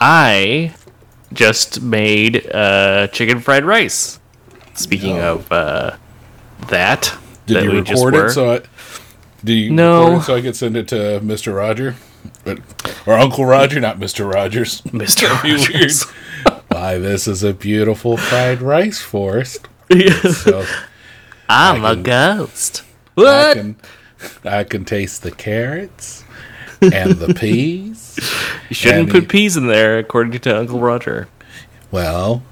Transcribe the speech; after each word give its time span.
I 0.00 0.74
just 1.32 1.80
made 1.82 2.48
uh, 2.52 3.08
chicken 3.08 3.40
fried 3.40 3.64
rice. 3.64 4.20
Speaking 4.74 5.16
No. 5.16 5.34
of 5.36 5.52
uh, 5.52 5.96
that, 6.68 7.16
Did 7.46 7.56
that 7.56 7.64
you 7.64 7.70
record 7.72 8.14
were. 8.14 8.26
it 8.26 8.30
so 8.32 8.54
I 8.54 8.60
did 9.44 9.54
you 9.54 9.70
No. 9.72 10.04
record 10.04 10.18
it 10.20 10.24
so 10.24 10.34
I 10.36 10.42
could 10.42 10.56
send 10.56 10.76
it 10.76 10.88
to 10.88 11.20
Mr. 11.22 11.54
Roger? 11.56 11.96
But, 12.44 12.58
or 13.06 13.14
Uncle 13.14 13.44
Roger, 13.46 13.80
not 13.80 13.98
Mr. 13.98 14.30
Rogers. 14.30 14.80
Mr. 14.86 15.28
Rogers. 15.42 16.04
Why, 16.68 16.98
this 16.98 17.26
is 17.28 17.42
a 17.42 17.52
beautiful 17.54 18.16
fried 18.16 18.60
rice 18.60 19.00
forest. 19.00 19.66
So 20.32 20.66
I'm 21.48 21.84
I 21.84 21.92
a 21.92 21.94
can- 21.94 22.02
ghost. 22.02 22.82
I 23.16 23.20
What? 23.22 23.56
can 23.56 23.76
I 24.44 24.64
can 24.64 24.84
taste 24.84 25.22
the 25.22 25.30
carrots 25.30 26.24
and 26.80 27.12
the 27.12 27.34
peas. 27.34 28.18
you 28.68 28.74
shouldn't 28.74 29.10
put 29.10 29.22
he- 29.24 29.28
peas 29.28 29.56
in 29.56 29.66
there, 29.66 29.98
according 29.98 30.38
to 30.40 30.58
Uncle 30.58 30.80
Roger. 30.80 31.28
Well, 31.90 32.42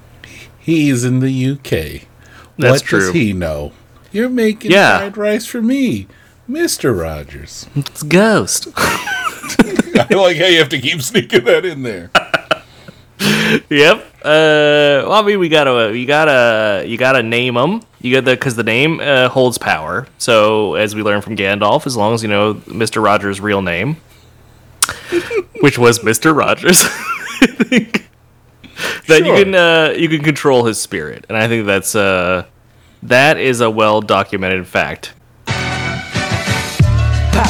he's 0.59 1.03
in 1.03 1.19
the 1.19 1.45
UK. 1.51 2.07
That's 2.57 2.81
what 2.81 2.83
true. 2.83 2.99
does 2.99 3.13
he 3.13 3.33
know? 3.33 3.71
You're 4.11 4.29
making 4.29 4.71
Yeah. 4.71 4.99
fried 4.99 5.17
rice 5.17 5.45
for 5.45 5.61
me, 5.61 6.07
Mr. 6.49 6.97
Rogers. 6.97 7.67
It's 7.75 8.01
ghost. 8.03 8.67
I 8.77 10.07
like 10.11 10.37
how 10.37 10.45
you 10.47 10.59
have 10.59 10.69
to 10.69 10.79
keep 10.79 11.01
sneaking 11.01 11.43
that 11.45 11.65
in 11.65 11.83
there. 11.83 12.11
yep. 13.69 14.05
Uh, 14.23 15.05
well, 15.05 15.11
I 15.13 15.21
mean, 15.21 15.39
we 15.39 15.49
gotta, 15.49 15.95
you 15.97 16.05
gotta, 16.05 16.83
you 16.87 16.97
gotta 16.97 17.21
name 17.23 17.53
them. 17.55 17.81
You 18.01 18.13
got 18.15 18.25
the 18.25 18.31
because 18.31 18.55
the 18.55 18.63
name 18.63 18.99
uh, 18.99 19.29
holds 19.29 19.57
power. 19.57 20.07
So 20.17 20.75
as 20.75 20.95
we 20.95 21.03
learned 21.03 21.23
from 21.23 21.35
Gandalf, 21.35 21.85
as 21.85 21.95
long 21.95 22.13
as 22.13 22.23
you 22.23 22.29
know 22.29 22.61
Mister 22.67 23.01
Rogers' 23.01 23.39
real 23.39 23.61
name, 23.61 23.97
which 25.61 25.77
was 25.77 26.03
Mister 26.03 26.33
Rogers, 26.33 26.83
I 27.41 27.47
think 27.47 28.09
that 29.07 29.19
Sure. 29.19 29.37
you 29.37 29.43
can 29.43 29.55
uh, 29.55 29.93
you 29.97 30.09
can 30.09 30.21
control 30.23 30.65
his 30.65 30.81
spirit, 30.81 31.25
and 31.29 31.37
I 31.37 31.47
think 31.47 31.65
that's 31.65 31.95
uh, 31.95 32.45
that 33.03 33.37
is 33.37 33.61
a 33.61 33.69
well 33.69 34.01
documented 34.01 34.67
fact. 34.67 35.13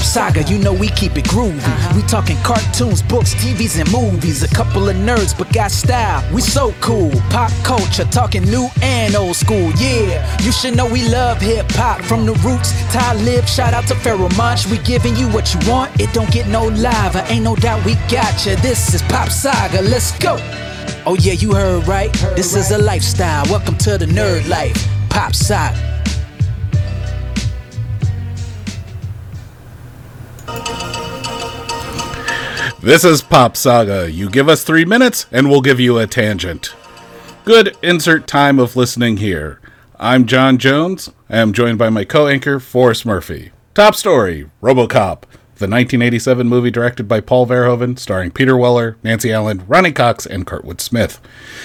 Saga, 0.05 0.43
you 0.43 0.57
know 0.59 0.71
we 0.71 0.89
keep 0.89 1.17
it 1.17 1.25
groovy. 1.25 1.95
We 1.95 2.01
talking 2.03 2.37
cartoons, 2.43 3.01
books, 3.01 3.33
TVs, 3.35 3.79
and 3.79 3.91
movies. 3.91 4.43
A 4.43 4.47
couple 4.47 4.87
of 4.87 4.95
nerds, 4.95 5.37
but 5.37 5.51
got 5.51 5.71
style. 5.71 6.23
We 6.33 6.41
so 6.41 6.73
cool. 6.79 7.11
Pop 7.29 7.51
culture, 7.63 8.05
talking 8.05 8.43
new 8.43 8.69
and 8.81 9.15
old 9.15 9.35
school. 9.35 9.71
Yeah, 9.77 10.23
you 10.41 10.51
should 10.51 10.77
know 10.77 10.85
we 10.85 11.07
love 11.09 11.41
hip 11.41 11.65
hop 11.71 12.01
from 12.01 12.25
the 12.25 12.33
roots. 12.45 12.71
Talib, 12.93 13.45
shout 13.45 13.73
out 13.73 13.87
to 13.87 13.95
Pharoahe 13.95 14.35
Monch. 14.37 14.67
We 14.67 14.77
giving 14.79 15.15
you 15.15 15.27
what 15.29 15.53
you 15.53 15.59
want. 15.69 15.99
It 15.99 16.13
don't 16.13 16.31
get 16.31 16.47
no 16.47 16.67
lava. 16.67 17.25
Ain't 17.31 17.43
no 17.43 17.55
doubt 17.55 17.83
we 17.83 17.95
got 18.07 18.45
you. 18.45 18.55
This 18.57 18.93
is 18.93 19.01
Pop 19.03 19.29
Saga. 19.29 19.81
Let's 19.81 20.17
go. 20.19 20.37
Oh 21.05 21.17
yeah, 21.19 21.33
you 21.33 21.53
heard 21.53 21.87
right. 21.87 22.13
This 22.35 22.55
is 22.55 22.71
a 22.71 22.77
lifestyle. 22.77 23.43
Welcome 23.45 23.77
to 23.79 23.97
the 23.97 24.05
nerd 24.05 24.47
life. 24.47 24.87
Pop 25.09 25.33
Saga. 25.33 25.94
This 32.85 33.03
is 33.03 33.23
Pop 33.23 33.57
Saga. 33.57 34.11
You 34.11 34.29
give 34.29 34.47
us 34.47 34.63
three 34.63 34.85
minutes, 34.85 35.25
and 35.31 35.49
we'll 35.49 35.61
give 35.61 35.79
you 35.79 35.97
a 35.97 36.05
tangent. 36.05 36.75
Good 37.43 37.75
insert 37.81 38.27
time 38.27 38.59
of 38.59 38.75
listening 38.75 39.17
here. 39.17 39.59
I'm 39.99 40.27
John 40.27 40.59
Jones. 40.59 41.09
I 41.27 41.37
am 41.37 41.51
joined 41.51 41.79
by 41.79 41.89
my 41.89 42.05
co 42.05 42.27
anchor, 42.27 42.59
Forrest 42.59 43.05
Murphy. 43.05 43.51
Top 43.73 43.95
story 43.95 44.49
Robocop, 44.61 45.21
the 45.55 45.67
1987 45.67 46.47
movie 46.47 46.69
directed 46.69 47.07
by 47.07 47.21
Paul 47.21 47.47
Verhoeven, 47.47 47.97
starring 47.97 48.29
Peter 48.29 48.55
Weller, 48.55 48.97
Nancy 49.03 49.33
Allen, 49.33 49.63
Ronny 49.67 49.91
Cox, 49.91 50.25
and 50.25 50.45
Kurtwood 50.45 50.79
Smith. 50.79 51.19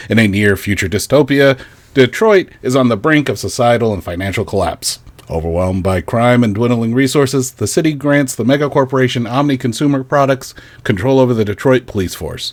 In 0.08 0.18
a 0.18 0.26
near 0.26 0.56
future 0.56 0.88
dystopia, 0.88 1.60
Detroit 1.92 2.48
is 2.62 2.74
on 2.74 2.88
the 2.88 2.96
brink 2.96 3.28
of 3.28 3.38
societal 3.38 3.92
and 3.92 4.02
financial 4.02 4.44
collapse. 4.44 5.00
Overwhelmed 5.30 5.84
by 5.84 6.00
crime 6.00 6.42
and 6.42 6.52
dwindling 6.52 6.92
resources, 6.92 7.52
the 7.52 7.68
city 7.68 7.94
grants 7.94 8.34
the 8.34 8.42
megacorporation 8.42 9.30
Omni 9.30 9.56
Consumer 9.58 10.02
Products 10.02 10.54
control 10.82 11.20
over 11.20 11.32
the 11.32 11.44
Detroit 11.44 11.86
police 11.86 12.16
force. 12.16 12.52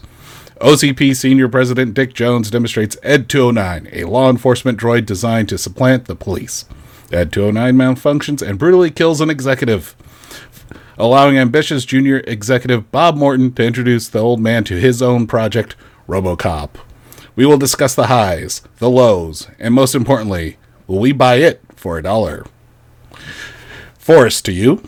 OCP 0.61 1.15
Senior 1.15 1.49
President 1.49 1.95
Dick 1.95 2.13
Jones 2.13 2.51
demonstrates 2.51 2.95
Ed 3.01 3.29
209, 3.29 3.89
a 3.91 4.03
law 4.03 4.29
enforcement 4.29 4.79
droid 4.79 5.07
designed 5.07 5.49
to 5.49 5.57
supplant 5.57 6.05
the 6.05 6.15
police. 6.15 6.65
Ed 7.11 7.33
209 7.33 7.75
malfunctions 7.75 8.47
and 8.47 8.59
brutally 8.59 8.91
kills 8.91 9.21
an 9.21 9.31
executive, 9.31 9.95
allowing 10.99 11.35
ambitious 11.35 11.83
junior 11.83 12.21
executive 12.27 12.91
Bob 12.91 13.15
Morton 13.15 13.51
to 13.53 13.65
introduce 13.65 14.07
the 14.07 14.19
old 14.19 14.39
man 14.39 14.63
to 14.65 14.79
his 14.79 15.01
own 15.01 15.25
project, 15.25 15.75
Robocop. 16.07 16.75
We 17.35 17.47
will 17.47 17.57
discuss 17.57 17.95
the 17.95 18.07
highs, 18.07 18.61
the 18.77 18.89
lows, 18.89 19.47
and 19.57 19.73
most 19.73 19.95
importantly, 19.95 20.57
will 20.85 20.99
we 20.99 21.11
buy 21.11 21.35
it 21.35 21.61
for 21.75 21.97
a 21.97 22.03
dollar? 22.03 22.45
Forrest, 23.97 24.45
to 24.45 24.51
you. 24.51 24.81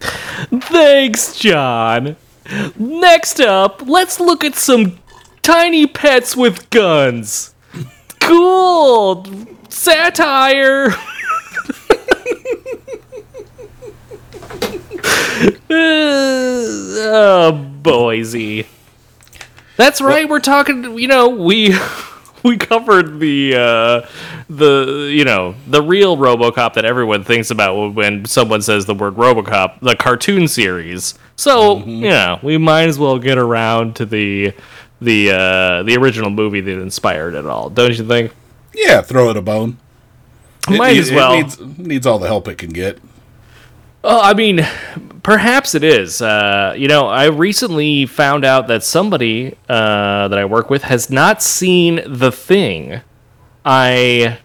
Thanks, 0.00 1.38
John. 1.38 2.16
Next 2.76 3.40
up, 3.40 3.82
let's 3.86 4.18
look 4.18 4.44
at 4.44 4.54
some 4.54 4.98
tiny 5.42 5.86
pets 5.86 6.36
with 6.36 6.70
guns. 6.70 7.54
Cool 8.20 9.26
satire. 9.68 10.88
oh, 15.70 17.52
Boise. 17.82 18.66
That's 19.76 20.00
right. 20.00 20.28
We're 20.28 20.40
talking. 20.40 20.98
You 20.98 21.08
know, 21.08 21.28
we 21.28 21.74
we 22.44 22.56
covered 22.56 23.20
the 23.20 23.54
uh, 23.54 24.08
the 24.48 25.10
you 25.12 25.24
know 25.24 25.54
the 25.66 25.82
real 25.82 26.16
RoboCop 26.16 26.74
that 26.74 26.84
everyone 26.84 27.24
thinks 27.24 27.50
about 27.50 27.94
when 27.94 28.24
someone 28.24 28.62
says 28.62 28.86
the 28.86 28.94
word 28.94 29.14
RoboCop, 29.16 29.80
the 29.80 29.96
cartoon 29.96 30.48
series. 30.48 31.14
So 31.36 31.78
you 31.84 32.08
know, 32.08 32.38
we 32.42 32.58
might 32.58 32.88
as 32.88 32.98
well 32.98 33.18
get 33.18 33.38
around 33.38 33.96
to 33.96 34.06
the 34.06 34.52
the 35.00 35.30
uh, 35.30 35.82
the 35.82 35.96
original 35.96 36.30
movie 36.30 36.60
that 36.60 36.80
inspired 36.80 37.34
it 37.34 37.46
all, 37.46 37.70
don't 37.70 37.96
you 37.96 38.06
think? 38.06 38.32
Yeah, 38.74 39.02
throw 39.02 39.30
it 39.30 39.36
a 39.36 39.42
bone. 39.42 39.78
Might 40.68 40.94
needs- 40.94 41.10
as 41.10 41.14
well. 41.14 41.32
It 41.32 41.42
needs, 41.42 41.78
needs 41.78 42.06
all 42.06 42.18
the 42.18 42.26
help 42.26 42.46
it 42.48 42.58
can 42.58 42.70
get. 42.70 42.98
Oh, 44.02 44.20
I 44.20 44.34
mean, 44.34 44.66
perhaps 45.22 45.74
it 45.74 45.84
is. 45.84 46.22
Uh, 46.22 46.74
you 46.76 46.88
know, 46.88 47.06
I 47.06 47.26
recently 47.26 48.06
found 48.06 48.44
out 48.44 48.66
that 48.68 48.82
somebody 48.82 49.56
uh, 49.68 50.28
that 50.28 50.38
I 50.38 50.44
work 50.44 50.70
with 50.70 50.82
has 50.82 51.10
not 51.10 51.42
seen 51.42 52.00
The 52.06 52.32
Thing. 52.32 53.00
I 53.64 54.38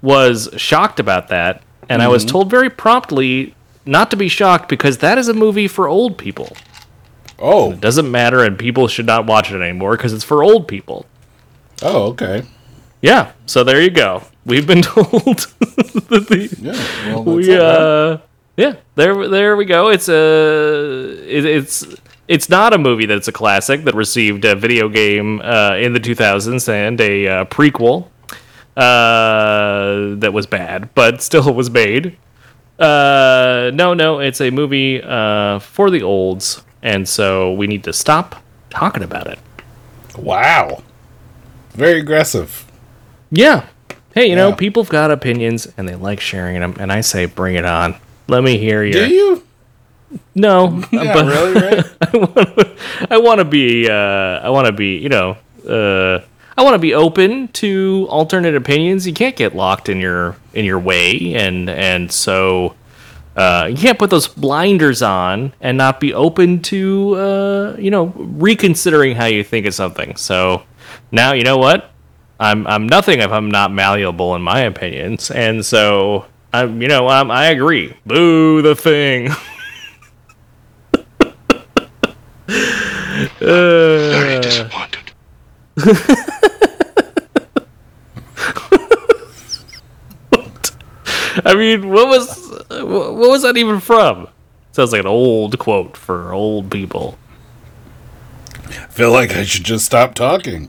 was 0.00 0.48
shocked 0.56 1.00
about 1.00 1.28
that, 1.28 1.62
and 1.88 2.02
I 2.02 2.08
was 2.08 2.24
told 2.24 2.50
very 2.50 2.70
promptly 2.70 3.54
not 3.84 4.10
to 4.12 4.16
be 4.16 4.28
shocked 4.28 4.68
because 4.68 4.98
that 4.98 5.18
is 5.18 5.28
a 5.28 5.34
movie 5.34 5.68
for 5.68 5.88
old 5.88 6.16
people. 6.18 6.56
Oh, 7.38 7.72
It 7.72 7.80
Doesn't 7.80 8.08
matter, 8.10 8.44
and 8.44 8.56
people 8.58 8.86
should 8.86 9.06
not 9.06 9.26
watch 9.26 9.50
it 9.50 9.60
anymore 9.60 9.96
because 9.96 10.12
it's 10.12 10.24
for 10.24 10.42
old 10.44 10.68
people. 10.68 11.06
oh, 11.82 12.04
okay. 12.10 12.44
Yeah, 13.00 13.32
so 13.46 13.64
there 13.64 13.82
you 13.82 13.90
go. 13.90 14.22
We've 14.46 14.66
been 14.66 14.82
told 14.82 15.08
that 15.10 16.26
the, 16.28 16.56
Yeah, 16.60 17.14
well, 17.14 17.24
we 17.24 17.56
uh 17.56 18.18
yeah 18.62 18.74
there 18.94 19.28
there 19.28 19.56
we 19.56 19.64
go. 19.64 19.88
It's 19.88 20.08
a 20.08 21.16
it, 21.26 21.44
it's 21.44 21.84
it's 22.28 22.48
not 22.48 22.72
a 22.72 22.78
movie 22.78 23.06
that's 23.06 23.28
a 23.28 23.32
classic 23.32 23.84
that 23.84 23.94
received 23.94 24.44
a 24.44 24.54
video 24.54 24.88
game 24.88 25.40
uh, 25.40 25.74
in 25.76 25.92
the 25.92 26.00
2000s 26.00 26.68
and 26.68 27.00
a 27.00 27.26
uh, 27.28 27.44
prequel 27.46 28.08
uh, 28.76 30.14
that 30.20 30.32
was 30.32 30.46
bad 30.46 30.94
but 30.94 31.20
still 31.22 31.52
was 31.54 31.70
made. 31.70 32.16
Uh, 32.78 33.70
no 33.74 33.94
no 33.94 34.20
it's 34.20 34.40
a 34.40 34.50
movie 34.50 35.02
uh, 35.02 35.58
for 35.58 35.90
the 35.90 36.02
olds 36.02 36.62
and 36.82 37.08
so 37.08 37.52
we 37.52 37.66
need 37.66 37.84
to 37.84 37.92
stop 37.92 38.42
talking 38.70 39.02
about 39.02 39.26
it. 39.26 39.38
Wow. 40.16 40.82
Very 41.70 42.00
aggressive. 42.00 42.64
yeah. 43.30 43.66
Hey 44.14 44.26
you 44.28 44.36
know 44.36 44.52
people 44.54 44.82
have 44.82 44.90
got 44.90 45.10
opinions 45.10 45.66
and 45.76 45.88
they 45.88 45.94
like 45.94 46.20
sharing 46.20 46.60
them 46.60 46.76
and 46.78 46.92
i 46.92 47.00
say 47.00 47.24
bring 47.24 47.54
it 47.54 47.64
on 47.64 47.96
let 48.28 48.42
me 48.42 48.58
hear 48.58 48.84
you 48.84 48.92
Do 48.92 49.08
you? 49.08 49.42
no 50.34 50.82
Yeah, 50.92 51.12
but 51.14 51.26
really, 51.26 51.52
right? 51.54 53.10
I 53.10 53.18
want 53.18 53.38
to 53.38 53.44
be. 53.44 53.88
Uh, 53.88 54.40
I 54.40 54.50
want 54.50 54.66
to 54.66 54.72
be. 54.72 54.98
You 54.98 55.08
know. 55.08 55.36
Uh, 55.68 56.24
I 56.56 56.62
want 56.62 56.74
to 56.74 56.78
be 56.78 56.92
open 56.92 57.48
to 57.48 58.06
alternate 58.10 58.54
opinions. 58.54 59.06
You 59.06 59.14
can't 59.14 59.36
get 59.36 59.54
locked 59.54 59.88
in 59.88 59.98
your 59.98 60.36
in 60.52 60.64
your 60.64 60.78
way, 60.78 61.34
and 61.34 61.70
and 61.70 62.12
so 62.12 62.74
uh, 63.36 63.68
you 63.70 63.76
can't 63.76 63.98
put 63.98 64.10
those 64.10 64.28
blinders 64.28 65.00
on 65.00 65.54
and 65.60 65.78
not 65.78 65.98
be 65.98 66.12
open 66.12 66.60
to 66.62 67.14
uh, 67.14 67.76
you 67.78 67.90
know 67.90 68.12
reconsidering 68.16 69.16
how 69.16 69.26
you 69.26 69.42
think 69.42 69.66
of 69.66 69.74
something. 69.74 70.16
So 70.16 70.62
now 71.10 71.32
you 71.32 71.42
know 71.42 71.56
what 71.56 71.90
I'm. 72.38 72.66
I'm 72.66 72.86
nothing 72.86 73.20
if 73.20 73.30
I'm 73.30 73.50
not 73.50 73.72
malleable 73.72 74.34
in 74.34 74.42
my 74.42 74.60
opinions, 74.60 75.30
and 75.30 75.64
so 75.64 76.26
I'm. 76.52 76.80
You 76.82 76.88
know. 76.88 77.08
I'm, 77.08 77.30
I 77.30 77.46
agree. 77.46 77.96
Boo 78.06 78.62
the 78.62 78.74
thing. 78.74 79.30
Uh, 83.40 84.10
Very 84.10 84.40
disappointed. 84.40 85.12
I 91.44 91.54
mean, 91.54 91.88
what 91.90 92.08
was 92.08 92.50
what 92.70 93.14
was 93.14 93.42
that 93.42 93.56
even 93.56 93.80
from? 93.80 94.28
Sounds 94.72 94.92
like 94.92 95.00
an 95.00 95.06
old 95.06 95.58
quote 95.58 95.96
for 95.96 96.32
old 96.32 96.70
people. 96.70 97.18
I 98.66 98.86
feel 98.88 99.12
like 99.12 99.30
I 99.32 99.44
should 99.44 99.64
just 99.64 99.84
stop 99.84 100.14
talking. 100.14 100.68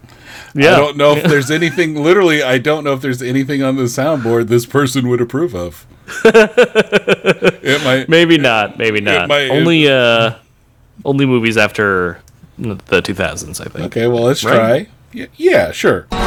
Yeah. 0.55 0.73
I 0.75 0.77
don't 0.77 0.97
know 0.97 1.15
if 1.15 1.23
there's 1.23 1.49
anything. 1.49 1.95
Literally, 1.95 2.43
I 2.43 2.57
don't 2.59 2.83
know 2.83 2.93
if 2.93 3.01
there's 3.01 3.21
anything 3.23 3.63
on 3.63 3.75
the 3.75 3.83
soundboard 3.83 4.47
this 4.47 4.65
person 4.67 5.07
would 5.09 5.19
approve 5.21 5.55
of. 5.55 5.85
it 6.25 7.83
might. 7.83 8.07
Maybe 8.09 8.37
not. 8.37 8.77
Maybe 8.77 9.01
not. 9.01 9.27
might- 9.29 9.49
only 9.49 9.87
uh, 9.89 10.35
only 11.05 11.25
movies 11.25 11.57
after 11.57 12.19
the 12.59 12.75
2000s, 13.01 13.59
I 13.59 13.63
think. 13.69 13.85
Okay, 13.87 14.05
well, 14.07 14.23
let's 14.23 14.43
Right. 14.43 14.55
try. 14.55 14.87
Y- 15.15 15.27
yeah, 15.37 15.71
sure. 15.71 16.05
There 16.11 16.19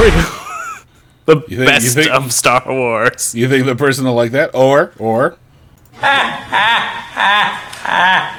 we 0.00 0.10
go. 0.10 0.24
the 1.26 1.34
You 1.36 1.40
think- 1.40 1.50
you 1.50 1.64
best 1.66 1.94
think- 1.94 2.10
of 2.10 2.32
Star 2.32 2.62
Wars. 2.66 3.34
You 3.34 3.48
think 3.48 3.66
the 3.66 3.74
person 3.76 4.04
will 4.04 4.14
like 4.14 4.30
that? 4.32 4.54
Or, 4.54 4.92
or, 4.98 5.36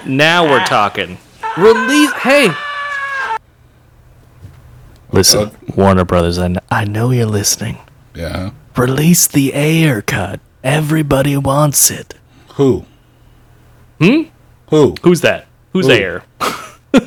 Now 0.06 0.46
we're 0.50 0.64
talking. 0.66 1.18
Release. 1.58 2.12
Hey. 2.14 2.50
Listen, 5.14 5.52
Warner 5.76 6.04
Brothers. 6.06 6.38
I, 6.40 6.48
kn- 6.48 6.60
I 6.72 6.86
know 6.86 7.12
you're 7.12 7.26
listening. 7.26 7.78
yeah. 8.16 8.52
Release 8.76 9.28
the 9.28 9.54
Ayer 9.54 10.02
cut. 10.02 10.40
Everybody 10.64 11.38
wants 11.38 11.92
it. 11.92 12.16
Who? 12.56 12.86
Hmm? 14.02 14.24
Who? 14.72 14.96
Who's 15.04 15.22
that? 15.22 15.46
Who's 15.74 15.86
Who? 15.86 15.92
Ayer? 15.94 16.24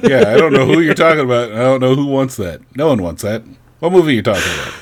Yeah, 0.02 0.24
I 0.32 0.36
don't 0.36 0.52
know 0.52 0.66
who 0.66 0.80
you're 0.80 0.94
talking 0.94 1.20
about. 1.24 1.52
I 1.52 1.58
don't 1.58 1.78
know 1.80 1.94
who 1.94 2.06
wants 2.06 2.34
that. 2.38 2.60
No 2.76 2.88
one 2.88 3.00
wants 3.04 3.22
that. 3.22 3.44
What 3.78 3.92
movie 3.92 4.10
are 4.12 4.14
you 4.16 4.22
talking 4.22 4.42
about? 4.42 4.74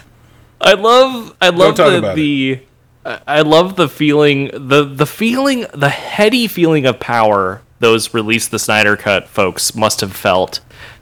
I 0.63 0.73
love 0.73 1.37
I 1.43 1.51
love 1.51 1.77
the, 1.77 2.13
the 2.15 2.61
I 3.05 3.21
I 3.27 3.41
love 3.43 3.77
the 3.77 3.87
feeling 3.87 4.51
the 4.55 4.83
the 4.85 5.05
feeling 5.05 5.67
the 5.75 5.91
heady 5.91 6.47
feeling 6.47 6.87
of 6.87 7.01
power 7.01 7.61
those 7.81 8.15
release 8.15 8.49
the 8.49 8.59
Snyder 8.59 8.97
cut 8.97 9.29
folks 9.29 9.75
must 9.75 10.01
have 10.01 10.15
felt 10.17 10.61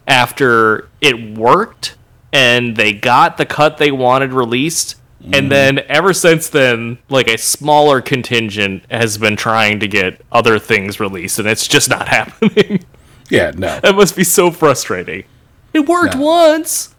after 0.09 0.89
it 1.01 1.39
worked 1.39 1.95
and 2.33 2.77
they 2.77 2.93
got 2.93 3.37
the 3.37 3.47
cut 3.47 3.79
they 3.79 3.91
wanted 3.91 4.33
released 4.33 4.97
and 5.33 5.47
mm. 5.47 5.51
then 5.51 5.79
ever 5.89 6.13
since 6.13 6.49
then 6.49 6.99
like 7.09 7.29
a 7.29 7.39
smaller 7.39 8.01
contingent 8.01 8.85
has 8.91 9.19
been 9.19 9.37
trying 9.37 9.79
to 9.81 9.87
get 9.89 10.21
other 10.33 10.59
things 10.59 10.99
released 11.01 11.39
and 11.39 11.49
it's 11.49 11.67
just 11.69 11.89
not 11.91 12.09
happening 12.19 12.85
Yeah, 13.31 13.53
no. 13.57 13.79
that 13.81 13.95
must 13.95 14.17
be 14.17 14.25
so 14.25 14.51
frustrating 14.51 15.25
it 15.73 15.87
worked 15.89 16.17
No. 16.17 16.23
once 16.23 16.95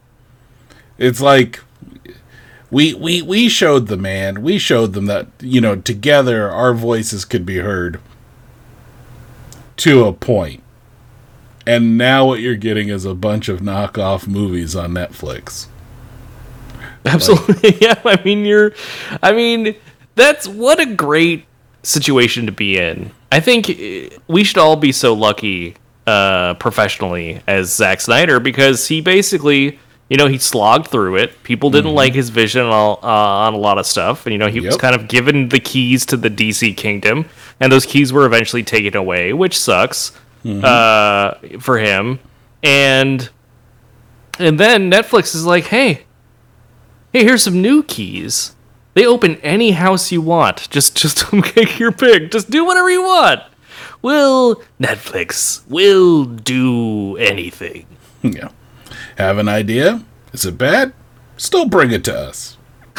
It's 0.98 1.22
like 1.22 1.60
we 2.72 2.94
we 2.96 3.22
we 3.22 3.50
showed 3.50 3.88
the 3.88 3.98
man. 3.98 4.42
We 4.42 4.58
showed 4.58 4.94
them 4.94 5.06
that 5.06 5.28
you 5.40 5.62
know 5.62 5.76
together 5.76 6.50
our 6.50 6.74
voices 6.74 7.24
could 7.26 7.46
be 7.46 7.58
heard 7.58 8.00
to 9.78 10.06
a 10.06 10.14
point. 10.14 10.63
And 11.66 11.98
now 11.98 12.26
what 12.26 12.40
you're 12.42 12.56
getting 12.56 12.90
is 12.90 13.06
a 13.06 13.16
bunch 13.16 13.48
of 13.50 13.62
knockoff 13.62 14.28
movies 14.28 14.76
on 14.76 14.92
Netflix. 14.92 15.68
Absolutely. 17.06 17.78
yeah. 17.82 18.00
I 18.06 18.22
mean, 18.24 18.46
you're, 18.46 18.74
I 19.22 19.32
mean, 19.32 19.76
that's 20.16 20.48
what 20.48 20.80
a 20.80 20.86
great 20.86 21.46
situation 21.84 22.46
to 22.46 22.52
be 22.52 22.78
in. 22.78 23.12
I 23.32 23.40
think 23.40 23.70
eh, 23.70 24.10
we 24.28 24.44
should 24.44 24.58
all 24.58 24.76
be 24.76 24.92
so 24.92 25.14
lucky 25.14 25.76
uh, 26.08 26.54
professionally 26.56 27.42
as 27.48 27.74
Zack 27.74 28.02
Snyder 28.02 28.40
because 28.40 28.88
he 28.88 29.02
basically, 29.02 29.80
you 30.10 30.18
know, 30.18 30.28
he 30.28 30.38
slogged 30.38 30.88
through 30.88 31.16
it. 31.18 31.42
People 31.44 31.70
didn't 31.70 31.94
like 31.94 32.14
his 32.14 32.30
vision 32.30 32.62
on, 32.62 32.72
all- 32.72 33.00
uh, 33.02 33.48
on 33.48 33.54
a 33.54 33.58
lot 33.58 33.78
of 33.78 33.86
stuff. 33.86 34.26
And, 34.26 34.34
you 34.34 34.38
know, 34.38 34.48
he 34.50 34.60
was 34.60 34.78
kind 34.78 34.96
of 34.96 35.08
given 35.08 35.50
the 35.50 35.60
keys 35.60 36.06
to 36.08 36.18
the 36.18 36.30
DC 36.30 36.76
kingdom. 36.78 37.26
And 37.60 37.72
those 37.72 37.86
keys 37.86 38.12
were 38.14 38.26
eventually 38.26 38.64
taken 38.64 38.96
away, 38.96 39.34
which 39.34 39.58
sucks 39.58 40.12
uh, 40.46 41.36
for 41.60 41.78
him. 41.78 42.20
And. 42.62 43.30
And 44.40 44.60
then 44.60 44.90
Netflix 44.90 45.36
is 45.36 45.46
like, 45.46 45.66
hey, 45.66 46.06
hey, 47.12 47.24
here's 47.24 47.44
some 47.44 47.62
new 47.62 47.84
keys. 47.84 48.56
They 48.96 49.06
open 49.06 49.36
any 49.38 49.72
house 49.72 50.12
you 50.12 50.22
want. 50.22 50.70
Just 50.72 50.96
just 51.02 51.32
make 51.32 51.78
your 51.80 51.92
pick. 51.92 52.32
Just 52.32 52.50
do 52.50 52.66
whatever 52.66 52.90
you 52.90 53.04
want. 53.04 53.42
Will 54.02 54.62
Netflix 54.82 55.62
will 55.70 56.26
do 56.26 57.16
anything. 57.18 57.86
Yeah. 58.24 58.50
Have 59.18 59.38
an 59.38 59.48
idea? 59.48 60.04
Is 60.34 60.46
it 60.46 60.58
bad? 60.58 60.94
Still 61.38 61.68
bring 61.68 61.92
it 61.92 62.04
to 62.06 62.16
us. 62.18 62.58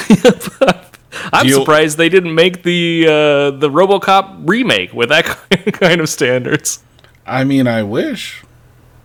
I'm 1.32 1.46
you- 1.46 1.54
surprised 1.54 1.98
they 1.98 2.08
didn't 2.08 2.34
make 2.34 2.62
the 2.62 3.06
uh, 3.06 3.50
the 3.58 3.68
RoboCop 3.70 4.48
remake 4.48 4.92
with 4.92 5.08
that 5.10 5.24
kind 5.72 6.00
of 6.00 6.08
standards. 6.08 6.82
I 7.26 7.44
mean, 7.44 7.66
I 7.66 7.82
wish. 7.82 8.42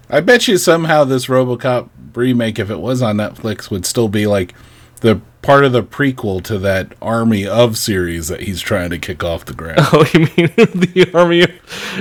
I 0.09 0.19
bet 0.21 0.47
you 0.47 0.57
somehow 0.57 1.03
this 1.03 1.27
RoboCop 1.27 1.89
remake, 2.15 2.59
if 2.59 2.69
it 2.69 2.79
was 2.79 3.01
on 3.01 3.17
Netflix, 3.17 3.69
would 3.69 3.85
still 3.85 4.07
be 4.09 4.25
like 4.27 4.53
the 5.01 5.21
part 5.41 5.63
of 5.63 5.71
the 5.71 5.83
prequel 5.83 6.43
to 6.43 6.57
that 6.59 6.93
Army 7.01 7.45
of 7.47 7.77
series 7.77 8.27
that 8.27 8.41
he's 8.41 8.59
trying 8.59 8.89
to 8.89 8.97
kick 8.97 9.23
off 9.23 9.45
the 9.45 9.53
ground. 9.53 9.79
Oh, 9.93 10.05
you 10.13 10.21
mean 10.21 10.51
the 10.57 11.09
army? 11.13 11.43
Of, 11.43 11.51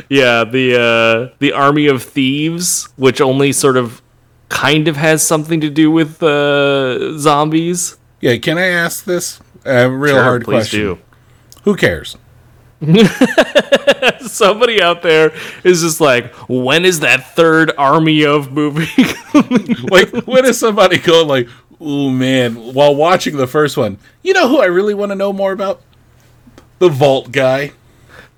yeah, 0.09 0.45
the 0.45 1.31
uh, 1.31 1.35
the 1.39 1.53
army 1.53 1.87
of 1.87 2.03
thieves, 2.03 2.89
which 2.97 3.21
only 3.21 3.53
sort 3.53 3.77
of 3.77 4.03
kind 4.49 4.89
of 4.89 4.97
has 4.97 5.25
something 5.25 5.61
to 5.61 5.69
do 5.71 5.91
with 5.91 6.23
uh, 6.23 7.17
zombies. 7.19 7.97
yeah, 8.21 8.37
can 8.39 8.57
I 8.59 8.67
ask 8.69 9.05
this? 9.05 9.39
A 9.67 9.89
real 9.91 10.15
Sure, 10.15 10.23
hard 10.23 10.45
please 10.45 10.55
question. 10.71 10.81
do. 10.81 10.99
Who 11.65 11.77
cares? 11.77 12.17
somebody 14.21 14.81
out 14.83 15.03
there 15.03 15.33
is 15.65 15.81
just 15.83 16.01
like, 16.01 16.33
when 16.49 16.85
is 16.85 17.01
that 17.01 17.35
third 17.35 17.73
army 17.77 18.25
of 18.25 18.53
movie? 18.53 18.87
Like, 19.91 20.11
when 20.27 20.45
is 20.47 20.59
somebody 20.59 20.99
going 20.99 21.29
like, 21.29 21.49
oh 21.81 22.11
man," 22.11 22.55
while 22.75 22.95
watching 22.95 23.37
the 23.37 23.47
first 23.47 23.77
one? 23.77 23.99
You 24.23 24.33
know 24.33 24.49
who 24.49 24.59
I 24.61 24.65
really 24.67 24.95
want 24.95 25.11
to 25.13 25.17
know 25.17 25.33
more 25.33 25.53
about? 25.53 25.81
The 26.79 26.89
Vault 26.89 27.31
guy. 27.33 27.73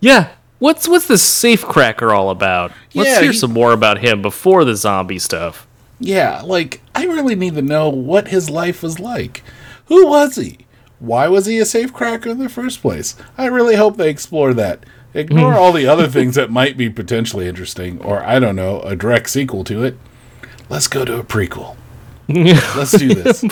yeah. 0.00 0.30
What's 0.58 0.86
what's 0.86 1.06
this 1.08 1.22
safecracker 1.24 2.14
all 2.14 2.28
about? 2.28 2.72
Let's 2.94 3.18
hear 3.18 3.32
he- 3.32 3.38
some 3.38 3.52
more 3.52 3.72
about 3.72 3.98
him 3.98 4.20
before 4.20 4.64
the 4.66 4.76
zombie 4.76 5.18
stuff. 5.18 5.66
Yeah, 6.00 6.42
like 6.44 6.82
I 6.94 7.04
really 7.04 7.34
need 7.34 7.54
to 7.54 7.62
know 7.62 7.88
what 7.88 8.28
his 8.28 8.50
life 8.50 8.82
was 8.82 9.00
like. 9.00 9.42
Who 9.86 10.06
was 10.06 10.36
he? 10.36 10.58
Why 11.00 11.28
was 11.28 11.46
he 11.46 11.58
a 11.58 11.62
safecracker 11.62 12.26
in 12.26 12.38
the 12.38 12.48
first 12.48 12.82
place? 12.82 13.16
I 13.36 13.46
really 13.46 13.76
hope 13.76 13.96
they 13.96 14.10
explore 14.10 14.54
that. 14.54 14.84
Ignore 15.12 15.54
hmm. 15.54 15.58
all 15.58 15.72
the 15.72 15.88
other 15.88 16.06
things 16.06 16.36
that 16.36 16.50
might 16.50 16.76
be 16.76 16.88
potentially 16.88 17.48
interesting, 17.48 18.00
or 18.02 18.22
I 18.22 18.38
don't 18.38 18.54
know, 18.54 18.80
a 18.82 18.94
direct 18.94 19.30
sequel 19.30 19.64
to 19.64 19.82
it. 19.82 19.98
Let's 20.68 20.86
go 20.86 21.04
to 21.04 21.18
a 21.18 21.24
prequel. 21.24 21.76
Let's 22.28 22.92
do 22.96 23.14
this. 23.14 23.44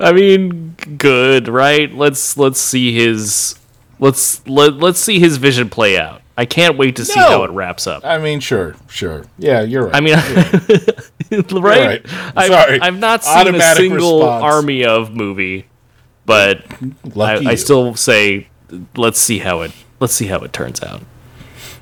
I 0.00 0.12
mean, 0.12 0.74
good, 0.98 1.46
right? 1.46 1.92
Let's 1.94 2.36
let's 2.36 2.60
see 2.60 2.92
his 2.92 3.58
let's 4.00 4.46
let, 4.48 4.74
let's 4.74 4.98
see 4.98 5.20
his 5.20 5.36
vision 5.36 5.70
play 5.70 5.98
out. 5.98 6.20
I 6.40 6.46
can't 6.46 6.78
wait 6.78 6.96
to 6.96 7.04
see 7.04 7.20
No. 7.20 7.26
how 7.28 7.42
it 7.44 7.50
wraps 7.50 7.86
up. 7.86 8.02
I 8.02 8.16
mean, 8.16 8.40
sure, 8.40 8.74
sure. 8.88 9.26
Yeah, 9.36 9.60
you're 9.60 9.88
right. 9.88 9.94
I 9.94 10.00
mean, 10.00 10.14
right? 11.62 12.02
right. 12.02 12.06
I've, 12.34 12.46
Sorry. 12.50 12.80
I've 12.80 12.98
not 12.98 13.22
seen 13.22 13.54
a 13.54 13.60
single 13.74 14.20
response. 14.20 14.42
army 14.44 14.84
of 14.86 15.14
movie, 15.14 15.66
but 16.24 16.64
I, 17.14 17.50
I 17.50 17.54
still 17.56 17.94
say 17.94 18.48
let's 18.96 19.20
see 19.20 19.40
how 19.40 19.60
it 19.60 19.72
let's 19.98 20.14
see 20.14 20.28
how 20.28 20.38
it 20.38 20.54
turns 20.54 20.82
out. 20.82 21.02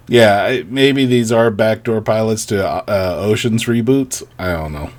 yeah, 0.09 0.43
I- 0.43 0.65
maybe 0.69 1.07
these 1.07 1.31
are 1.31 1.53
backdoor 1.53 2.01
pilots 2.01 2.45
to 2.47 2.67
uh, 2.67 3.15
Ocean's 3.21 3.67
reboots. 3.67 4.27
I 4.41 4.53
don't 4.55 4.73
know. 4.73 4.91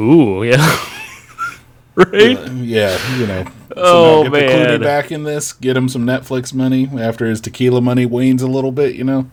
Ooh, 0.00 0.42
yeah. 0.42 0.56
right? 1.94 2.50
Yeah, 2.52 2.98
you 3.16 3.26
know. 3.28 3.44
Oh, 3.76 4.22
now 4.24 4.30
get 4.30 4.32
the. 4.32 4.52
Clooney 4.78 4.82
back 4.82 5.10
in 5.12 5.24
this. 5.24 5.52
Get 5.52 5.76
him 5.76 5.88
some 5.88 6.04
Netflix 6.06 6.52
money 6.54 6.88
after 6.98 7.26
his 7.26 7.40
tequila 7.40 7.80
money 7.80 8.06
wanes 8.06 8.42
a 8.42 8.46
little 8.46 8.72
bit. 8.72 8.94
You 8.94 9.04
know. 9.04 9.30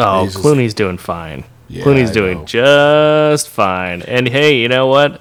Oh, 0.00 0.24
He's 0.24 0.34
just- 0.34 0.44
Clooney's 0.44 0.74
doing 0.74 0.98
fine. 0.98 1.44
Yeah, 1.68 1.84
Clooney's 1.84 2.10
I 2.10 2.14
doing 2.14 2.38
know. 2.38 2.44
just 2.46 3.48
fine. 3.48 4.02
And 4.02 4.28
hey, 4.28 4.58
you 4.60 4.68
know 4.68 4.86
what? 4.86 5.20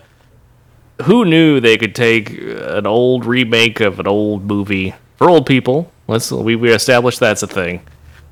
Who 1.04 1.26
knew 1.26 1.60
they 1.60 1.78
could 1.78 1.94
take 1.94 2.32
an 2.40 2.88
old 2.88 3.26
remake 3.26 3.82
of 3.82 4.00
an 4.00 4.08
old 4.08 4.46
movie 4.46 4.96
for 5.18 5.30
old 5.30 5.46
people? 5.46 5.92
Let's 6.08 6.32
we, 6.32 6.56
we 6.56 6.72
established 6.72 7.20
that's 7.20 7.44
a 7.44 7.48
thing. 7.48 7.82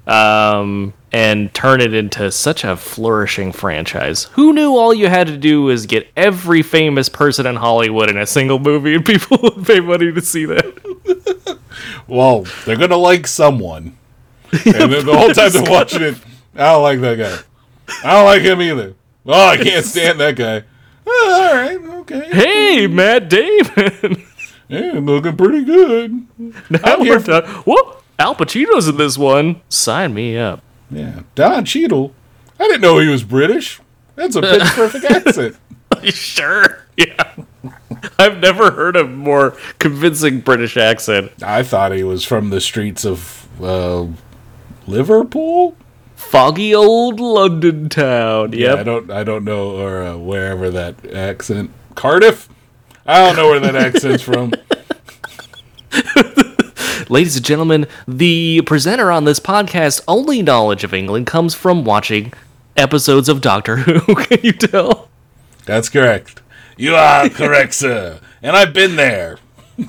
Um, 0.08 0.94
and 1.12 1.52
turn 1.54 1.82
it 1.82 1.94
into 1.94 2.32
such 2.32 2.64
a 2.64 2.76
flourishing 2.76 3.52
franchise. 3.54 4.26
Who 4.34 4.54
knew 4.54 4.76
all 4.76 4.94
you 4.94 5.08
had 5.08 5.28
to 5.28 5.38
do 5.38 5.64
was 5.64 5.86
get 5.86 6.08
every 6.16 6.62
famous 6.62 7.10
person 7.10 7.48
in 7.48 7.56
Hollywood 7.56 8.10
in 8.10 8.18
a 8.18 8.28
single 8.28 8.60
movie 8.60 8.96
and 8.96 9.06
people 9.06 9.40
would 9.42 9.66
pay 9.66 9.80
money 9.80 10.12
to 10.12 10.22
see 10.22 10.46
that? 10.46 11.60
Well, 12.08 12.46
they're 12.66 12.76
gonna 12.78 12.98
like 12.98 13.26
someone, 13.28 13.98
and 14.52 14.92
the 14.92 15.16
whole 15.18 15.34
time 15.34 15.52
they're 15.52 15.72
watching 15.72 16.02
it, 16.04 16.16
I 16.54 16.72
don't 16.74 16.84
like 16.84 17.00
that 17.02 17.18
guy. 17.18 18.04
I 18.08 18.14
don't 18.14 18.26
like 18.26 18.42
him 18.44 18.62
either. 18.62 18.94
Oh, 19.26 19.48
I 19.50 19.58
can't 19.58 19.86
stand 19.86 20.20
that 20.20 20.36
guy. 20.36 20.64
Oh, 21.08 21.50
all 21.50 21.56
right, 21.56 22.00
okay. 22.02 22.30
Hey, 22.32 22.88
Matt 22.88 23.30
Damon. 23.30 24.24
Yeah, 24.68 24.94
looking 24.94 25.38
pretty 25.38 25.64
good. 25.64 26.28
now 26.40 26.80
I'm 26.84 27.02
here 27.02 27.14
we're 27.16 27.20
for- 27.20 27.42
done. 27.42 27.46
Whoop! 27.66 28.04
Al 28.18 28.36
Pacino's 28.36 28.88
in 28.88 28.98
this 28.98 29.18
one. 29.18 29.62
Sign 29.70 30.14
me 30.14 30.38
up. 30.38 30.62
Yeah, 30.90 31.22
Don 31.36 31.66
Cheadle. 31.66 32.14
I 32.60 32.68
didn't 32.68 32.82
know 32.82 33.00
he 33.00 33.08
was 33.08 33.24
British. 33.24 33.80
That's 34.16 34.36
a 34.36 34.42
pitch 34.42 34.64
perfect 34.64 35.06
accent. 35.10 35.58
Sure? 36.04 36.84
Yeah. 36.98 37.34
I've 38.18 38.40
never 38.40 38.72
heard 38.72 38.96
a 38.96 39.04
more 39.06 39.58
convincing 39.80 40.40
British 40.40 40.78
accent. 40.78 41.32
I 41.44 41.64
thought 41.64 41.92
he 41.92 42.04
was 42.04 42.24
from 42.24 42.50
the 42.50 42.62
streets 42.62 43.06
of 43.06 43.48
uh, 43.62 44.08
Liverpool. 44.88 45.76
Foggy 46.16 46.74
old 46.74 47.20
London 47.20 47.90
town. 47.90 48.54
Yeah, 48.54 48.76
I 48.76 48.84
don't, 48.84 49.12
I 49.12 49.24
don't 49.24 49.44
know, 49.44 49.72
or 49.72 50.02
uh, 50.02 50.18
wherever 50.18 50.70
that 50.70 51.06
accent. 51.14 51.72
Cardiff. 51.96 52.48
I 53.06 53.20
don't 53.20 53.36
know 53.36 53.50
where 53.50 53.60
that 53.60 53.76
accent's 53.76 54.24
from. 54.24 54.54
Ladies 57.16 57.38
and 57.38 57.46
gentlemen, 57.46 57.88
the 58.06 58.62
presenter 58.64 59.10
on 59.10 59.24
this 59.24 59.40
podcast 59.40 60.02
only 60.06 60.42
knowledge 60.42 60.84
of 60.84 60.94
England 60.94 61.28
comes 61.28 61.56
from 61.56 61.86
watching 61.86 62.34
episodes 62.76 63.30
of 63.30 63.40
Doctor 63.40 63.78
Who. 63.78 64.16
Can 64.26 64.40
you 64.44 64.52
tell? 64.52 65.08
That's 65.64 65.88
correct. 65.88 66.42
You 66.76 66.94
are 66.96 67.30
correct, 67.30 67.74
sir. 67.74 68.20
And 68.44 68.58
I've 68.58 68.74
been 68.74 68.98
there. 68.98 69.38
and 69.78 69.88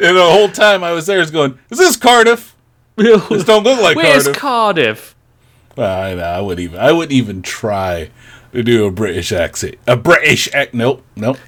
the 0.00 0.28
whole 0.28 0.48
time 0.48 0.82
I 0.82 0.90
was 0.90 1.06
there, 1.06 1.18
I 1.18 1.20
was 1.20 1.30
going, 1.30 1.56
"Is 1.70 1.78
this 1.78 1.96
Cardiff? 1.96 2.56
This 2.96 3.44
don't 3.44 3.62
look 3.62 3.80
like 3.80 3.94
Cardiff. 3.94 4.24
Where's 4.24 4.24
Cardiff." 4.24 4.36
Cardiff? 4.36 5.14
Well, 5.76 6.20
I, 6.20 6.38
I 6.38 6.40
wouldn't 6.40 6.64
even. 6.64 6.80
I 6.80 6.90
wouldn't 6.90 7.12
even 7.12 7.42
try 7.42 8.10
to 8.52 8.64
do 8.64 8.86
a 8.86 8.90
British 8.90 9.30
accent. 9.30 9.76
A 9.86 9.96
British 9.96 10.48
accent? 10.52 10.74
Nope, 10.74 11.04
nope, 11.14 11.38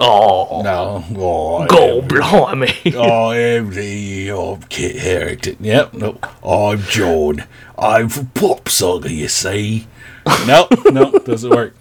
Oh, 0.00 0.62
no. 0.62 1.04
Oh, 1.16 1.66
go 1.66 2.02
blimey. 2.02 2.94
Oh, 2.94 3.30
I'm 3.30 3.70
the 3.70 4.30
oh, 4.30 4.60
Kit 4.68 4.96
Harington. 4.96 5.56
Yep, 5.60 5.94
nope. 5.94 6.26
I'm 6.44 6.80
John. 6.82 7.44
I'm 7.76 8.08
from 8.08 8.26
Pop 8.28 8.68
Saga, 8.68 9.12
you 9.12 9.26
see. 9.26 9.88
Nope, 10.46 10.70
nope, 10.92 11.24
doesn't 11.24 11.50
work. 11.50 11.74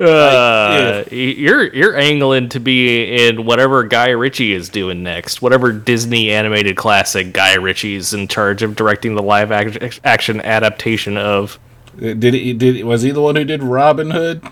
Uh, 0.00 0.04
uh 0.04 1.04
you're 1.10 1.72
you're 1.74 1.96
angling 1.96 2.48
to 2.48 2.58
be 2.58 3.26
in 3.26 3.44
whatever 3.44 3.82
Guy 3.84 4.08
Ritchie 4.08 4.52
is 4.52 4.68
doing 4.70 5.02
next. 5.02 5.42
Whatever 5.42 5.70
Disney 5.72 6.30
animated 6.30 6.76
classic 6.76 7.32
Guy 7.32 7.54
Ritchie's 7.54 8.14
in 8.14 8.26
charge 8.28 8.62
of 8.62 8.74
directing 8.74 9.14
the 9.14 9.22
live 9.22 9.52
action 9.52 10.40
adaptation 10.40 11.18
of. 11.18 11.58
Uh, 11.96 12.14
did 12.14 12.34
he? 12.34 12.54
Did 12.54 12.84
was 12.84 13.02
he 13.02 13.10
the 13.10 13.20
one 13.20 13.36
who 13.36 13.44
did 13.44 13.62
Robin 13.62 14.10
Hood? 14.12 14.42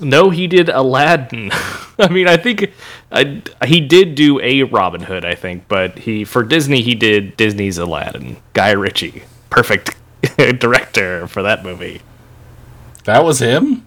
No, 0.00 0.30
he 0.30 0.46
did 0.46 0.68
Aladdin. 0.68 1.50
I 1.98 2.08
mean, 2.08 2.26
I 2.26 2.36
think 2.36 2.72
I, 3.10 3.42
he 3.64 3.80
did 3.80 4.14
do 4.14 4.40
a 4.40 4.62
Robin 4.64 5.02
Hood, 5.02 5.24
I 5.24 5.34
think, 5.34 5.68
but 5.68 5.98
he 6.00 6.24
for 6.24 6.42
Disney 6.42 6.82
he 6.82 6.94
did 6.94 7.36
Disney's 7.36 7.78
Aladdin. 7.78 8.38
Guy 8.54 8.72
Ritchie, 8.72 9.22
perfect 9.50 9.96
director 10.58 11.26
for 11.28 11.42
that 11.42 11.62
movie. 11.62 12.02
That 13.04 13.24
was 13.24 13.40
him. 13.40 13.86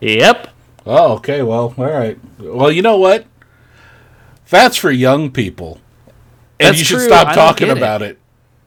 Yep. 0.00 0.48
Oh, 0.86 1.14
okay. 1.14 1.42
Well, 1.42 1.74
all 1.76 1.84
right. 1.90 2.18
Well, 2.38 2.70
you 2.70 2.82
know 2.82 2.98
what? 2.98 3.26
That's 4.50 4.76
for 4.76 4.90
young 4.90 5.30
people, 5.30 5.80
and 6.60 6.68
That's 6.68 6.78
you 6.78 6.84
should 6.84 6.98
true. 6.98 7.06
stop 7.06 7.34
talking 7.34 7.68
get 7.68 7.76
it. 7.76 7.80
about 7.80 8.02
it. 8.02 8.18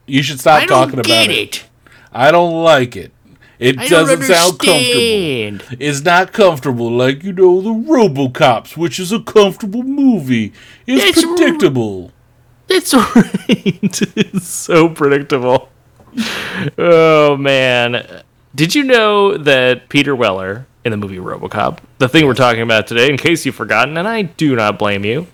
You 0.07 0.23
should 0.23 0.39
stop 0.39 0.67
talking 0.67 0.99
about 0.99 1.29
it. 1.29 1.65
I 2.11 2.31
don't 2.31 2.63
like 2.63 2.95
it. 2.95 3.11
It 3.59 3.79
I 3.79 3.87
doesn't 3.87 4.21
sound 4.23 4.59
comfortable. 4.59 5.77
It's 5.79 6.01
not 6.03 6.31
comfortable 6.31 6.91
like 6.91 7.23
you 7.23 7.33
know 7.33 7.61
the 7.61 7.71
RoboCops, 7.71 8.77
which 8.77 8.99
is 8.99 9.11
a 9.11 9.19
comfortable 9.19 9.83
movie. 9.83 10.53
It's 10.85 11.23
r- 11.23 11.35
predictable. 11.35 12.11
It's 12.69 12.93
right. 12.93 13.39
it's 13.49 14.47
so 14.47 14.89
predictable. 14.89 15.69
Oh 16.77 17.35
man. 17.37 18.23
Did 18.53 18.75
you 18.75 18.83
know 18.83 19.37
that 19.37 19.89
Peter 19.89 20.15
Weller 20.15 20.65
in 20.83 20.91
the 20.91 20.97
movie 20.97 21.17
RoboCop, 21.17 21.79
the 21.97 22.07
thing 22.09 22.25
we're 22.25 22.33
talking 22.33 22.61
about 22.61 22.87
today, 22.87 23.09
in 23.09 23.17
case 23.17 23.45
you've 23.45 23.55
forgotten, 23.55 23.97
and 23.97 24.07
I 24.07 24.23
do 24.23 24.55
not 24.55 24.79
blame 24.79 25.03
you. 25.05 25.27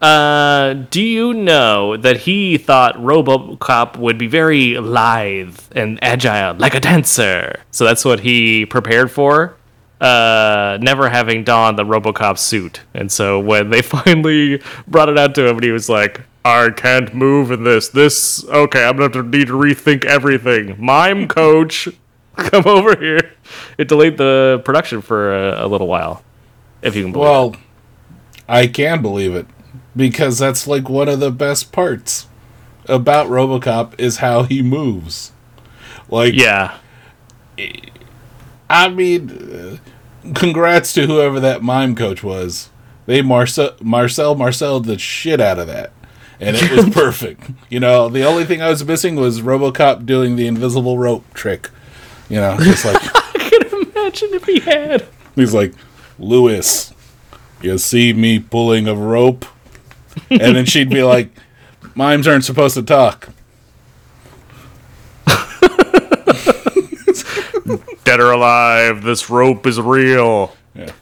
Uh, 0.00 0.72
do 0.90 1.02
you 1.02 1.34
know 1.34 1.96
that 1.96 2.18
he 2.18 2.56
thought 2.56 2.96
RoboCop 2.96 3.98
would 3.98 4.16
be 4.16 4.26
very 4.26 4.78
lithe 4.78 5.58
and 5.72 5.98
agile, 6.02 6.54
like 6.54 6.74
a 6.74 6.80
dancer? 6.80 7.60
So 7.70 7.84
that's 7.84 8.04
what 8.04 8.20
he 8.20 8.64
prepared 8.64 9.10
for. 9.10 9.56
Uh, 10.00 10.78
never 10.80 11.10
having 11.10 11.44
donned 11.44 11.78
the 11.78 11.84
RoboCop 11.84 12.38
suit, 12.38 12.80
and 12.94 13.12
so 13.12 13.38
when 13.38 13.68
they 13.68 13.82
finally 13.96 14.62
brought 14.88 15.10
it 15.10 15.18
out 15.18 15.34
to 15.34 15.46
him, 15.46 15.56
and 15.56 15.64
he 15.64 15.70
was 15.70 15.90
like, 15.90 16.22
"I 16.42 16.70
can't 16.70 17.14
move 17.14 17.50
in 17.50 17.64
this. 17.64 17.90
This 17.90 18.42
okay? 18.48 18.84
I'm 18.86 18.96
gonna 18.96 19.22
need 19.22 19.48
to 19.48 19.52
rethink 19.52 20.06
everything." 20.06 20.82
Mime 20.82 21.28
coach, 21.28 21.86
come 22.36 22.62
over 22.64 22.98
here. 22.98 23.32
It 23.76 23.88
delayed 23.88 24.16
the 24.16 24.62
production 24.64 25.02
for 25.02 25.36
a, 25.36 25.66
a 25.66 25.68
little 25.68 25.88
while, 25.88 26.22
if 26.80 26.96
you 26.96 27.02
can 27.02 27.12
believe. 27.12 27.26
it. 27.26 27.30
Well, 27.30 27.56
I 28.48 28.66
can 28.68 29.02
believe 29.02 29.34
it 29.34 29.46
because 29.94 30.38
that's 30.38 30.66
like 30.66 30.88
one 30.88 31.08
of 31.08 31.20
the 31.20 31.30
best 31.30 31.72
parts 31.72 32.26
about 32.86 33.28
RoboCop 33.28 33.98
is 33.98 34.18
how 34.18 34.44
he 34.44 34.62
moves. 34.62 35.32
Like, 36.08 36.34
yeah, 36.34 36.78
I 38.68 38.88
mean, 38.88 39.30
uh, 39.30 40.32
congrats 40.34 40.92
to 40.94 41.06
whoever 41.06 41.40
that 41.40 41.62
mime 41.62 41.94
coach 41.94 42.22
was. 42.22 42.70
They 43.06 43.22
Marcel 43.22 43.74
Marcel 43.80 44.34
Marcel 44.34 44.80
the 44.80 44.98
shit 44.98 45.40
out 45.40 45.58
of 45.58 45.66
that, 45.66 45.92
and 46.38 46.56
it 46.56 46.70
was 46.70 46.88
perfect. 46.94 47.50
You 47.68 47.80
know, 47.80 48.08
the 48.08 48.24
only 48.24 48.44
thing 48.44 48.62
I 48.62 48.70
was 48.70 48.84
missing 48.84 49.16
was 49.16 49.40
RoboCop 49.40 50.06
doing 50.06 50.36
the 50.36 50.46
invisible 50.46 50.98
rope 50.98 51.24
trick. 51.34 51.70
You 52.28 52.36
know, 52.36 52.56
just 52.58 52.84
like 52.84 52.96
I 53.14 53.50
can 53.50 53.82
imagine 53.82 54.28
if 54.32 54.44
he 54.44 54.60
had. 54.60 55.06
he's 55.34 55.54
like, 55.54 55.74
Lewis, 56.18 56.94
you 57.62 57.78
see 57.78 58.12
me 58.12 58.38
pulling 58.38 58.86
a 58.86 58.94
rope, 58.94 59.44
and 60.28 60.56
then 60.56 60.64
she'd 60.64 60.90
be 60.90 61.02
like, 61.02 61.30
mimes 61.94 62.28
aren't 62.28 62.44
supposed 62.44 62.74
to 62.74 62.82
talk. 62.82 63.30
Dead 68.04 68.20
or 68.20 68.32
alive, 68.32 69.02
this 69.02 69.30
rope 69.30 69.66
is 69.66 69.80
real. 69.80 70.56
Yeah. 70.74 70.92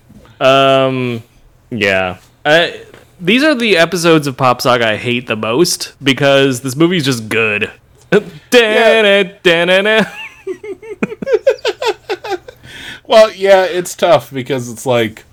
Um, 0.41 1.23
yeah. 1.71 2.19
I, 2.45 2.85
these 3.21 3.43
are 3.43 3.55
the 3.55 3.77
episodes 3.77 4.27
of 4.27 4.37
Pop 4.37 4.61
Saga 4.61 4.89
I 4.89 4.97
hate 4.97 5.27
the 5.27 5.37
most 5.37 5.95
because 6.03 6.61
this 6.61 6.77
movie's 6.77 7.05
just 7.05 7.29
good. 7.29 7.71
Da-na. 8.51 10.05
Well, 13.09 13.33
yeah, 13.33 13.65
it's 13.65 13.95
tough 13.95 14.31
because 14.31 14.71
it's 14.71 14.85
like 14.85 15.25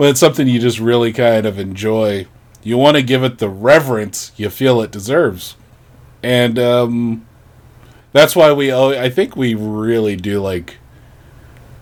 when 0.00 0.08
it's 0.08 0.18
something 0.20 0.48
you 0.48 0.58
just 0.58 0.78
really 0.80 1.12
kind 1.12 1.44
of 1.44 1.58
enjoy, 1.58 2.26
you 2.62 2.78
want 2.78 2.96
to 2.96 3.02
give 3.02 3.22
it 3.22 3.36
the 3.36 3.50
reverence 3.50 4.32
you 4.34 4.48
feel 4.48 4.80
it 4.80 4.90
deserves. 4.90 5.56
And 6.22 6.58
um 6.58 7.26
that's 8.12 8.34
why 8.34 8.50
we 8.54 8.72
I 8.72 9.10
think 9.10 9.36
we 9.36 9.54
really 9.54 10.16
do 10.16 10.40
like 10.40 10.78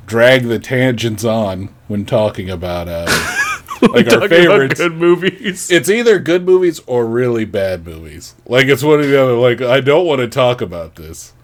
drag 0.05 0.45
the 0.49 0.59
tangents 0.59 1.23
on 1.25 1.73
when 1.87 2.05
talking 2.05 2.51
about 2.51 2.89
uh 2.89 3.07
like 3.93 4.13
our 4.13 4.29
favorites. 4.29 4.81
good 4.81 4.95
movies. 4.95 5.71
It's 5.71 5.89
either 5.89 6.19
good 6.19 6.45
movies 6.45 6.81
or 6.89 7.07
really 7.07 7.45
bad 7.45 7.87
movies. 7.87 8.35
Like 8.47 8.67
it's 8.67 8.83
one 8.83 8.99
or 8.99 9.07
the 9.07 9.23
other. 9.23 9.35
Like 9.35 9.61
I 9.61 9.81
don't 9.81 10.07
want 10.07 10.23
to 10.23 10.29
talk 10.29 10.61
about 10.61 10.97
this, 10.97 11.35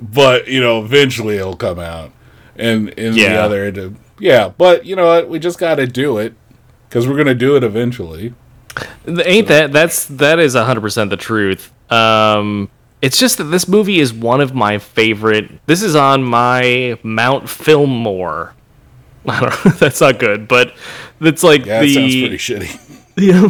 but 0.00 0.48
you 0.48 0.62
know, 0.62 0.82
eventually 0.82 1.36
it'll 1.36 1.56
come 1.56 1.78
out, 1.78 2.10
and 2.56 2.88
in 2.90 3.12
the 3.12 3.20
Yeah. 3.20 3.44
other 3.44 3.64
end, 3.64 3.76
of- 3.76 3.96
yeah. 4.18 4.48
But 4.48 4.84
you 4.86 4.96
know 4.96 5.06
what? 5.06 5.28
We 5.28 5.38
just 5.38 5.58
got 5.58 5.76
to 5.76 5.86
do 5.86 6.18
it 6.18 6.34
because 6.88 7.06
we're 7.06 7.16
gonna 7.16 7.34
do 7.34 7.56
it 7.56 7.64
eventually. 7.64 8.34
Ain't 9.06 9.48
that 9.48 9.72
that's 9.72 10.06
that 10.06 10.38
is 10.38 10.54
hundred 10.54 10.80
percent 10.82 11.10
the 11.10 11.16
truth. 11.16 11.72
Um, 11.90 12.68
it's 13.02 13.18
just 13.18 13.38
that 13.38 13.44
this 13.44 13.68
movie 13.68 14.00
is 14.00 14.12
one 14.12 14.40
of 14.40 14.54
my 14.54 14.78
favorite. 14.78 15.50
This 15.66 15.82
is 15.82 15.94
on 15.94 16.22
my 16.24 16.98
Mount 17.02 17.48
Fillmore. 17.48 18.54
I 19.28 19.40
don't 19.40 19.64
know. 19.64 19.70
That's 19.78 20.00
not 20.00 20.18
good, 20.18 20.46
but 20.48 20.74
it's 21.20 21.42
like 21.42 21.66
Yeah, 21.66 21.82
the 21.82 21.94
that 21.94 22.00
sounds 22.00 22.14
pretty 22.14 22.36
shitty. 22.36 22.82
Yeah. 23.18 23.48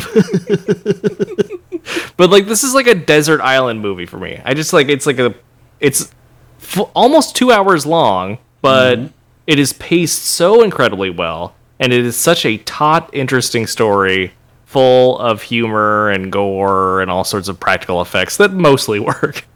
but 2.17 2.31
like 2.31 2.47
this 2.47 2.63
is 2.65 2.73
like 2.75 2.87
a 2.87 2.95
desert 2.95 3.41
island 3.41 3.81
movie 3.81 4.07
for 4.07 4.19
me. 4.19 4.41
I 4.45 4.55
just 4.55 4.73
like 4.73 4.89
it's 4.89 5.07
like 5.07 5.19
a 5.19 5.35
it's 5.81 6.13
f- 6.61 6.89
almost 6.95 7.37
2 7.37 7.51
hours 7.53 7.85
long, 7.85 8.39
but 8.63 8.99
it 9.47 9.59
is 9.59 9.73
paced 9.75 10.25
so 10.25 10.63
incredibly 10.63 11.11
well 11.11 11.55
and 11.79 11.93
it 11.93 12.05
is 12.05 12.17
such 12.17 12.45
a 12.45 12.59
taut 12.59 13.11
interesting 13.13 13.67
story 13.67 14.33
full 14.65 15.19
of 15.19 15.43
humor 15.43 16.11
and 16.11 16.33
gore 16.33 17.01
and 17.01 17.11
all 17.11 17.25
sorts 17.25 17.49
of 17.49 17.59
practical 17.59 18.01
effects 18.01 18.37
that 18.37 18.53
mostly 18.53 19.01
work. 19.01 19.47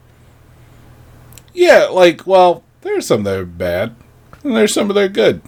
Yeah, 1.52 1.88
like, 1.90 2.26
well, 2.26 2.62
there's 2.82 3.06
some 3.06 3.24
that 3.24 3.38
are 3.38 3.44
bad, 3.44 3.94
and 4.42 4.56
there's 4.56 4.72
some 4.72 4.88
that 4.88 4.96
are 4.96 5.08
good. 5.08 5.42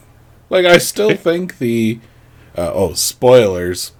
Like, 0.50 0.66
I 0.66 0.78
still 0.78 1.16
think 1.16 1.58
the 1.58 2.00
uh, 2.56 2.72
oh 2.74 2.94
spoilers, 2.94 3.92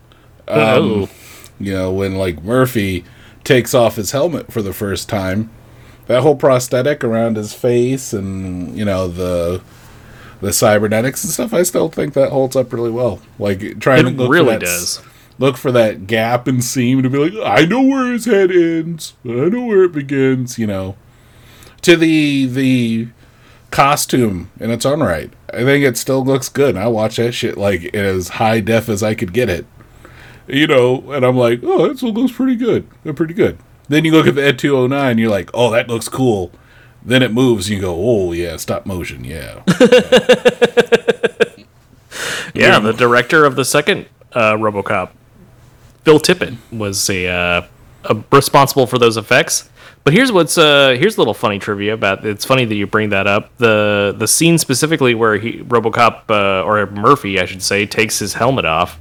um, 0.48 0.58
oh, 0.58 1.10
you 1.58 1.72
know, 1.72 1.92
when 1.92 2.16
like 2.16 2.42
Murphy 2.42 3.04
takes 3.44 3.72
off 3.72 3.96
his 3.96 4.10
helmet 4.10 4.52
for 4.52 4.62
the 4.62 4.72
first 4.72 5.08
time, 5.08 5.50
that 6.06 6.22
whole 6.22 6.36
prosthetic 6.36 7.04
around 7.04 7.36
his 7.36 7.54
face 7.54 8.12
and 8.12 8.76
you 8.76 8.84
know 8.84 9.08
the 9.08 9.62
the 10.42 10.52
cybernetics 10.52 11.24
and 11.24 11.32
stuff, 11.32 11.54
I 11.54 11.62
still 11.62 11.88
think 11.88 12.14
that 12.14 12.30
holds 12.30 12.56
up 12.56 12.72
really 12.72 12.90
well. 12.90 13.20
Like 13.38 13.80
trying 13.80 14.04
to 14.04 14.10
it 14.10 14.16
look 14.16 14.26
for 14.26 14.32
really 14.32 14.52
that 14.52 14.60
does. 14.60 15.00
look 15.38 15.56
for 15.56 15.72
that 15.72 16.06
gap 16.06 16.46
and 16.46 16.62
seam 16.62 17.02
to 17.02 17.08
be 17.08 17.30
like, 17.30 17.46
I 17.46 17.64
know 17.64 17.80
where 17.82 18.12
his 18.12 18.26
head 18.26 18.50
ends, 18.50 19.14
I 19.24 19.48
know 19.48 19.64
where 19.64 19.84
it 19.84 19.92
begins, 19.92 20.58
you 20.58 20.66
know. 20.66 20.96
To 21.82 21.96
the 21.96 22.46
the 22.46 23.08
costume 23.70 24.50
in 24.60 24.70
its 24.70 24.84
own 24.86 25.02
right. 25.02 25.32
I 25.52 25.64
think 25.64 25.84
it 25.84 25.96
still 25.96 26.24
looks 26.24 26.48
good. 26.48 26.76
I 26.76 26.86
watch 26.88 27.16
that 27.16 27.32
shit 27.32 27.56
like 27.56 27.84
in 27.84 28.04
as 28.04 28.28
high 28.28 28.60
def 28.60 28.88
as 28.88 29.02
I 29.02 29.14
could 29.14 29.32
get 29.32 29.48
it. 29.48 29.66
You 30.46 30.66
know, 30.66 31.10
and 31.12 31.24
I'm 31.24 31.36
like, 31.36 31.60
oh, 31.62 31.88
that 31.88 31.98
still 31.98 32.12
looks 32.12 32.36
pretty 32.36 32.56
good. 32.56 32.86
They're 33.02 33.14
pretty 33.14 33.34
good. 33.34 33.58
Then 33.88 34.04
you 34.04 34.12
look 34.12 34.26
at 34.26 34.34
the 34.34 34.44
Ed 34.44 34.58
209, 34.58 35.18
you're 35.18 35.30
like, 35.30 35.50
oh, 35.54 35.70
that 35.70 35.88
looks 35.88 36.08
cool. 36.08 36.50
Then 37.04 37.22
it 37.22 37.32
moves, 37.32 37.68
and 37.68 37.76
you 37.76 37.80
go, 37.82 37.94
oh, 37.98 38.32
yeah, 38.32 38.56
stop 38.56 38.86
motion, 38.86 39.24
yeah. 39.24 39.62
Yeah, 42.54 42.78
the 42.80 42.92
director 42.92 43.44
of 43.44 43.56
the 43.56 43.64
second 43.64 44.06
uh, 44.32 44.52
RoboCop, 44.52 45.10
Phil 46.04 46.20
Tippett, 46.20 46.56
was 46.70 47.08
a, 47.08 47.26
uh, 47.28 47.66
a 48.04 48.22
responsible 48.30 48.86
for 48.86 48.98
those 48.98 49.16
effects. 49.16 49.70
But 50.04 50.12
here's 50.12 50.32
what's 50.32 50.58
uh, 50.58 50.96
here's 50.98 51.16
a 51.16 51.20
little 51.20 51.32
funny 51.34 51.58
trivia 51.60 51.94
about. 51.94 52.26
It's 52.26 52.44
funny 52.44 52.64
that 52.64 52.74
you 52.74 52.86
bring 52.88 53.10
that 53.10 53.26
up. 53.28 53.56
The 53.58 54.12
the 54.16 54.26
scene 54.26 54.58
specifically 54.58 55.14
where 55.14 55.36
he 55.36 55.58
RoboCop 55.62 56.28
uh, 56.28 56.64
or 56.64 56.86
Murphy, 56.86 57.38
I 57.40 57.44
should 57.44 57.62
say, 57.62 57.86
takes 57.86 58.18
his 58.18 58.34
helmet 58.34 58.64
off. 58.64 58.98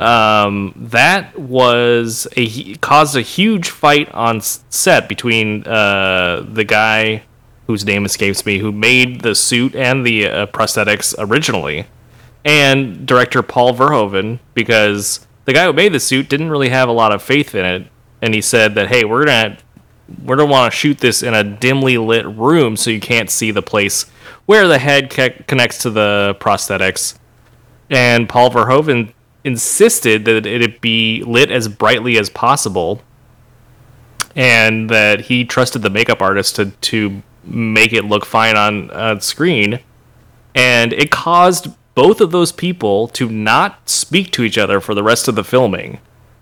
Um, 0.00 0.72
that 0.76 1.38
was 1.38 2.26
a 2.36 2.46
he- 2.46 2.76
caused 2.76 3.16
a 3.16 3.20
huge 3.20 3.68
fight 3.68 4.10
on 4.12 4.40
set 4.40 5.10
between 5.10 5.66
uh, 5.66 6.42
the 6.50 6.64
guy 6.64 7.22
whose 7.70 7.84
name 7.84 8.04
escapes 8.04 8.44
me, 8.44 8.58
who 8.58 8.72
made 8.72 9.20
the 9.20 9.32
suit 9.32 9.76
and 9.76 10.04
the 10.04 10.26
uh, 10.26 10.46
prosthetics 10.46 11.14
originally. 11.18 11.86
And 12.44 13.06
director 13.06 13.42
Paul 13.42 13.74
Verhoeven 13.74 14.40
because 14.54 15.24
the 15.44 15.52
guy 15.52 15.66
who 15.66 15.72
made 15.72 15.92
the 15.92 16.00
suit 16.00 16.28
didn't 16.28 16.50
really 16.50 16.70
have 16.70 16.88
a 16.88 16.92
lot 16.92 17.12
of 17.12 17.22
faith 17.22 17.54
in 17.54 17.64
it, 17.64 17.86
and 18.20 18.34
he 18.34 18.40
said 18.40 18.74
that 18.74 18.88
hey, 18.88 19.04
we're 19.04 19.24
gonna 19.24 19.56
we're 20.24 20.36
gonna 20.36 20.50
want 20.50 20.72
to 20.72 20.76
shoot 20.76 20.98
this 20.98 21.22
in 21.22 21.32
a 21.32 21.44
dimly 21.44 21.96
lit 21.96 22.26
room 22.26 22.76
so 22.76 22.90
you 22.90 22.98
can't 22.98 23.30
see 23.30 23.52
the 23.52 23.62
place 23.62 24.02
where 24.46 24.66
the 24.66 24.78
head 24.78 25.10
ca- 25.10 25.42
connects 25.46 25.78
to 25.82 25.90
the 25.90 26.36
prosthetics, 26.40 27.16
and 27.88 28.28
Paul 28.28 28.50
Verhoeven 28.50 29.12
insisted 29.44 30.24
that 30.24 30.44
it 30.44 30.80
be 30.80 31.22
lit 31.24 31.50
as 31.52 31.68
brightly 31.68 32.18
as 32.18 32.28
possible 32.28 33.00
and 34.34 34.90
that 34.90 35.22
he 35.22 35.44
trusted 35.44 35.82
the 35.82 35.90
makeup 35.90 36.22
artist 36.22 36.56
to 36.56 36.66
to 36.66 37.22
make 37.44 37.92
it 37.92 38.04
look 38.04 38.24
fine 38.24 38.56
on 38.56 38.90
on 38.90 39.20
screen 39.20 39.80
and 40.54 40.92
it 40.92 41.10
caused 41.10 41.68
both 41.94 42.20
of 42.20 42.30
those 42.30 42.52
people 42.52 43.08
to 43.08 43.28
not 43.28 43.88
speak 43.88 44.30
to 44.32 44.42
each 44.42 44.58
other 44.58 44.80
for 44.80 44.94
the 44.94 45.02
rest 45.02 45.28
of 45.28 45.34
the 45.34 45.44
filming. 45.44 45.98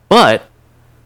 But 0.09 0.45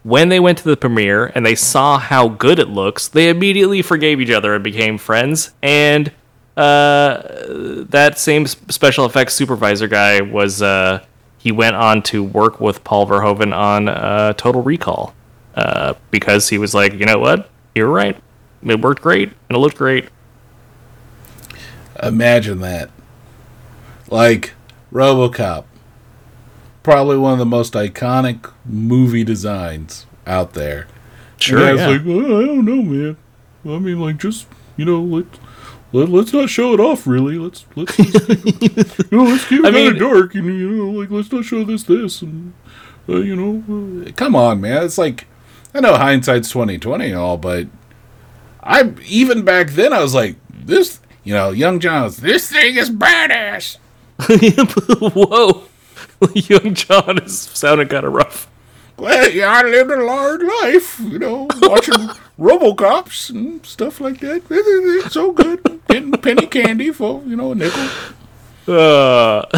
when 0.03 0.29
they 0.29 0.41
went 0.41 0.59
to 0.59 0.65
the 0.65 0.77
premiere 0.77 1.27
and 1.35 1.47
they 1.47 1.55
saw 1.55 1.99
how 1.99 2.29
good 2.29 2.59
it 2.59 2.69
looks, 2.69 3.09
they 3.09 3.29
immediately 3.29 3.83
forgave 3.83 4.21
each 4.21 4.31
other 4.31 4.55
and 4.55 4.63
became 4.63 4.99
friends. 4.99 5.53
And 5.63 6.13
uh, 6.57 7.23
that 7.89 8.19
same 8.19 8.47
special 8.47 9.07
effects 9.07 9.35
supervisor 9.35 9.89
guy 9.89 10.21
was 10.21 10.61
uh, 10.61 11.05
he 11.39 11.51
went 11.53 11.77
on 11.77 12.03
to 12.05 12.23
work 12.23 12.61
with 12.61 12.85
Paul 12.85 13.07
Verhoeven 13.07 13.57
on 13.57 13.89
uh, 13.89 14.33
Total 14.35 14.63
Recall 14.63 15.15
uh, 15.55 15.95
because 16.11 16.49
he 16.49 16.59
was 16.59 16.75
like, 16.75 16.93
you 16.95 17.07
know 17.07 17.19
what, 17.19 17.49
you're 17.75 17.89
right, 17.89 18.17
it 18.71 18.81
worked 18.81 19.03
great 19.03 19.31
and 19.49 19.57
it 19.57 19.59
looked 19.59 19.77
great. 19.77 20.09
Imagine 22.03 22.61
that. 22.61 22.91
Like 24.09 24.53
RoboCop. 24.93 25.65
Probably 26.83 27.17
one 27.17 27.33
of 27.35 27.39
the 27.39 27.47
most 27.47 27.75
iconic 27.75 28.53
movie 28.65 29.25
designs 29.25 30.07
out 30.27 30.55
there. 30.55 30.87
Sure, 31.39 31.59
And 31.69 31.79
yeah. 31.79 31.85
I 31.85 31.89
was 31.89 31.97
like, 31.99 32.07
well, 32.07 32.43
I 32.43 32.47
don't 32.47 32.65
know, 32.65 32.83
man. 32.83 33.17
I 33.65 33.79
mean, 33.79 34.01
like, 34.01 34.17
just 34.19 34.47
you 34.77 34.85
know, 34.85 35.01
let, 35.01 35.27
let 35.93 36.09
let's 36.09 36.33
not 36.33 36.49
show 36.49 36.73
it 36.73 36.81
off. 36.81 37.07
Really, 37.07 37.39
let's 37.39 37.65
let's 37.77 37.97
just, 37.97 38.29
you 39.13 39.19
know, 39.19 39.25
let's 39.25 39.45
keep 39.47 39.61
it 39.61 39.67
I 39.67 39.71
kind 39.71 39.87
of 39.89 39.93
mean- 39.95 40.03
dark, 40.03 40.35
and 40.35 40.47
you 40.47 40.71
know, 40.71 40.91
like 40.91 41.11
let's 41.11 41.31
not 41.31 41.45
show 41.45 41.63
this 41.63 41.85
this, 41.85 42.23
and 42.23 42.53
uh, 43.09 43.17
you 43.19 43.37
know, 43.37 44.05
uh, 44.07 44.13
come 44.13 44.35
on, 44.35 44.61
man. 44.61 44.83
It's 44.85 44.99
like 44.99 45.27
I 45.75 45.81
know 45.81 45.97
hindsight's 45.97 46.51
twenty 46.51 46.79
twenty 46.79 47.07
and 47.11 47.17
all, 47.17 47.37
but 47.37 47.69
I 48.63 48.95
even 49.07 49.45
back 49.45 49.71
then 49.71 49.93
I 49.93 50.01
was 50.01 50.15
like, 50.15 50.37
this, 50.51 51.01
you 51.25 51.35
know, 51.35 51.51
young 51.51 51.81
John's, 51.81 52.19
this 52.19 52.51
thing 52.51 52.77
is 52.77 52.91
badass. 52.91 53.77
Whoa, 55.15 55.65
young 56.35 56.75
John 56.75 57.19
is 57.19 57.41
sounding 57.41 57.89
kind 57.89 58.07
of 58.07 58.13
rough. 58.13 58.49
Well, 58.97 59.31
yeah, 59.31 59.51
I 59.51 59.63
lived 59.63 59.91
a 59.91 59.97
hard 60.07 60.43
life, 60.43 61.01
you 61.01 61.19
know, 61.19 61.49
watching 61.61 61.95
RoboCops 62.39 63.31
and 63.31 63.65
stuff 63.67 64.01
like 64.01 64.21
that. 64.21 64.43
It's 64.49 65.15
so 65.15 65.33
good, 65.33 65.81
getting 65.89 66.13
penny 66.13 66.47
candy 66.47 66.93
for 66.93 67.23
you 67.27 67.37
know 67.37 67.53
a 67.53 67.55
nickel. 67.55 67.89
Uh, 68.69 69.45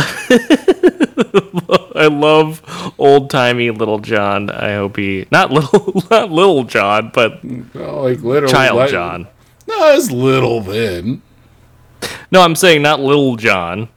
I 1.97 2.07
love 2.11 2.63
old 2.99 3.31
timey 3.31 3.71
little 3.71 3.99
John. 3.99 4.51
I 4.51 4.75
hope 4.75 4.97
he 4.97 5.27
not 5.31 5.51
little 5.53 6.03
not 6.11 6.31
little 6.31 6.65
John, 6.65 7.11
but 7.15 7.45
Well, 7.75 8.03
like 8.05 8.21
literally, 8.23 8.53
child 8.53 8.77
like- 8.77 8.91
John. 8.91 9.29
No, 9.67 9.95
it's 9.95 10.11
little 10.11 10.61
then. 10.61 11.23
No, 12.31 12.43
I'm 12.43 12.55
saying 12.57 12.83
not 12.83 13.01
little 13.01 13.37
John. 13.37 13.89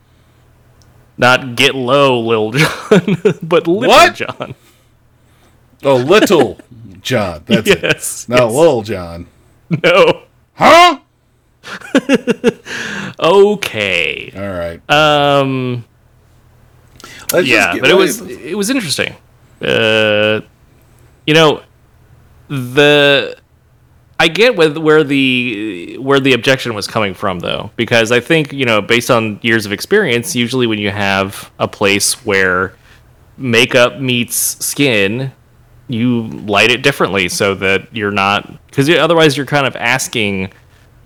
Not 1.17 1.55
get 1.55 1.73
low, 1.75 2.19
little 2.19 2.51
John, 2.51 3.17
but 3.43 3.67
little 3.67 3.89
What? 3.89 4.15
John. 4.15 4.55
Oh, 5.83 5.95
little 5.95 6.59
John. 7.01 7.43
That's 7.47 7.69
it. 7.69 7.83
Yes. 7.83 8.29
No, 8.29 8.47
little 8.47 8.81
John. 8.83 9.27
No. 9.83 10.23
Huh? 10.53 10.99
Okay. 13.19 14.31
All 14.35 14.41
right. 14.41 14.89
Um. 14.89 15.85
Let's 17.31 17.47
yeah, 17.47 17.77
but 17.79 17.89
it 17.89 17.95
was 17.95 18.21
it 18.21 18.55
was 18.55 18.69
interesting. 18.69 19.15
Uh, 19.61 20.41
you 21.25 21.33
know, 21.33 21.63
the 22.47 23.37
I 24.19 24.27
get 24.27 24.55
with 24.55 24.77
where 24.77 25.03
the 25.03 25.97
where 25.97 26.19
the 26.19 26.33
objection 26.33 26.73
was 26.73 26.87
coming 26.87 27.13
from 27.13 27.39
though, 27.39 27.71
because 27.75 28.11
I 28.11 28.19
think 28.19 28.53
you 28.53 28.65
know 28.65 28.81
based 28.81 29.11
on 29.11 29.39
years 29.41 29.65
of 29.65 29.71
experience, 29.71 30.35
usually 30.35 30.67
when 30.67 30.79
you 30.79 30.91
have 30.91 31.51
a 31.59 31.67
place 31.67 32.13
where 32.25 32.75
makeup 33.37 33.99
meets 33.99 34.35
skin, 34.65 35.31
you 35.87 36.23
light 36.23 36.71
it 36.71 36.81
differently 36.81 37.29
so 37.29 37.55
that 37.55 37.93
you're 37.95 38.11
not 38.11 38.65
because 38.67 38.89
otherwise 38.89 39.35
you're 39.35 39.45
kind 39.45 39.67
of 39.67 39.75
asking 39.75 40.51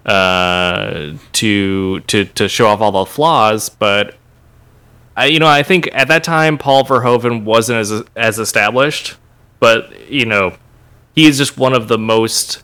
uh, 0.05 1.13
to 1.33 1.99
to 2.01 2.25
to 2.25 2.47
show 2.47 2.67
off 2.67 2.81
all 2.81 2.91
the 2.91 3.05
flaws, 3.05 3.69
but 3.69 4.15
I, 5.15 5.25
you 5.25 5.39
know, 5.39 5.47
I 5.47 5.63
think 5.63 5.89
at 5.93 6.07
that 6.07 6.23
time 6.23 6.57
Paul 6.57 6.83
Verhoeven 6.83 7.43
wasn't 7.43 7.79
as 7.79 8.03
as 8.15 8.39
established, 8.39 9.17
but 9.59 10.09
you 10.09 10.25
know, 10.25 10.55
he 11.13 11.25
is 11.25 11.37
just 11.37 11.57
one 11.57 11.73
of 11.73 11.87
the 11.87 11.97
most 11.97 12.63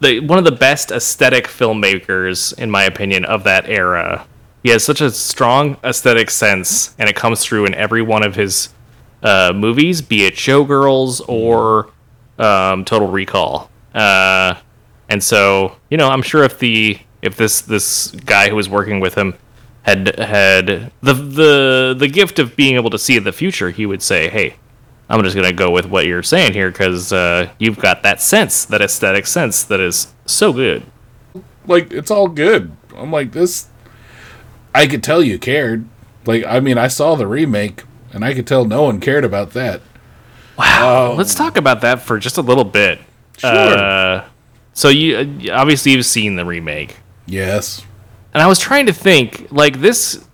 the 0.00 0.20
one 0.20 0.38
of 0.38 0.44
the 0.44 0.52
best 0.52 0.90
aesthetic 0.90 1.46
filmmakers 1.46 2.56
in 2.58 2.70
my 2.70 2.84
opinion 2.84 3.24
of 3.24 3.44
that 3.44 3.68
era. 3.68 4.26
He 4.62 4.70
has 4.70 4.84
such 4.84 5.00
a 5.00 5.10
strong 5.10 5.76
aesthetic 5.84 6.30
sense, 6.30 6.94
and 6.98 7.08
it 7.08 7.16
comes 7.16 7.44
through 7.44 7.66
in 7.66 7.74
every 7.74 8.00
one 8.02 8.24
of 8.24 8.34
his 8.34 8.70
uh, 9.22 9.52
movies, 9.54 10.00
be 10.00 10.24
it 10.24 10.34
Showgirls 10.34 11.20
or 11.28 11.90
um, 12.38 12.84
Total 12.84 13.08
Recall. 13.08 13.70
Uh, 13.94 14.54
and 15.08 15.22
so, 15.22 15.76
you 15.90 15.96
know, 15.96 16.08
I'm 16.08 16.22
sure 16.22 16.44
if 16.44 16.58
the 16.58 16.98
if 17.22 17.36
this 17.36 17.60
this 17.62 18.10
guy 18.10 18.48
who 18.48 18.56
was 18.56 18.68
working 18.68 19.00
with 19.00 19.14
him 19.14 19.34
had 19.82 20.18
had 20.18 20.92
the 21.02 21.12
the 21.12 21.96
the 21.98 22.08
gift 22.08 22.38
of 22.38 22.56
being 22.56 22.76
able 22.76 22.90
to 22.90 22.98
see 22.98 23.18
the 23.18 23.32
future, 23.32 23.70
he 23.70 23.86
would 23.86 24.02
say, 24.02 24.28
"Hey, 24.28 24.56
I'm 25.08 25.22
just 25.22 25.36
gonna 25.36 25.52
go 25.52 25.70
with 25.70 25.86
what 25.86 26.06
you're 26.06 26.22
saying 26.22 26.52
here 26.52 26.70
because 26.70 27.12
uh, 27.12 27.50
you've 27.58 27.78
got 27.78 28.02
that 28.02 28.20
sense, 28.20 28.64
that 28.66 28.80
aesthetic 28.80 29.26
sense 29.26 29.62
that 29.64 29.80
is 29.80 30.12
so 30.26 30.52
good." 30.52 30.84
like 31.66 31.92
it's 31.92 32.10
all 32.10 32.28
good. 32.28 32.76
I'm 32.96 33.10
like 33.10 33.32
this. 33.32 33.68
I 34.74 34.86
could 34.86 35.02
tell 35.02 35.22
you 35.22 35.38
cared. 35.38 35.86
Like 36.26 36.44
I 36.44 36.60
mean, 36.60 36.78
I 36.78 36.88
saw 36.88 37.14
the 37.14 37.26
remake, 37.26 37.84
and 38.12 38.24
I 38.24 38.34
could 38.34 38.46
tell 38.46 38.64
no 38.64 38.82
one 38.82 39.00
cared 39.00 39.24
about 39.24 39.50
that. 39.50 39.80
Wow. 40.58 41.14
Let's 41.16 41.34
talk 41.34 41.56
about 41.56 41.80
that 41.80 42.00
for 42.00 42.18
just 42.18 42.38
a 42.38 42.42
little 42.42 42.64
bit. 42.64 43.00
Sure. 43.38 43.50
Uh, 43.50 44.24
So 44.74 44.88
you 44.88 45.16
uh, 45.16 45.54
obviously 45.54 45.92
you've 45.92 46.04
seen 46.04 46.36
the 46.36 46.44
remake, 46.44 46.96
Yes. 47.26 47.84
and 48.34 48.42
I 48.42 48.46
was 48.46 48.58
trying 48.58 48.86
to 48.86 48.92
think 48.92 49.48
like 49.50 49.80
this. 49.80 50.24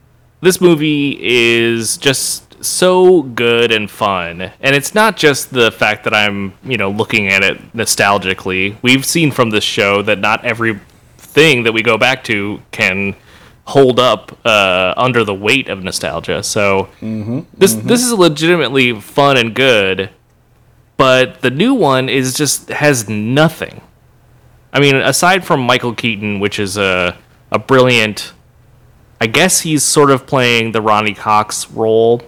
This 0.42 0.58
movie 0.58 1.18
is 1.20 1.98
just 1.98 2.64
so 2.64 3.22
good 3.22 3.70
and 3.70 3.90
fun, 3.90 4.40
and 4.60 4.74
it's 4.74 4.94
not 4.94 5.18
just 5.18 5.50
the 5.50 5.70
fact 5.70 6.04
that 6.04 6.14
I'm 6.14 6.54
you 6.64 6.78
know 6.78 6.90
looking 6.90 7.28
at 7.28 7.44
it 7.44 7.72
nostalgically. 7.74 8.76
We've 8.80 9.04
seen 9.04 9.30
from 9.30 9.50
this 9.50 9.64
show 9.64 10.00
that 10.02 10.18
not 10.18 10.42
every 10.44 10.80
thing 11.18 11.64
that 11.64 11.72
we 11.72 11.82
go 11.82 11.98
back 11.98 12.24
to 12.24 12.62
can 12.70 13.14
hold 13.66 14.00
up 14.00 14.36
uh, 14.44 14.94
under 14.96 15.22
the 15.22 15.34
weight 15.34 15.68
of 15.68 15.84
nostalgia. 15.84 16.42
So 16.42 16.88
mm-hmm, 17.00 17.40
this 17.56 17.74
mm-hmm. 17.74 17.86
this 17.86 18.02
is 18.02 18.12
legitimately 18.12 19.00
fun 19.00 19.36
and 19.36 19.54
good, 19.54 20.10
but 20.96 21.42
the 21.42 21.50
new 21.50 21.74
one 21.74 22.08
is 22.08 22.34
just 22.34 22.68
has 22.68 23.08
nothing. 23.08 23.80
I 24.72 24.80
mean, 24.80 24.94
aside 24.96 25.44
from 25.44 25.60
Michael 25.60 25.94
Keaton, 25.94 26.40
which 26.40 26.58
is 26.58 26.76
a 26.76 27.16
a 27.52 27.58
brilliant, 27.58 28.32
I 29.20 29.26
guess 29.26 29.60
he's 29.60 29.82
sort 29.82 30.10
of 30.10 30.26
playing 30.26 30.72
the 30.72 30.80
Ronny 30.80 31.14
Cox 31.14 31.68
role, 31.70 32.22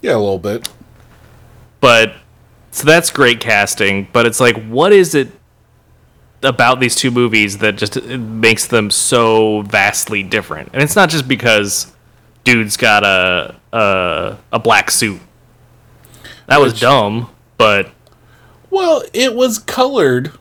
Yeah, 0.00 0.12
a 0.14 0.18
little 0.18 0.38
bit. 0.38 0.68
but 1.80 2.14
so 2.70 2.84
that's 2.84 3.10
great 3.10 3.40
casting. 3.40 4.08
But 4.12 4.26
it's 4.26 4.40
like, 4.40 4.56
what 4.66 4.92
is 4.92 5.14
it 5.14 5.28
about 6.42 6.80
these 6.80 6.94
two 6.94 7.10
movies 7.10 7.58
that 7.58 7.76
just 7.76 8.02
makes 8.04 8.66
them 8.66 8.90
so 8.90 9.62
vastly 9.62 10.22
different? 10.22 10.70
And 10.72 10.82
it's 10.82 10.96
not 10.96 11.10
just 11.10 11.28
because 11.28 11.92
dude's 12.44 12.76
got 12.78 13.04
a 13.04 13.54
a, 13.72 14.38
a 14.52 14.58
black 14.58 14.90
suit. 14.90 15.20
That 16.46 16.60
was 16.60 16.78
dumb, 16.80 17.28
but 17.58 17.90
Well, 18.70 19.02
it 19.12 19.34
was 19.34 19.58
colored 19.58 20.32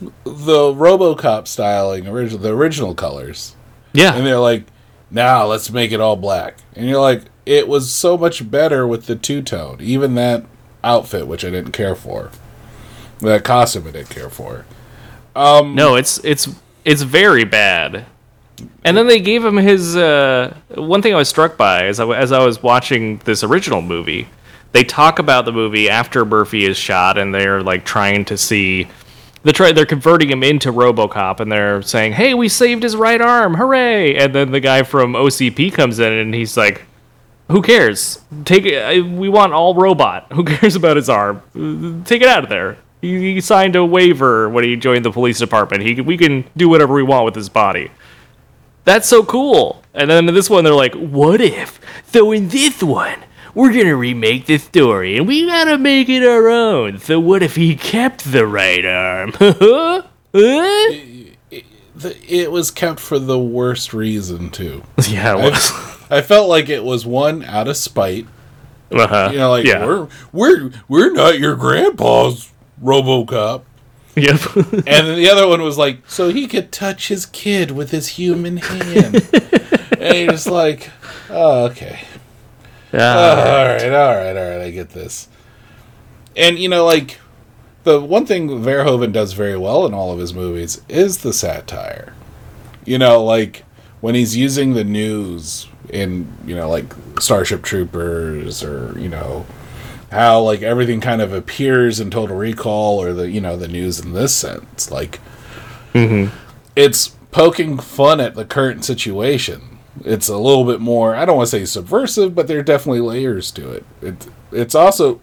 the 0.00 0.72
RoboCop 0.72 1.46
styling, 1.46 2.06
original 2.06 2.40
the 2.40 2.52
original 2.54 2.94
colors. 2.94 3.54
yeah, 3.92 4.14
And 4.14 4.26
they're 4.26 4.38
like, 4.38 4.64
"Now 5.10 5.46
let's 5.46 5.70
make 5.70 5.92
it 5.92 6.00
all 6.00 6.16
black." 6.16 6.56
And 6.74 6.88
you're 6.88 7.00
like, 7.00 7.22
"It 7.46 7.68
was 7.68 7.92
so 7.94 8.18
much 8.18 8.50
better 8.50 8.86
with 8.86 9.06
the 9.06 9.16
two 9.16 9.40
tone." 9.42 9.78
Even 9.80 10.14
that 10.16 10.44
outfit, 10.82 11.26
which 11.26 11.44
I 11.44 11.50
didn't 11.50 11.72
care 11.72 11.94
for, 11.94 12.30
that 13.20 13.44
costume 13.44 13.86
I 13.88 13.92
didn't 13.92 14.10
care 14.10 14.30
for. 14.30 14.66
No, 15.74 15.94
it's 15.94 16.18
it's 16.24 16.48
it's 16.84 17.02
very 17.02 17.44
bad. 17.44 18.06
And 18.84 18.96
then 18.96 19.08
they 19.08 19.18
gave 19.20 19.44
him 19.44 19.56
his. 19.56 19.96
Uh, 19.96 20.54
one 20.74 21.02
thing 21.02 21.12
I 21.14 21.16
was 21.16 21.28
struck 21.28 21.56
by 21.56 21.86
as 21.86 21.98
I, 21.98 22.06
as 22.16 22.30
I 22.30 22.44
was 22.44 22.62
watching 22.62 23.18
this 23.24 23.42
original 23.42 23.82
movie, 23.82 24.28
they 24.72 24.84
talk 24.84 25.18
about 25.18 25.44
the 25.44 25.52
movie 25.52 25.90
after 25.90 26.24
Murphy 26.24 26.64
is 26.64 26.76
shot, 26.76 27.18
and 27.18 27.34
they're 27.34 27.62
like 27.62 27.84
trying 27.84 28.24
to 28.26 28.36
see. 28.36 28.88
They 29.44 29.52
try. 29.52 29.72
They're 29.72 29.86
converting 29.86 30.30
him 30.30 30.42
into 30.42 30.72
RoboCop, 30.72 31.38
and 31.38 31.52
they're 31.52 31.82
saying, 31.82 32.14
"Hey, 32.14 32.32
we 32.32 32.48
saved 32.48 32.82
his 32.82 32.96
right 32.96 33.20
arm! 33.20 33.54
Hooray!" 33.54 34.16
And 34.16 34.34
then 34.34 34.52
the 34.52 34.60
guy 34.60 34.82
from 34.82 35.14
OCP 35.14 35.70
comes 35.70 35.98
in, 35.98 36.12
and 36.12 36.34
he's 36.34 36.56
like, 36.56 36.82
"Who 37.50 37.60
cares? 37.60 38.22
Take 38.46 38.64
it. 38.64 39.02
We 39.04 39.28
want 39.28 39.52
all 39.52 39.74
robot. 39.74 40.26
Who 40.32 40.44
cares 40.44 40.74
about 40.74 40.96
his 40.96 41.10
arm? 41.10 41.42
Take 42.04 42.22
it 42.22 42.28
out 42.28 42.44
of 42.44 42.48
there." 42.48 42.78
He, 43.02 43.34
he 43.34 43.40
signed 43.42 43.76
a 43.76 43.84
waiver 43.84 44.48
when 44.48 44.64
he 44.64 44.76
joined 44.76 45.04
the 45.04 45.10
police 45.12 45.38
department. 45.38 45.82
He 45.82 46.00
we 46.00 46.16
can 46.16 46.44
do 46.56 46.70
whatever 46.70 46.94
we 46.94 47.02
want 47.02 47.26
with 47.26 47.34
his 47.34 47.50
body. 47.50 47.90
That's 48.84 49.06
so 49.06 49.22
cool. 49.22 49.82
And 49.92 50.10
then 50.10 50.26
in 50.26 50.34
this 50.34 50.48
one, 50.48 50.64
they're 50.64 50.72
like, 50.72 50.94
"What 50.94 51.42
if? 51.42 51.78
Though 52.12 52.32
in 52.32 52.48
this 52.48 52.82
one, 52.82 53.18
we're 53.54 53.72
gonna 53.72 53.96
remake 53.96 54.46
the 54.46 54.58
story, 54.58 55.16
and 55.16 55.26
we 55.26 55.46
gotta 55.46 55.78
make 55.78 56.08
it 56.08 56.26
our 56.26 56.48
own. 56.48 56.98
So 56.98 57.20
what 57.20 57.42
if 57.42 57.56
he 57.56 57.76
kept 57.76 58.30
the 58.30 58.46
right 58.46 58.84
arm? 58.84 59.32
Huh? 60.36 60.50
The, 61.94 62.16
it 62.26 62.50
was 62.50 62.72
kept 62.72 62.98
for 62.98 63.20
the 63.20 63.38
worst 63.38 63.94
reason 63.94 64.50
too. 64.50 64.82
yeah, 65.08 65.38
it 65.38 65.52
was. 65.52 65.70
I 66.10 66.22
felt 66.22 66.48
like 66.48 66.68
it 66.68 66.82
was 66.82 67.06
one 67.06 67.44
out 67.44 67.68
of 67.68 67.76
spite. 67.76 68.26
Uh-huh. 68.90 69.28
You 69.30 69.38
know, 69.38 69.50
like 69.50 69.64
yeah. 69.64 69.86
we're 69.86 70.08
we're 70.32 70.70
we're 70.88 71.12
not 71.12 71.38
your 71.38 71.54
grandpa's 71.54 72.50
RoboCop. 72.82 73.62
Yep. 74.16 74.40
And 74.86 75.06
then 75.06 75.16
the 75.16 75.28
other 75.30 75.46
one 75.48 75.62
was 75.62 75.78
like, 75.78 76.08
so 76.08 76.30
he 76.30 76.46
could 76.46 76.72
touch 76.72 77.08
his 77.08 77.26
kid 77.26 77.70
with 77.70 77.90
his 77.90 78.08
human 78.08 78.58
hand. 78.58 79.28
and 79.98 80.16
he 80.16 80.26
was 80.26 80.46
like, 80.46 80.90
oh, 81.30 81.66
okay. 81.66 82.00
Yeah. 82.98 83.14
Oh, 83.16 83.58
all 83.58 83.66
right, 83.66 83.92
all 83.92 84.14
right, 84.14 84.36
all 84.36 84.50
right, 84.50 84.66
I 84.66 84.70
get 84.70 84.90
this. 84.90 85.28
And, 86.36 86.58
you 86.58 86.68
know, 86.68 86.84
like, 86.84 87.18
the 87.84 88.00
one 88.00 88.26
thing 88.26 88.48
Verhoeven 88.48 89.12
does 89.12 89.34
very 89.34 89.56
well 89.56 89.86
in 89.86 89.94
all 89.94 90.12
of 90.12 90.18
his 90.18 90.34
movies 90.34 90.80
is 90.88 91.18
the 91.18 91.32
satire. 91.32 92.14
You 92.84 92.98
know, 92.98 93.22
like, 93.22 93.64
when 94.00 94.14
he's 94.14 94.36
using 94.36 94.74
the 94.74 94.84
news 94.84 95.68
in, 95.88 96.32
you 96.46 96.54
know, 96.54 96.68
like 96.68 96.92
Starship 97.18 97.62
Troopers 97.62 98.62
or, 98.62 98.98
you 98.98 99.08
know, 99.08 99.46
how 100.14 100.40
like 100.40 100.62
everything 100.62 101.00
kind 101.00 101.20
of 101.20 101.32
appears 101.32 102.00
in 102.00 102.10
Total 102.10 102.36
Recall 102.36 103.02
or 103.02 103.12
the 103.12 103.30
you 103.30 103.40
know 103.40 103.56
the 103.56 103.68
news 103.68 103.98
in 103.98 104.12
this 104.12 104.34
sense. 104.34 104.90
Like, 104.90 105.20
mm-hmm. 105.92 106.34
it's 106.76 107.08
poking 107.30 107.78
fun 107.78 108.20
at 108.20 108.34
the 108.34 108.44
current 108.44 108.84
situation. 108.84 109.73
It's 110.04 110.28
a 110.28 110.36
little 110.38 110.64
bit 110.64 110.80
more. 110.80 111.14
I 111.14 111.24
don't 111.24 111.36
want 111.36 111.50
to 111.50 111.58
say 111.58 111.64
subversive, 111.64 112.34
but 112.34 112.48
there 112.48 112.58
are 112.58 112.62
definitely 112.64 113.00
layers 113.00 113.50
to 113.52 113.70
it. 113.70 113.84
It 114.02 114.26
it's 114.50 114.74
also 114.74 115.20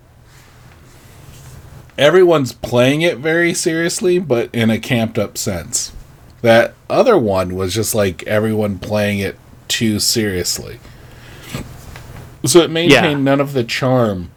everyone's 1.98 2.54
playing 2.54 3.02
it 3.02 3.18
very 3.18 3.54
seriously, 3.54 4.20
but 4.20 4.50
in 4.54 4.70
a 4.70 4.80
camped 4.80 5.18
up 5.20 5.38
sense. 5.38 5.92
That 6.42 6.74
other 6.90 7.18
one 7.18 7.56
was 7.56 7.74
just 7.74 7.94
like 7.94 8.24
everyone 8.24 8.80
playing 8.80 9.20
it 9.20 9.38
too 9.68 10.00
seriously. 10.00 10.80
So 12.46 12.62
it 12.62 12.72
maintained 12.72 13.20
Yeah. 13.20 13.24
none 13.24 13.40
of 13.40 13.54
the 13.54 13.64
charm 13.64 14.32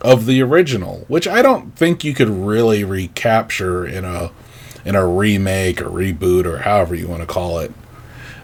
of 0.00 0.24
the 0.24 0.40
original, 0.42 1.04
which 1.08 1.28
I 1.28 1.42
don't 1.42 1.76
think 1.76 2.04
you 2.04 2.14
could 2.14 2.30
really 2.30 2.84
recapture 2.84 3.84
in 3.86 4.04
a 4.04 4.30
in 4.84 4.94
a 4.94 5.06
remake 5.06 5.82
or 5.82 5.90
reboot 5.90 6.46
or 6.46 6.58
however 6.58 6.94
you 6.94 7.08
want 7.08 7.20
to 7.20 7.26
call 7.26 7.58
it. 7.58 7.72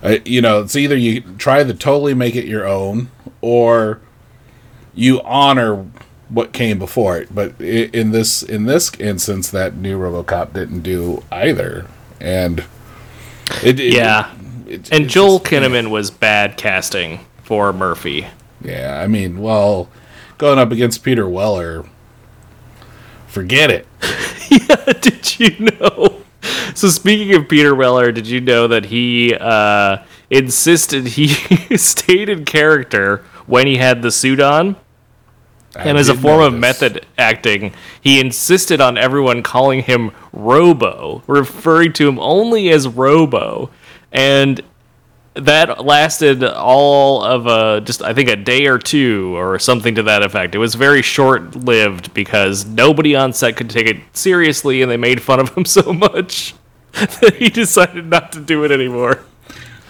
Uh, 0.02 0.16
you 0.24 0.40
know, 0.40 0.60
it's 0.62 0.74
either 0.76 0.96
you 0.96 1.20
try 1.38 1.62
to 1.62 1.72
totally 1.74 2.14
make 2.14 2.34
it 2.34 2.44
your 2.46 2.66
own 2.66 3.08
or 3.40 4.00
you 4.94 5.20
honor 5.22 5.86
what 6.28 6.52
came 6.52 6.78
before 6.78 7.18
it. 7.18 7.32
But 7.34 7.60
in 7.60 8.10
this 8.10 8.42
in 8.42 8.64
this 8.64 8.92
instance, 8.98 9.50
that 9.50 9.76
new 9.76 9.98
RoboCop 9.98 10.52
didn't 10.52 10.80
do 10.80 11.22
either, 11.30 11.86
and 12.20 12.64
it, 13.62 13.78
it 13.78 13.92
Yeah. 13.94 14.30
it- 14.66 14.90
And 14.90 15.04
it's 15.04 15.14
Joel 15.14 15.38
just- 15.38 15.50
Kinnaman 15.52 15.90
was 15.90 16.10
bad 16.10 16.56
casting 16.56 17.20
for 17.44 17.72
Murphy. 17.72 18.26
Yeah, 18.64 19.00
I 19.02 19.06
mean, 19.08 19.40
well, 19.40 19.88
going 20.38 20.58
up 20.58 20.70
against 20.72 21.02
Peter 21.04 21.28
Weller, 21.28 21.84
forget 23.26 23.70
it. 23.70 23.86
Yeah, 24.50 24.92
did 25.00 25.40
you 25.40 25.58
know? 25.60 26.11
So 26.74 26.88
speaking 26.88 27.34
of 27.34 27.48
Peter 27.48 27.74
Weller, 27.74 28.12
did 28.12 28.26
you 28.26 28.40
know 28.40 28.68
that 28.68 28.86
he 28.86 29.34
uh, 29.34 29.98
insisted 30.30 31.06
he 31.08 31.28
stayed 31.76 32.28
in 32.28 32.44
character 32.44 33.24
when 33.46 33.66
he 33.66 33.76
had 33.76 34.02
the 34.02 34.10
suit 34.10 34.40
on? 34.40 34.76
I 35.74 35.84
And 35.84 35.96
as 35.96 36.10
a 36.10 36.14
form 36.14 36.42
of 36.42 36.52
method 36.52 37.06
acting, 37.16 37.72
he 38.00 38.20
insisted 38.20 38.80
on 38.80 38.98
everyone 38.98 39.42
calling 39.42 39.82
him 39.82 40.10
Robo, 40.32 41.22
referring 41.26 41.94
to 41.94 42.06
him 42.06 42.18
only 42.18 42.68
as 42.70 42.86
Robo. 42.86 43.70
And 44.12 44.62
that 45.34 45.82
lasted 45.82 46.44
all 46.44 47.22
of 47.22 47.46
a 47.46 47.80
just 47.80 48.02
I 48.02 48.12
think 48.12 48.28
a 48.28 48.36
day 48.36 48.66
or 48.66 48.78
two 48.78 49.34
or 49.34 49.58
something 49.58 49.94
to 49.94 50.02
that 50.02 50.22
effect. 50.22 50.54
It 50.54 50.58
was 50.58 50.74
very 50.74 51.00
short 51.00 51.56
lived 51.56 52.12
because 52.12 52.66
nobody 52.66 53.16
on 53.16 53.32
set 53.32 53.56
could 53.56 53.70
take 53.70 53.86
it 53.86 53.96
seriously 54.12 54.82
and 54.82 54.90
they 54.90 54.98
made 54.98 55.22
fun 55.22 55.40
of 55.40 55.56
him 55.56 55.64
so 55.64 55.92
much 55.94 56.54
that 56.92 57.36
he 57.38 57.48
decided 57.48 58.06
not 58.06 58.32
to 58.32 58.40
do 58.40 58.64
it 58.64 58.70
anymore. 58.70 59.20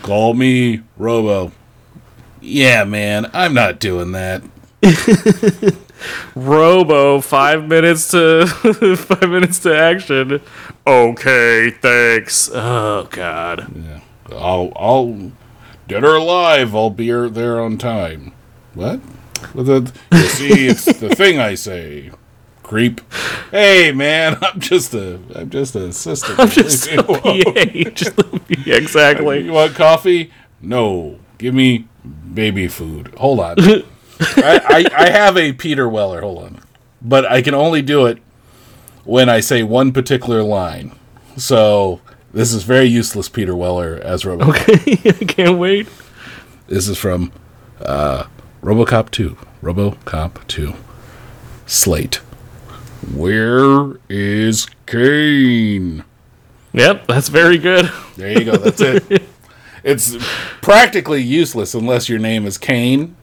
Call 0.03 0.35
me 0.35 0.83
Robo. 0.97 1.53
Yeah, 2.41 2.85
man, 2.85 3.31
I'm 3.33 3.55
not 3.55 3.79
doing 3.79 4.12
that. 4.12 4.43
Robo, 6.35 7.21
five 7.21 7.69
minutes 7.69 8.11
to 8.11 8.47
five 8.97 9.31
minutes 9.31 9.61
to 9.61 9.77
action. 9.77 10.41
Okay, 10.87 11.71
thanks. 11.71 12.51
Oh 12.53 13.07
God. 13.11 13.73
Yeah, 13.77 14.01
I'll, 14.33 14.73
I'll, 14.75 15.33
dead 15.87 16.05
or 16.05 16.17
alive, 16.17 16.75
I'll 16.75 16.91
be 16.91 17.12
er- 17.12 17.29
there 17.29 17.61
on 17.61 17.79
time. 17.79 18.33
What? 18.75 19.01
You 19.55 19.87
see, 20.12 20.67
it's 20.67 20.85
the 20.85 21.15
thing 21.15 21.38
I 21.38 21.55
say. 21.55 22.11
Creep. 22.72 23.02
Hey, 23.50 23.92
man, 23.92 24.38
I'm 24.42 24.58
just 24.58 24.94
a, 24.94 25.20
I'm 25.35 25.50
just 25.50 25.76
an 25.76 25.90
assistant. 25.90 26.38
I'm 26.38 26.48
just 26.48 26.87
a 26.90 27.02
PA. 27.02 27.90
Just 27.90 28.18
yeah, 28.64 28.76
exactly. 28.76 29.44
You 29.44 29.52
want 29.52 29.74
coffee? 29.74 30.32
No. 30.62 31.18
Give 31.37 31.52
me 31.52 31.87
baby 32.32 32.68
food. 32.68 33.14
Hold 33.18 33.40
on. 33.40 33.56
I, 33.61 33.85
I, 34.96 35.04
I 35.04 35.11
have 35.11 35.37
a 35.37 35.52
Peter 35.52 35.87
Weller. 35.87 36.22
Hold 36.22 36.44
on. 36.44 36.61
But 37.02 37.30
I 37.30 37.42
can 37.42 37.52
only 37.52 37.82
do 37.82 38.06
it 38.06 38.16
when 39.04 39.28
I 39.28 39.40
say 39.40 39.62
one 39.62 39.92
particular 39.92 40.42
line. 40.42 40.96
So 41.37 42.00
this 42.32 42.54
is 42.54 42.62
very 42.62 42.87
useless 42.87 43.28
Peter 43.28 43.54
Weller 43.54 44.00
as 44.02 44.22
RoboCop. 44.22 44.48
Okay, 44.48 45.11
I 45.11 45.24
can't 45.30 45.58
wait. 45.58 45.88
This 46.68 46.88
is 46.88 46.96
from 46.96 47.32
uh, 47.82 48.24
RoboCop 48.62 49.11
2. 49.11 49.37
RoboCop 49.62 50.46
2. 50.46 50.72
Slate. 51.66 52.22
Where 53.15 53.99
is 54.09 54.67
Cain? 54.87 56.05
Yep, 56.73 57.07
that's 57.07 57.29
very 57.29 57.59
good. 57.59 57.91
There 58.15 58.31
you 58.31 58.45
go. 58.45 58.59
That's 58.59 58.81
it. 58.83 59.23
it's 59.83 60.15
practically 60.61 61.23
useless 61.23 61.73
unless 61.75 62.11
your 62.11 62.19
name 62.19 62.47
is 62.47 62.59
Kane 62.59 63.17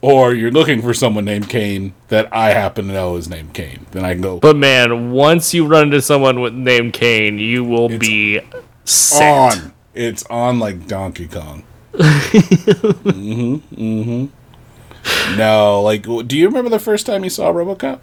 or 0.00 0.34
you're 0.34 0.50
looking 0.50 0.80
for 0.80 0.94
someone 0.94 1.26
named 1.26 1.50
Kane 1.50 1.92
that 2.08 2.32
I 2.32 2.50
happen 2.52 2.86
to 2.88 2.94
know 2.94 3.16
is 3.16 3.28
named 3.28 3.52
Kane. 3.52 3.86
Then 3.90 4.04
I 4.04 4.12
can 4.14 4.22
go 4.22 4.40
But 4.40 4.56
man, 4.56 5.10
once 5.10 5.52
you 5.52 5.66
run 5.66 5.84
into 5.84 6.00
someone 6.00 6.40
with 6.40 6.54
named 6.54 6.94
Kane, 6.94 7.38
you 7.38 7.62
will 7.62 7.90
be 7.90 8.40
set. 8.84 9.22
on. 9.22 9.74
It's 9.94 10.24
on 10.30 10.58
like 10.58 10.86
Donkey 10.86 11.28
Kong. 11.28 11.64
mm-hmm. 11.92 13.56
Mm-hmm. 13.74 15.36
No, 15.36 15.82
like, 15.82 16.04
do 16.04 16.38
you 16.38 16.46
remember 16.46 16.70
the 16.70 16.78
first 16.78 17.04
time 17.04 17.22
you 17.22 17.30
saw 17.30 17.52
RoboCop? 17.52 18.00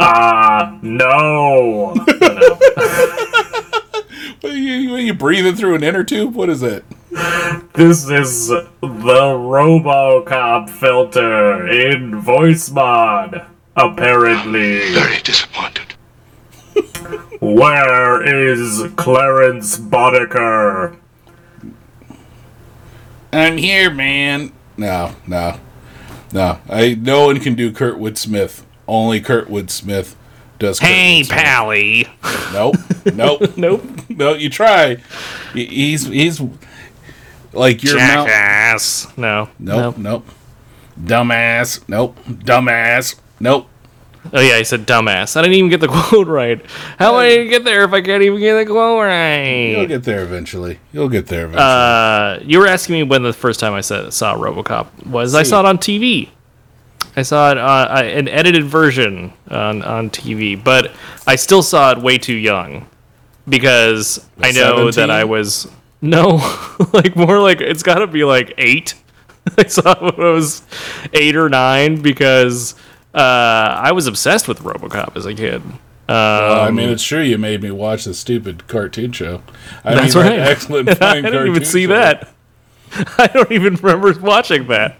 Ah, 0.00 0.78
no. 0.82 1.94
What 4.40 4.52
are 4.54 4.56
you, 4.56 4.90
what 4.90 5.00
are 5.00 5.02
you 5.02 5.12
breathing 5.14 5.54
through 5.54 5.74
an 5.74 5.84
inner 5.84 6.02
tube? 6.02 6.34
What 6.34 6.48
is 6.48 6.62
it? 6.62 6.82
this 7.74 8.08
is 8.08 8.48
the 8.48 8.64
RoboCop 8.80 10.70
filter 10.70 11.68
in 11.68 12.22
Voicemod. 12.22 13.46
Apparently, 13.76 14.94
Very 14.94 15.20
disappointed. 15.20 15.94
where 17.40 18.22
is 18.22 18.82
Clarence 18.96 19.76
Boddicker? 19.78 20.96
I'm 23.32 23.58
here, 23.58 23.90
man. 23.90 24.52
No, 24.78 25.14
no, 25.26 25.60
no. 26.32 26.58
I 26.68 26.94
no 26.94 27.26
one 27.26 27.40
can 27.40 27.54
do 27.54 27.70
Kurtwood 27.72 28.16
Smith. 28.16 28.64
Only 28.90 29.20
Kurtwood 29.20 29.70
Smith 29.70 30.16
does. 30.58 30.80
Hey, 30.80 31.20
Kurtwood 31.22 31.26
Smith. 31.26 31.38
Pally. 31.38 32.06
Nope, 32.52 32.76
nope, 33.14 33.42
Nope. 33.56 33.82
no. 34.08 34.34
You 34.34 34.50
try. 34.50 34.96
He's 35.54 36.06
he's 36.06 36.42
like 37.52 37.82
your. 37.84 37.96
Jackass. 37.96 39.16
No. 39.16 39.48
Nope, 39.60 39.96
nope. 39.96 40.26
Dumbass. 41.00 41.88
Nope. 41.88 42.18
Dumbass. 42.28 43.14
Nope. 43.38 43.68
Oh 44.34 44.40
yeah, 44.40 44.58
he 44.58 44.64
said 44.64 44.86
dumbass. 44.86 45.34
I 45.36 45.42
didn't 45.42 45.54
even 45.54 45.70
get 45.70 45.80
the 45.80 45.88
quote 45.90 46.26
right. 46.26 46.60
How 46.98 47.12
am 47.14 47.20
I 47.20 47.36
gonna 47.36 47.48
get 47.48 47.64
there 47.64 47.84
if 47.84 47.92
I 47.92 48.02
can't 48.02 48.22
even 48.22 48.38
get 48.38 48.54
the 48.54 48.66
quote 48.66 49.02
right? 49.02 49.70
You'll 49.70 49.86
get 49.86 50.02
there 50.04 50.22
eventually. 50.22 50.78
You'll 50.92 51.08
get 51.08 51.26
there 51.28 51.46
eventually. 51.46 51.64
Uh, 51.64 52.38
you 52.44 52.58
were 52.58 52.66
asking 52.66 52.94
me 52.96 53.02
when 53.04 53.22
the 53.22 53.32
first 53.32 53.60
time 53.60 53.72
I 53.72 53.80
saw, 53.80 54.10
saw 54.10 54.34
RoboCop 54.36 55.06
was. 55.06 55.34
I 55.34 55.42
saw 55.44 55.60
it 55.60 55.66
on 55.66 55.78
TV. 55.78 56.28
I 57.16 57.22
saw 57.22 57.50
it 57.50 57.58
uh, 57.58 58.02
an 58.04 58.28
edited 58.28 58.64
version 58.64 59.32
on 59.50 59.82
on 59.82 60.10
TV, 60.10 60.62
but 60.62 60.92
I 61.26 61.36
still 61.36 61.62
saw 61.62 61.90
it 61.92 61.98
way 61.98 62.18
too 62.18 62.34
young 62.36 62.88
because 63.48 64.24
I 64.40 64.52
know 64.52 64.90
that 64.92 65.10
I 65.10 65.24
was 65.24 65.68
no, 66.00 66.36
like 66.92 67.16
more 67.16 67.40
like 67.40 67.60
it's 67.60 67.82
got 67.82 67.96
to 67.98 68.06
be 68.06 68.24
like 68.24 68.54
eight. 68.58 68.94
I 69.58 69.66
saw 69.66 69.92
it 69.92 70.16
when 70.16 70.26
I 70.26 70.30
was 70.30 70.62
eight 71.12 71.34
or 71.36 71.48
nine 71.48 72.00
because 72.00 72.74
uh, 73.14 73.18
I 73.18 73.92
was 73.92 74.06
obsessed 74.06 74.46
with 74.48 74.60
RoboCop 74.60 75.16
as 75.16 75.26
a 75.26 75.34
kid. 75.34 75.62
Well, 76.08 76.60
I 76.60 76.68
Um, 76.68 76.74
mean, 76.76 76.88
it's 76.88 77.04
true 77.04 77.22
you 77.22 77.38
made 77.38 77.62
me 77.62 77.70
watch 77.70 78.04
the 78.04 78.14
stupid 78.14 78.66
cartoon 78.66 79.12
show. 79.12 79.42
I 79.84 79.94
That's 79.94 80.14
right. 80.16 80.38
Excellent. 80.38 80.88
I 81.02 81.20
didn't 81.20 81.46
even 81.48 81.64
see 81.64 81.84
show. 81.86 81.92
that. 81.94 82.28
I 83.18 83.28
don't 83.28 83.50
even 83.52 83.76
remember 83.76 84.12
watching 84.20 84.66
that. 84.68 84.98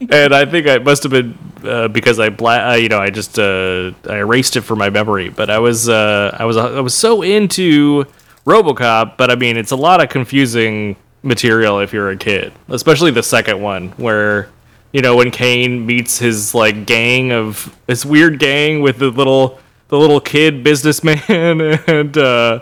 And 0.00 0.34
I 0.34 0.44
think 0.44 0.66
I 0.68 0.78
must 0.78 1.02
have 1.04 1.12
been 1.12 1.38
uh, 1.64 1.88
because 1.88 2.20
I 2.20 2.28
bla- 2.28 2.72
uh, 2.72 2.74
you 2.74 2.88
know 2.88 2.98
I 2.98 3.10
just 3.10 3.38
uh, 3.38 3.92
I 4.08 4.16
erased 4.18 4.56
it 4.56 4.62
from 4.62 4.78
my 4.78 4.90
memory. 4.90 5.30
But 5.30 5.50
I 5.50 5.58
was 5.58 5.88
uh, 5.88 6.36
I 6.38 6.44
was 6.44 6.56
I 6.56 6.80
was 6.80 6.94
so 6.94 7.22
into 7.22 8.04
RoboCop, 8.44 9.16
but 9.16 9.30
I 9.30 9.36
mean 9.36 9.56
it's 9.56 9.70
a 9.70 9.76
lot 9.76 10.02
of 10.02 10.08
confusing 10.08 10.96
material 11.22 11.80
if 11.80 11.92
you're 11.92 12.10
a 12.10 12.16
kid, 12.16 12.52
especially 12.68 13.10
the 13.10 13.22
second 13.22 13.60
one 13.60 13.88
where 13.92 14.50
you 14.92 15.00
know 15.00 15.16
when 15.16 15.30
Cain 15.30 15.86
meets 15.86 16.18
his 16.18 16.54
like 16.54 16.86
gang 16.86 17.32
of 17.32 17.74
this 17.86 18.04
weird 18.04 18.38
gang 18.38 18.82
with 18.82 18.98
the 18.98 19.10
little 19.10 19.58
the 19.88 19.98
little 19.98 20.20
kid 20.20 20.62
businessman 20.62 21.60
and 21.86 22.18
uh, 22.18 22.60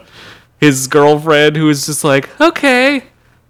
his 0.60 0.86
girlfriend 0.86 1.56
who 1.56 1.68
is 1.68 1.86
just 1.86 2.04
like 2.04 2.28
okay 2.40 3.04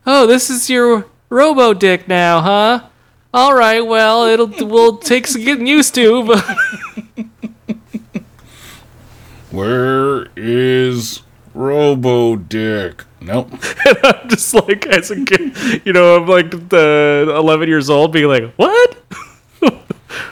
oh 0.07 0.27
this 0.27 0.51
is 0.51 0.71
your 0.71 1.07
robo 1.29 1.75
dick 1.75 2.07
now 2.09 2.41
huh 2.41 2.89
all 3.35 3.53
right 3.55 3.81
well 3.81 4.25
it'll 4.25 4.47
will 4.67 4.97
take 4.97 5.27
some 5.27 5.43
getting 5.45 5.67
used 5.67 5.95
to 5.95 6.25
but 6.25 6.59
Where 9.51 10.27
is 10.37 11.23
Robo 11.53 12.35
Dick? 12.37 13.05
Nope. 13.21 13.51
and 13.87 13.99
i'm 14.05 14.29
just 14.29 14.53
like 14.55 14.87
as 14.87 15.11
a 15.11 15.25
kid 15.25 15.57
you 15.85 15.93
know 15.93 16.17
i'm 16.17 16.27
like 16.27 16.51
the 16.69 17.27
11 17.37 17.69
years 17.69 17.91
old 17.91 18.13
being 18.13 18.29
like 18.29 18.53
what 18.55 18.97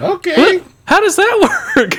Okay. 0.01 0.61
how 0.85 1.01
does 1.01 1.17
that 1.17 1.73
work 1.77 1.95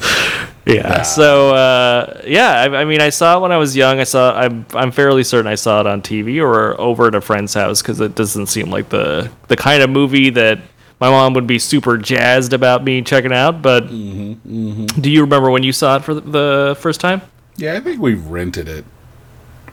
yeah 0.68 1.02
so 1.02 1.54
uh, 1.54 2.20
yeah 2.26 2.60
I, 2.60 2.82
I 2.82 2.84
mean 2.84 3.00
i 3.00 3.08
saw 3.08 3.38
it 3.38 3.40
when 3.40 3.52
i 3.52 3.56
was 3.56 3.74
young 3.74 3.98
i 4.00 4.04
saw 4.04 4.34
I'm, 4.38 4.66
I'm 4.74 4.90
fairly 4.90 5.24
certain 5.24 5.46
i 5.50 5.54
saw 5.54 5.80
it 5.80 5.86
on 5.86 6.02
tv 6.02 6.40
or 6.42 6.78
over 6.80 7.06
at 7.06 7.14
a 7.14 7.20
friend's 7.20 7.54
house 7.54 7.82
because 7.82 8.00
it 8.00 8.14
doesn't 8.14 8.46
seem 8.46 8.70
like 8.70 8.90
the 8.90 9.30
the 9.48 9.56
kind 9.56 9.82
of 9.82 9.90
movie 9.90 10.30
that 10.30 10.58
my 11.00 11.08
mom 11.10 11.32
would 11.34 11.46
be 11.46 11.58
super 11.58 11.96
jazzed 11.96 12.52
about 12.52 12.84
me 12.84 13.02
checking 13.02 13.32
out 13.32 13.62
but 13.62 13.88
do 13.88 15.10
you 15.10 15.20
remember 15.22 15.50
when 15.50 15.62
you 15.62 15.72
saw 15.72 15.96
it 15.96 16.04
for 16.04 16.14
the, 16.14 16.20
the 16.20 16.76
first 16.80 17.00
time 17.00 17.22
Yeah, 17.56 17.74
I 17.74 17.80
think 17.80 18.00
we 18.00 18.14
rented 18.14 18.68
it. 18.68 18.84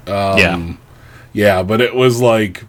Um, 0.07 0.39
yeah 0.39 0.73
Yeah, 1.33 1.63
but 1.63 1.81
it 1.81 1.93
was 1.93 2.21
like 2.21 2.63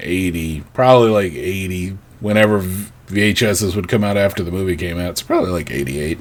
80, 0.00 0.62
probably 0.72 1.10
like 1.10 1.32
80 1.32 1.98
whenever 2.20 2.62
VHSs 3.08 3.74
would 3.76 3.88
come 3.88 4.04
out 4.04 4.16
after 4.16 4.42
the 4.42 4.50
movie 4.50 4.76
came 4.76 4.98
out. 4.98 5.10
It's 5.10 5.22
probably 5.22 5.50
like 5.50 5.70
88. 5.70 6.18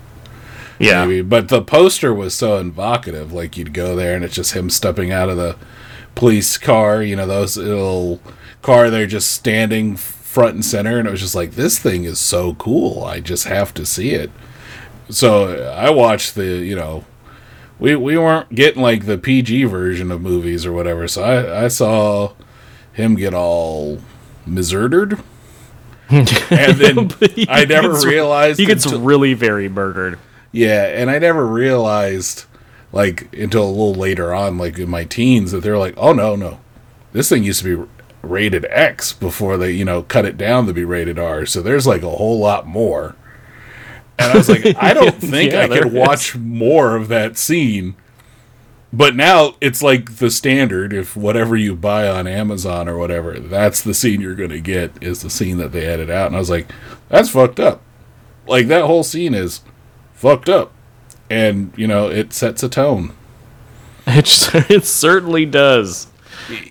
Yeah 0.79 1.05
maybe. 1.05 1.21
But 1.21 1.49
the 1.49 1.61
poster 1.61 2.13
was 2.13 2.33
so 2.35 2.57
evocative. 2.57 3.31
Like 3.31 3.57
you'd 3.57 3.73
go 3.73 3.95
there 3.95 4.15
and 4.15 4.23
it's 4.25 4.35
just 4.35 4.53
him 4.53 4.69
stepping 4.69 5.11
out 5.11 5.29
of 5.29 5.37
the 5.37 5.55
police 6.15 6.57
car. 6.57 7.01
You 7.01 7.15
know 7.15 7.27
those 7.27 7.57
little 7.57 8.19
car. 8.61 8.89
They're 8.89 9.07
just 9.07 9.31
standing 9.31 9.95
front 9.95 10.55
and 10.55 10.65
center, 10.65 10.97
and 10.99 11.07
it 11.07 11.11
was 11.11 11.21
just 11.21 11.35
like 11.35 11.51
this 11.51 11.79
thing 11.79 12.03
is 12.03 12.19
so 12.19 12.53
cool. 12.55 13.03
I 13.03 13.19
just 13.19 13.45
have 13.47 13.73
to 13.75 13.85
see 13.85 14.11
it. 14.11 14.31
So 15.09 15.71
I 15.71 15.89
watched 15.89 16.35
the 16.35 16.45
you 16.45 16.75
know. 16.75 17.05
We, 17.77 17.93
we 17.97 18.17
weren't 18.17 18.55
getting 18.55 18.81
like 18.81 19.05
the 19.05 19.17
PG 19.17 19.65
version 19.65 20.09
of 20.09 20.21
movies 20.21 20.65
or 20.65 20.71
whatever, 20.71 21.09
so 21.09 21.21
I, 21.23 21.65
I 21.65 21.67
saw 21.67 22.31
him 22.93 23.15
get 23.15 23.33
all 23.33 23.99
miserdered. 24.45 25.19
and 26.09 26.25
then 26.77 27.09
I 27.49 27.65
never 27.65 27.91
gets- 27.91 28.05
realized 28.05 28.59
he 28.61 28.65
gets 28.65 28.85
until- 28.85 29.01
really 29.01 29.33
very 29.33 29.67
murdered 29.67 30.17
yeah, 30.55 30.85
and 30.85 31.11
I 31.11 31.19
never 31.19 31.45
realized, 31.45 32.45
like, 32.93 33.33
until 33.33 33.65
a 33.65 33.69
little 33.69 33.93
later 33.93 34.33
on, 34.33 34.57
like 34.57 34.79
in 34.79 34.89
my 34.89 35.03
teens, 35.03 35.51
that 35.51 35.59
they're 35.61 35.77
like, 35.77 35.95
oh, 35.97 36.13
no, 36.13 36.37
no. 36.37 36.61
This 37.11 37.27
thing 37.27 37.43
used 37.43 37.61
to 37.63 37.77
be 37.77 37.91
rated 38.21 38.65
X 38.69 39.11
before 39.11 39.57
they, 39.57 39.71
you 39.71 39.83
know, 39.83 40.03
cut 40.03 40.23
it 40.23 40.37
down 40.37 40.65
to 40.67 40.73
be 40.73 40.85
rated 40.85 41.19
R. 41.19 41.45
So 41.45 41.61
there's 41.61 41.85
like 41.85 42.03
a 42.03 42.09
whole 42.09 42.39
lot 42.39 42.65
more. 42.65 43.15
And 44.17 44.31
I 44.31 44.37
was 44.37 44.47
like, 44.47 44.65
I 44.81 44.93
don't 44.93 45.15
think 45.15 45.51
Yeah, 45.51 45.63
I 45.63 45.67
could 45.67 45.91
watch 45.91 46.35
more 46.37 46.95
of 46.95 47.09
that 47.09 47.37
scene. 47.37 47.95
But 48.93 49.13
now 49.13 49.55
it's 49.59 49.83
like 49.83 50.17
the 50.17 50.31
standard. 50.31 50.93
If 50.93 51.17
whatever 51.17 51.57
you 51.57 51.75
buy 51.75 52.07
on 52.07 52.27
Amazon 52.27 52.87
or 52.87 52.97
whatever, 52.97 53.37
that's 53.39 53.81
the 53.81 53.93
scene 53.93 54.21
you're 54.21 54.35
going 54.35 54.51
to 54.51 54.61
get 54.61 54.91
is 55.03 55.21
the 55.21 55.29
scene 55.29 55.57
that 55.57 55.73
they 55.73 55.85
edit 55.85 56.09
out. 56.09 56.27
And 56.27 56.35
I 56.37 56.39
was 56.39 56.49
like, 56.49 56.71
that's 57.09 57.29
fucked 57.29 57.59
up. 57.59 57.81
Like 58.47 58.67
that 58.67 58.85
whole 58.85 59.03
scene 59.03 59.33
is 59.33 59.61
fucked 60.25 60.49
up. 60.49 60.71
And, 61.29 61.71
you 61.75 61.85
know, 61.85 62.09
it 62.09 62.33
sets 62.33 62.63
a 62.63 62.69
tone. 62.69 63.13
It, 64.07 64.69
it 64.69 64.85
certainly 64.85 65.47
does. 65.47 66.05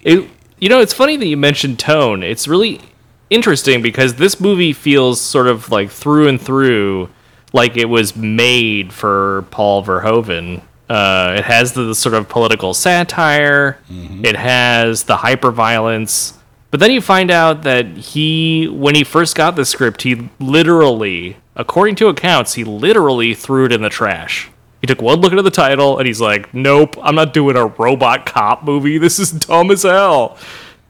It, 0.05 0.31
you 0.61 0.69
know, 0.69 0.79
it's 0.79 0.93
funny 0.93 1.17
that 1.17 1.27
you 1.27 1.37
mentioned 1.37 1.81
tone. 1.81 2.23
It's 2.23 2.47
really 2.47 2.81
interesting 3.29 3.83
because 3.83 4.15
this 4.15 4.39
movie 4.39 4.73
feels 4.73 5.21
sort 5.21 5.49
of 5.49 5.69
like 5.69 5.91
through 5.91 6.29
and 6.29 6.41
through 6.41 7.09
like 7.53 7.77
it 7.77 7.87
was 7.87 8.15
made 8.15 8.93
for 8.93 9.47
Paul 9.51 9.83
Verhoeven. 9.83 10.63
Uh, 10.89 11.35
it 11.37 11.45
has 11.45 11.73
the, 11.73 11.93
sort 11.93 12.15
of 12.15 12.29
political 12.29 12.73
satire. 12.73 13.79
It 14.25 14.37
has 14.37 15.03
the 15.03 15.17
hyper 15.17 15.51
violence. 15.51 16.39
But 16.71 16.79
then 16.79 16.93
you 16.93 17.01
find 17.01 17.33
out 17.33 17.65
that 17.65 17.87
he, 17.89 18.69
when 18.69 18.95
he 18.95 19.03
first 19.03 19.35
got 19.35 19.57
the 19.57 19.65
script, 19.65 20.03
he 20.03 20.29
literally 20.39 21.37
according 21.57 21.95
to 21.97 22.09
accounts, 22.09 22.55
he 22.55 22.65
literally 22.65 23.35
threw 23.35 23.67
it 23.67 23.73
in 23.73 23.83
the 23.83 23.89
trash. 23.89 24.51
He 24.81 24.87
took 24.87 25.01
one 25.01 25.21
look 25.21 25.33
at 25.33 25.43
the 25.43 25.51
title 25.51 25.99
and 25.99 26.07
he's 26.07 26.21
like, 26.21 26.53
"Nope, 26.53 26.97
I'm 27.03 27.15
not 27.15 27.33
doing 27.33 27.57
a 27.57 27.67
robot 27.67 28.27
cop 28.27 28.65
movie. 28.65 28.99
This 29.05 29.19
is 29.19 29.31
dumb 29.31 29.71
as 29.71 29.83
hell." 29.83 30.37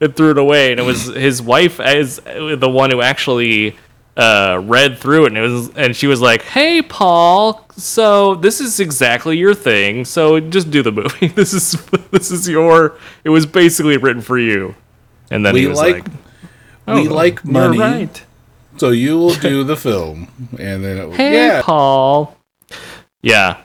And 0.01 0.13
threw 0.13 0.31
it 0.31 0.37
away. 0.37 0.71
And 0.71 0.79
it 0.79 0.83
was 0.83 1.05
his 1.15 1.41
wife 1.41 1.79
as 1.79 2.17
the 2.17 2.69
one 2.69 2.91
who 2.91 3.01
actually 3.01 3.77
uh, 4.17 4.61
read 4.63 4.97
through 4.97 5.25
it, 5.25 5.27
and 5.27 5.37
it 5.37 5.41
was, 5.41 5.69
and 5.75 5.95
she 5.95 6.07
was 6.07 6.19
like, 6.21 6.41
"Hey, 6.41 6.81
Paul, 6.81 7.65
so 7.77 8.35
this 8.35 8.59
is 8.59 8.79
exactly 8.79 9.37
your 9.37 9.53
thing. 9.53 10.03
So 10.05 10.39
just 10.39 10.71
do 10.71 10.81
the 10.81 10.91
movie. 10.91 11.27
This 11.35 11.53
is 11.53 11.71
this 12.11 12.31
is 12.31 12.47
your. 12.49 12.97
It 13.23 13.29
was 13.29 13.45
basically 13.45 13.97
written 13.97 14.21
for 14.21 14.37
you." 14.37 14.75
And 15.31 15.45
then 15.45 15.53
We 15.53 15.61
he 15.61 15.67
was 15.67 15.77
like, 15.77 16.05
like, 16.05 16.07
we 16.87 17.07
"Oh, 17.07 17.13
like 17.13 17.43
money, 17.45 17.79
right. 17.79 18.24
So 18.77 18.89
you 18.89 19.17
will 19.17 19.33
do 19.35 19.63
the 19.63 19.77
film, 19.77 20.27
and 20.59 20.83
then 20.83 20.97
it, 20.97 21.13
Hey, 21.15 21.33
yeah, 21.33 21.61
Paul. 21.61 22.35
Yeah, 23.21 23.57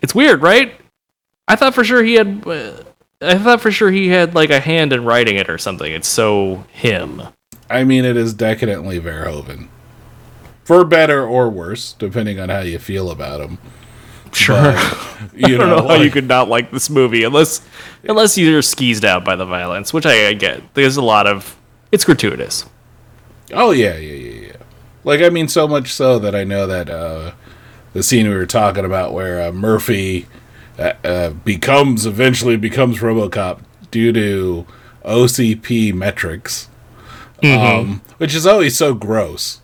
it's 0.00 0.14
weird, 0.14 0.42
right? 0.42 0.78
I 1.48 1.56
thought 1.56 1.74
for 1.74 1.84
sure 1.84 2.02
he 2.02 2.14
had. 2.14 2.46
Uh, 2.46 2.82
I 3.20 3.38
thought 3.38 3.60
for 3.60 3.70
sure 3.70 3.90
he 3.90 4.08
had 4.08 4.34
like 4.34 4.50
a 4.50 4.60
hand 4.60 4.92
in 4.92 5.04
writing 5.04 5.36
it 5.36 5.48
or 5.48 5.58
something. 5.58 5.90
It's 5.90 6.08
so 6.08 6.64
him. 6.72 7.22
I 7.70 7.84
mean, 7.84 8.04
it 8.04 8.16
is 8.16 8.34
decadently 8.34 9.00
Verhoeven, 9.00 9.68
for 10.64 10.84
better 10.84 11.26
or 11.26 11.48
worse, 11.48 11.94
depending 11.94 12.38
on 12.38 12.48
how 12.48 12.60
you 12.60 12.78
feel 12.78 13.10
about 13.10 13.40
him. 13.40 13.58
Sure. 14.32 14.74
You 15.34 15.56
I 15.56 15.58
don't 15.58 15.68
know, 15.70 15.76
know 15.80 15.88
how 15.88 15.94
you 15.94 16.10
could 16.10 16.28
not 16.28 16.48
like 16.48 16.70
this 16.70 16.88
movie 16.88 17.24
unless 17.24 17.60
unless 18.04 18.38
you're 18.38 18.62
skeezed 18.62 19.04
out 19.04 19.24
by 19.24 19.34
the 19.36 19.44
violence, 19.44 19.92
which 19.92 20.06
I, 20.06 20.28
I 20.28 20.32
get. 20.34 20.62
There's 20.74 20.96
a 20.96 21.02
lot 21.02 21.26
of 21.26 21.56
it's 21.92 22.04
gratuitous. 22.04 22.64
Oh 23.52 23.70
yeah, 23.70 23.96
yeah, 23.96 24.12
yeah, 24.14 24.30
yeah. 24.30 24.35
Like 25.06 25.22
I 25.22 25.30
mean, 25.30 25.48
so 25.48 25.66
much 25.66 25.92
so 25.92 26.18
that 26.18 26.34
I 26.34 26.44
know 26.44 26.66
that 26.66 26.90
uh, 26.90 27.32
the 27.94 28.02
scene 28.02 28.28
we 28.28 28.34
were 28.34 28.44
talking 28.44 28.84
about 28.84 29.12
where 29.14 29.40
uh, 29.40 29.52
Murphy 29.52 30.26
uh, 30.78 30.92
uh, 31.04 31.30
becomes 31.30 32.04
eventually 32.04 32.56
becomes 32.56 32.98
RoboCop 32.98 33.60
due 33.90 34.12
to 34.12 34.66
OCP 35.04 35.94
metrics, 35.94 36.68
um, 37.42 38.02
which 38.18 38.34
is 38.34 38.46
always 38.46 38.76
so 38.76 38.94
gross. 38.94 39.60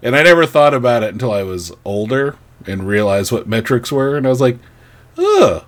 And 0.00 0.14
I 0.14 0.22
never 0.22 0.46
thought 0.46 0.74
about 0.74 1.02
it 1.02 1.12
until 1.12 1.32
I 1.32 1.42
was 1.42 1.72
older 1.84 2.36
and 2.66 2.86
realized 2.86 3.32
what 3.32 3.48
metrics 3.48 3.90
were, 3.90 4.16
and 4.16 4.26
I 4.26 4.30
was 4.30 4.40
like, 4.40 4.58
ugh. 5.18 5.64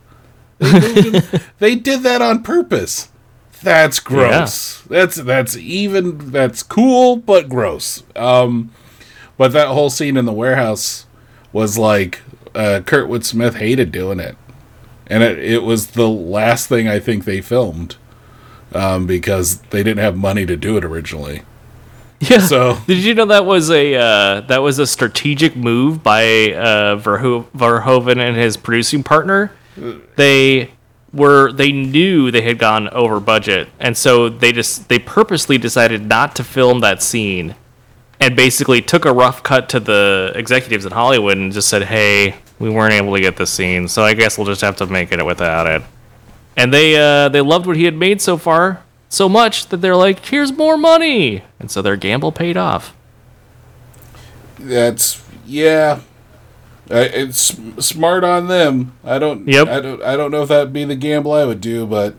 They, 0.58 0.72
moved 0.72 1.24
him- 1.26 1.40
they 1.58 1.74
did 1.74 2.02
that 2.04 2.22
on 2.22 2.42
purpose. 2.42 3.08
That's 3.62 3.98
gross. 3.98 4.82
That's 4.82 5.16
that's 5.16 5.56
even 5.56 6.30
that's 6.30 6.62
cool 6.62 7.16
but 7.16 7.48
gross. 7.48 8.04
Um, 8.14 8.70
but 9.36 9.52
that 9.52 9.68
whole 9.68 9.90
scene 9.90 10.16
in 10.16 10.24
the 10.24 10.32
warehouse 10.32 11.06
was 11.52 11.78
like 11.78 12.20
uh, 12.54 12.80
Kurtwood 12.84 13.24
Smith 13.24 13.56
hated 13.56 13.92
doing 13.92 14.20
it, 14.20 14.36
and 15.06 15.22
it 15.22 15.38
it 15.38 15.62
was 15.62 15.88
the 15.88 16.08
last 16.08 16.68
thing 16.68 16.88
I 16.88 16.98
think 16.98 17.24
they 17.24 17.40
filmed 17.40 17.96
um, 18.74 19.06
because 19.06 19.58
they 19.70 19.82
didn't 19.82 20.02
have 20.02 20.16
money 20.16 20.46
to 20.46 20.56
do 20.56 20.76
it 20.76 20.84
originally. 20.84 21.42
Yeah. 22.18 22.38
So 22.38 22.78
Did 22.86 23.04
you 23.04 23.12
know 23.12 23.26
that 23.26 23.44
was 23.44 23.70
a 23.70 23.94
uh, 23.94 24.40
that 24.42 24.62
was 24.62 24.78
a 24.78 24.86
strategic 24.86 25.54
move 25.54 26.02
by 26.02 26.24
uh, 26.54 26.96
Verho- 26.98 27.44
Verhoeven 27.54 28.16
and 28.16 28.34
his 28.34 28.56
producing 28.56 29.02
partner? 29.02 29.52
They 30.16 30.70
were 31.12 31.52
they 31.52 31.72
knew 31.72 32.30
they 32.30 32.40
had 32.40 32.58
gone 32.58 32.88
over 32.88 33.20
budget, 33.20 33.68
and 33.78 33.98
so 33.98 34.30
they 34.30 34.50
just 34.52 34.88
they 34.88 34.98
purposely 34.98 35.58
decided 35.58 36.06
not 36.06 36.34
to 36.36 36.42
film 36.44 36.80
that 36.80 37.02
scene, 37.02 37.54
and 38.20 38.36
basically 38.36 38.82
took 38.82 39.04
a 39.04 39.12
rough 39.12 39.42
cut 39.42 39.68
to 39.70 39.80
the 39.80 40.32
executives 40.34 40.84
in 40.84 40.92
Hollywood 40.92 41.36
and 41.36 41.52
just 41.52 41.68
said, 41.68 41.84
"Hey, 41.84 42.36
we 42.58 42.70
weren't 42.70 42.94
able 42.94 43.14
to 43.14 43.20
get 43.20 43.36
the 43.36 43.46
scene, 43.46 43.88
so 43.88 44.02
I 44.02 44.14
guess 44.14 44.38
we'll 44.38 44.46
just 44.46 44.62
have 44.62 44.76
to 44.76 44.86
make 44.86 45.12
it 45.12 45.24
without 45.24 45.66
it." 45.66 45.82
And 46.56 46.72
they 46.72 46.96
uh, 46.96 47.28
they 47.28 47.40
loved 47.40 47.66
what 47.66 47.76
he 47.76 47.84
had 47.84 47.96
made 47.96 48.20
so 48.20 48.36
far 48.36 48.82
so 49.08 49.28
much 49.28 49.66
that 49.68 49.78
they're 49.78 49.96
like, 49.96 50.24
"Here's 50.24 50.52
more 50.52 50.76
money," 50.76 51.42
and 51.60 51.70
so 51.70 51.82
their 51.82 51.96
gamble 51.96 52.32
paid 52.32 52.56
off. 52.56 52.94
that's 54.58 55.22
yeah. 55.44 56.00
Uh, 56.88 57.08
it's 57.12 57.56
smart 57.84 58.22
on 58.22 58.46
them. 58.46 58.96
I 59.04 59.18
don't. 59.18 59.46
Yep. 59.48 59.68
I 59.68 59.80
don't. 59.80 60.02
I 60.02 60.16
don't 60.16 60.30
know 60.30 60.42
if 60.42 60.48
that'd 60.48 60.72
be 60.72 60.84
the 60.84 60.94
gamble 60.96 61.32
I 61.32 61.44
would 61.44 61.60
do, 61.60 61.84
but 61.86 62.14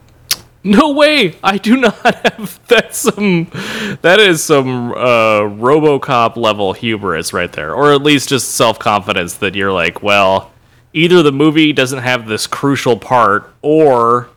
No 0.68 0.92
way! 0.92 1.34
I 1.42 1.58
do 1.58 1.78
not 1.78 1.96
have 2.04 2.60
that's 2.68 2.98
some 2.98 3.46
that 4.02 4.20
is 4.20 4.44
some 4.44 4.92
uh 4.92 5.42
RoboCop 5.42 6.36
level 6.36 6.74
hubris 6.74 7.32
right 7.32 7.52
there, 7.52 7.74
or 7.74 7.94
at 7.94 8.02
least 8.02 8.28
just 8.28 8.52
self 8.56 8.78
confidence 8.78 9.36
that 9.36 9.56
you're 9.56 9.72
like, 9.72 10.04
well, 10.04 10.52
either 10.92 11.24
the 11.24 11.32
movie 11.32 11.72
doesn't 11.72 12.00
have 12.00 12.28
this 12.28 12.48
crucial 12.48 12.98
part, 12.98 13.50
or 13.62 14.28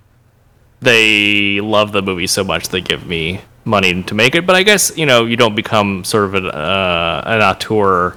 they 0.81 1.61
love 1.61 1.90
the 1.90 2.01
movie 2.01 2.29
so 2.29 2.45
much 2.45 2.69
they 2.69 2.81
give 2.81 3.07
me 3.09 3.40
money 3.64 4.01
to 4.05 4.14
make 4.14 4.37
it. 4.37 4.47
But 4.47 4.55
I 4.55 4.62
guess 4.62 4.97
you 4.97 5.07
know 5.07 5.25
you 5.27 5.37
don't 5.37 5.57
become 5.57 6.05
sort 6.05 6.27
of 6.27 6.35
an 6.35 6.47
uh, 6.47 7.23
an 7.27 7.43
auteur 7.43 8.16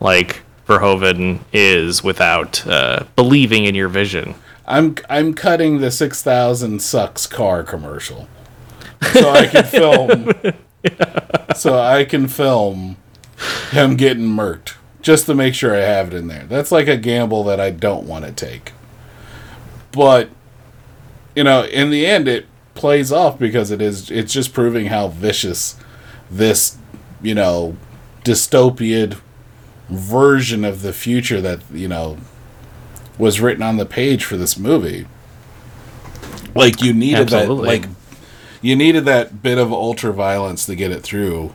like 0.00 0.42
Verhoeven 0.66 1.40
is 1.54 2.04
without 2.04 2.66
uh, 2.66 3.04
believing 3.16 3.64
in 3.64 3.74
your 3.74 3.88
vision. 3.88 4.34
I'm 4.66 4.96
I'm 5.08 5.34
cutting 5.34 5.78
the 5.78 5.90
six 5.90 6.22
thousand 6.22 6.80
sucks 6.82 7.26
car 7.26 7.62
commercial, 7.62 8.28
so 9.12 9.30
I 9.30 9.46
can 9.46 9.64
film. 9.64 10.32
So 11.56 11.78
I 11.78 12.04
can 12.04 12.28
film 12.28 12.96
him 13.70 13.96
getting 13.96 14.26
murked 14.26 14.74
just 15.02 15.26
to 15.26 15.34
make 15.34 15.54
sure 15.54 15.74
I 15.74 15.80
have 15.80 16.12
it 16.12 16.16
in 16.16 16.28
there. 16.28 16.44
That's 16.44 16.72
like 16.72 16.88
a 16.88 16.96
gamble 16.96 17.44
that 17.44 17.60
I 17.60 17.70
don't 17.70 18.06
want 18.06 18.24
to 18.24 18.32
take. 18.32 18.72
But 19.92 20.30
you 21.36 21.44
know, 21.44 21.64
in 21.64 21.90
the 21.90 22.06
end, 22.06 22.28
it 22.28 22.46
plays 22.74 23.12
off 23.12 23.38
because 23.38 23.70
it 23.70 23.80
is. 23.80 24.10
It's 24.10 24.32
just 24.32 24.52
proving 24.52 24.86
how 24.86 25.08
vicious 25.08 25.76
this, 26.30 26.78
you 27.22 27.34
know, 27.34 27.76
dystopian 28.24 29.20
version 29.88 30.64
of 30.64 30.82
the 30.82 30.92
future 30.92 31.40
that 31.40 31.60
you 31.72 31.88
know 31.88 32.16
was 33.18 33.40
written 33.40 33.62
on 33.62 33.76
the 33.76 33.86
page 33.86 34.24
for 34.24 34.36
this 34.36 34.58
movie. 34.58 35.06
Like 36.54 36.82
you 36.82 36.92
needed 36.92 37.32
Absolutely. 37.32 37.78
that 37.78 37.86
like 37.86 37.96
you 38.62 38.76
needed 38.76 39.04
that 39.04 39.42
bit 39.42 39.58
of 39.58 39.72
ultra 39.72 40.12
violence 40.12 40.66
to 40.66 40.74
get 40.74 40.90
it 40.90 41.02
through. 41.02 41.52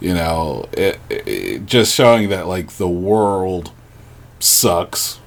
You 0.00 0.14
know, 0.14 0.68
it, 0.72 0.98
it, 1.10 1.66
just 1.66 1.94
showing 1.94 2.28
that 2.28 2.46
like 2.46 2.72
the 2.72 2.88
world 2.88 3.72
sucks. 4.38 5.20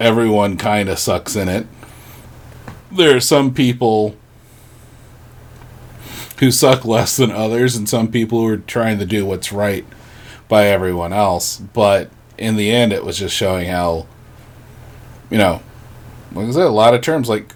Everyone 0.00 0.56
kind 0.56 0.88
of 0.88 0.98
sucks 0.98 1.36
in 1.36 1.48
it. 1.48 1.66
There 2.90 3.14
are 3.14 3.20
some 3.20 3.52
people 3.52 4.16
who 6.38 6.50
suck 6.50 6.84
less 6.84 7.16
than 7.16 7.30
others, 7.30 7.76
and 7.76 7.88
some 7.88 8.08
people 8.08 8.40
who 8.40 8.48
are 8.48 8.56
trying 8.58 8.98
to 8.98 9.06
do 9.06 9.24
what's 9.24 9.52
right 9.52 9.86
by 10.48 10.66
everyone 10.66 11.12
else. 11.12 11.58
But 11.58 12.10
in 12.36 12.56
the 12.56 12.70
end, 12.70 12.92
it 12.92 13.04
was 13.04 13.18
just 13.18 13.34
showing 13.34 13.68
how, 13.68 14.06
you 15.30 15.38
know, 15.38 15.62
like 16.32 16.46
I 16.48 16.50
said, 16.50 16.62
a 16.66 16.70
lot 16.70 16.94
of 16.94 17.00
terms 17.02 17.28
like 17.28 17.52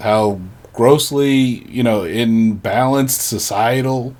how 0.00 0.40
grossly, 0.72 1.32
you 1.68 1.82
know, 1.82 2.00
imbalanced 2.02 3.20
societal 3.20 4.14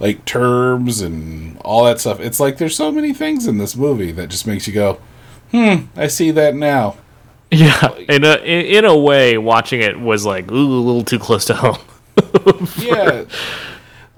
like 0.00 0.24
terms 0.24 1.00
and 1.00 1.56
all 1.58 1.84
that 1.84 2.00
stuff. 2.00 2.20
It's 2.20 2.40
like 2.40 2.58
there's 2.58 2.76
so 2.76 2.90
many 2.90 3.12
things 3.12 3.46
in 3.46 3.58
this 3.58 3.76
movie 3.76 4.12
that 4.12 4.28
just 4.28 4.46
makes 4.46 4.66
you 4.66 4.72
go, 4.74 5.00
hmm, 5.50 5.86
I 5.96 6.08
see 6.08 6.30
that 6.32 6.54
now. 6.54 6.96
Yeah, 7.50 7.94
in 8.08 8.24
a 8.24 8.36
in, 8.38 8.66
in 8.66 8.84
a 8.84 8.96
way, 8.96 9.38
watching 9.38 9.80
it 9.80 10.00
was 10.00 10.24
like 10.26 10.50
ooh, 10.50 10.78
a 10.78 10.82
little 10.82 11.04
too 11.04 11.18
close 11.18 11.44
to 11.46 11.54
home. 11.54 11.78
Yeah, 12.78 13.24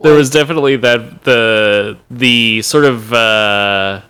There 0.02 0.14
was 0.14 0.30
definitely 0.30 0.76
that 0.76 1.24
the 1.24 1.98
the 2.10 2.62
sort 2.62 2.84
of 2.84 3.12
uh, 3.12 4.02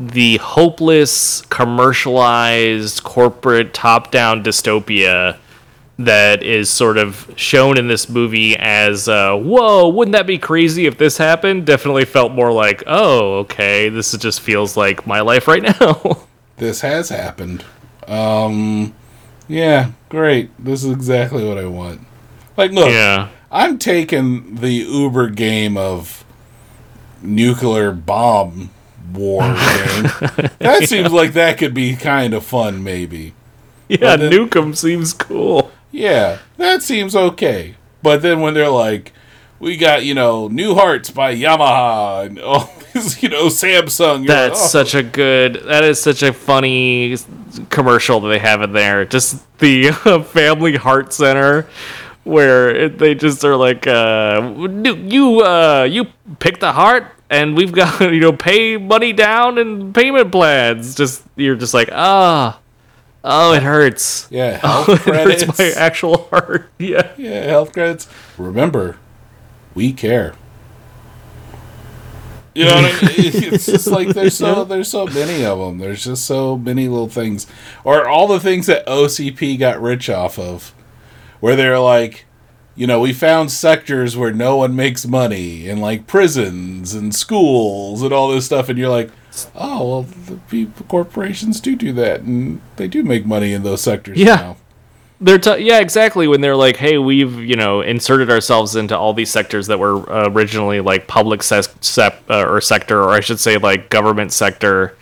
the 0.00 0.36
hopeless 0.38 1.42
commercialized 1.42 3.02
corporate 3.04 3.72
top 3.72 4.10
down 4.10 4.42
dystopia 4.42 5.36
that 5.98 6.42
is 6.42 6.68
sort 6.68 6.98
of 6.98 7.32
shown 7.36 7.78
in 7.78 7.86
this 7.86 8.08
movie 8.08 8.56
as 8.58 9.08
uh, 9.08 9.36
whoa 9.36 9.88
wouldn't 9.88 10.12
that 10.12 10.26
be 10.26 10.36
crazy 10.38 10.86
if 10.86 10.98
this 10.98 11.16
happened 11.16 11.64
definitely 11.64 12.04
felt 12.04 12.32
more 12.32 12.50
like 12.50 12.82
oh 12.88 13.34
okay 13.38 13.88
this 13.88 14.12
is- 14.12 14.20
just 14.20 14.40
feels 14.40 14.76
like 14.76 15.06
my 15.06 15.20
life 15.20 15.46
right 15.46 15.62
now 15.80 16.26
this 16.56 16.80
has 16.82 17.08
happened. 17.08 17.64
Um, 18.06 18.94
yeah, 19.48 19.90
great. 20.08 20.50
This 20.62 20.84
is 20.84 20.92
exactly 20.92 21.44
what 21.44 21.58
I 21.58 21.66
want. 21.66 22.00
Like, 22.56 22.70
look, 22.70 22.90
yeah 22.90 23.28
I'm 23.50 23.78
taking 23.78 24.56
the 24.56 24.70
Uber 24.70 25.30
game 25.30 25.76
of 25.76 26.24
nuclear 27.22 27.90
bomb 27.92 28.70
war 29.12 29.42
game. 29.42 30.10
That 30.58 30.84
seems 30.86 31.12
like 31.12 31.32
that 31.34 31.58
could 31.58 31.74
be 31.74 31.96
kind 31.96 32.34
of 32.34 32.44
fun, 32.44 32.82
maybe. 32.82 33.34
yeah 33.88 34.16
then- 34.16 34.32
Nukem 34.32 34.76
seems 34.76 35.12
cool 35.12 35.70
Yeah, 35.92 36.38
that 36.56 36.82
seems 36.82 37.14
okay. 37.14 37.74
But 38.02 38.22
then 38.22 38.40
when 38.40 38.54
they're 38.54 38.68
like, 38.68 39.12
we 39.60 39.76
got 39.76 40.04
you 40.04 40.14
know 40.14 40.48
new 40.48 40.74
hearts 40.74 41.10
by 41.10 41.34
Yamaha 41.34 42.26
and 42.26 42.38
all 42.40 42.70
this, 42.92 43.22
you 43.22 43.28
know 43.28 43.46
Samsung. 43.46 44.26
That's 44.26 44.58
like, 44.58 44.64
oh. 44.64 44.66
such 44.66 44.94
a 44.94 45.02
good. 45.02 45.54
That 45.66 45.84
is 45.84 46.00
such 46.00 46.22
a 46.22 46.32
funny 46.32 47.16
commercial 47.70 48.20
that 48.20 48.28
they 48.28 48.38
have 48.40 48.60
in 48.62 48.72
there. 48.72 49.04
Just 49.04 49.40
the 49.58 49.90
uh, 50.04 50.22
Family 50.38 50.76
Heart 50.76 51.12
Center, 51.14 51.66
where 52.24 52.88
they 52.88 53.14
just 53.14 53.44
are 53.44 53.56
like, 53.56 53.86
uh, 53.86 54.52
"You, 54.84 55.40
uh, 55.40 55.86
you 55.90 56.06
pick 56.40 56.60
the 56.60 56.72
heart, 56.72 57.13
and 57.30 57.56
we've 57.56 57.72
got 57.72 58.00
you 58.12 58.20
know 58.20 58.32
pay 58.32 58.76
money 58.76 59.12
down 59.12 59.58
and 59.58 59.94
payment 59.94 60.30
plans." 60.32 60.94
Just 60.94 61.22
you're 61.36 61.56
just 61.56 61.74
like, 61.74 61.88
ah, 61.92 62.58
oh, 63.24 63.52
it 63.54 63.62
hurts. 63.62 64.26
yeah, 64.30 64.60
Oh, 64.64 64.84
health 64.84 65.06
it 65.08 65.14
hurts 65.40 65.58
my 65.58 65.70
actual 65.80 66.28
heart. 66.28 66.70
Yeah. 66.78 67.12
yeah, 67.16 67.42
health 67.44 67.72
credits. 67.72 68.08
Remember, 68.38 68.96
we 69.74 69.92
care. 69.92 70.34
You 72.54 72.66
know 72.66 72.76
what 72.76 72.84
I 72.84 73.06
mean? 73.08 73.52
It's 73.52 73.66
just 73.66 73.88
like 73.88 74.08
there's 74.10 74.36
so 74.36 74.62
there's 74.62 74.88
so 74.88 75.06
many 75.06 75.44
of 75.44 75.58
them. 75.58 75.78
There's 75.78 76.04
just 76.04 76.24
so 76.24 76.56
many 76.56 76.86
little 76.86 77.08
things, 77.08 77.48
or 77.82 78.06
all 78.06 78.28
the 78.28 78.38
things 78.38 78.66
that 78.66 78.86
OCP 78.86 79.58
got 79.58 79.82
rich 79.82 80.08
off 80.08 80.38
of, 80.38 80.72
where 81.40 81.56
they're 81.56 81.80
like, 81.80 82.26
you 82.76 82.86
know, 82.86 83.00
we 83.00 83.12
found 83.12 83.50
sectors 83.52 84.16
where 84.16 84.32
no 84.32 84.56
one 84.56 84.74
makes 84.74 85.06
money, 85.06 85.68
and 85.68 85.80
like 85.80 86.06
prisons 86.06 86.94
and 86.94 87.14
schools 87.14 88.02
and 88.02 88.12
all 88.12 88.28
this 88.28 88.46
stuff, 88.46 88.68
and 88.68 88.78
you're 88.78 88.88
like, 88.88 89.10
oh 89.54 89.88
well, 89.88 90.02
the 90.02 90.36
people, 90.48 90.84
corporations 90.86 91.60
do 91.60 91.76
do 91.76 91.92
that, 91.92 92.20
and 92.22 92.60
they 92.76 92.88
do 92.88 93.02
make 93.02 93.26
money 93.26 93.52
in 93.52 93.62
those 93.62 93.80
sectors. 93.80 94.18
Yeah. 94.18 94.36
now. 94.36 94.56
They're 95.20 95.38
t- 95.38 95.58
yeah, 95.58 95.78
exactly. 95.78 96.26
When 96.26 96.40
they're 96.40 96.56
like, 96.56 96.76
"Hey, 96.76 96.98
we've 96.98 97.38
you 97.38 97.56
know 97.56 97.80
inserted 97.80 98.30
ourselves 98.30 98.76
into 98.76 98.98
all 98.98 99.14
these 99.14 99.30
sectors 99.30 99.68
that 99.68 99.78
were 99.78 100.10
uh, 100.12 100.28
originally 100.28 100.80
like 100.80 101.06
public 101.06 101.42
sep- 101.42 102.30
uh, 102.30 102.44
or 102.44 102.60
sector, 102.60 103.00
or 103.00 103.10
I 103.10 103.20
should 103.20 103.38
say 103.38 103.56
like 103.56 103.90
government 103.90 104.32
sector, 104.32 104.96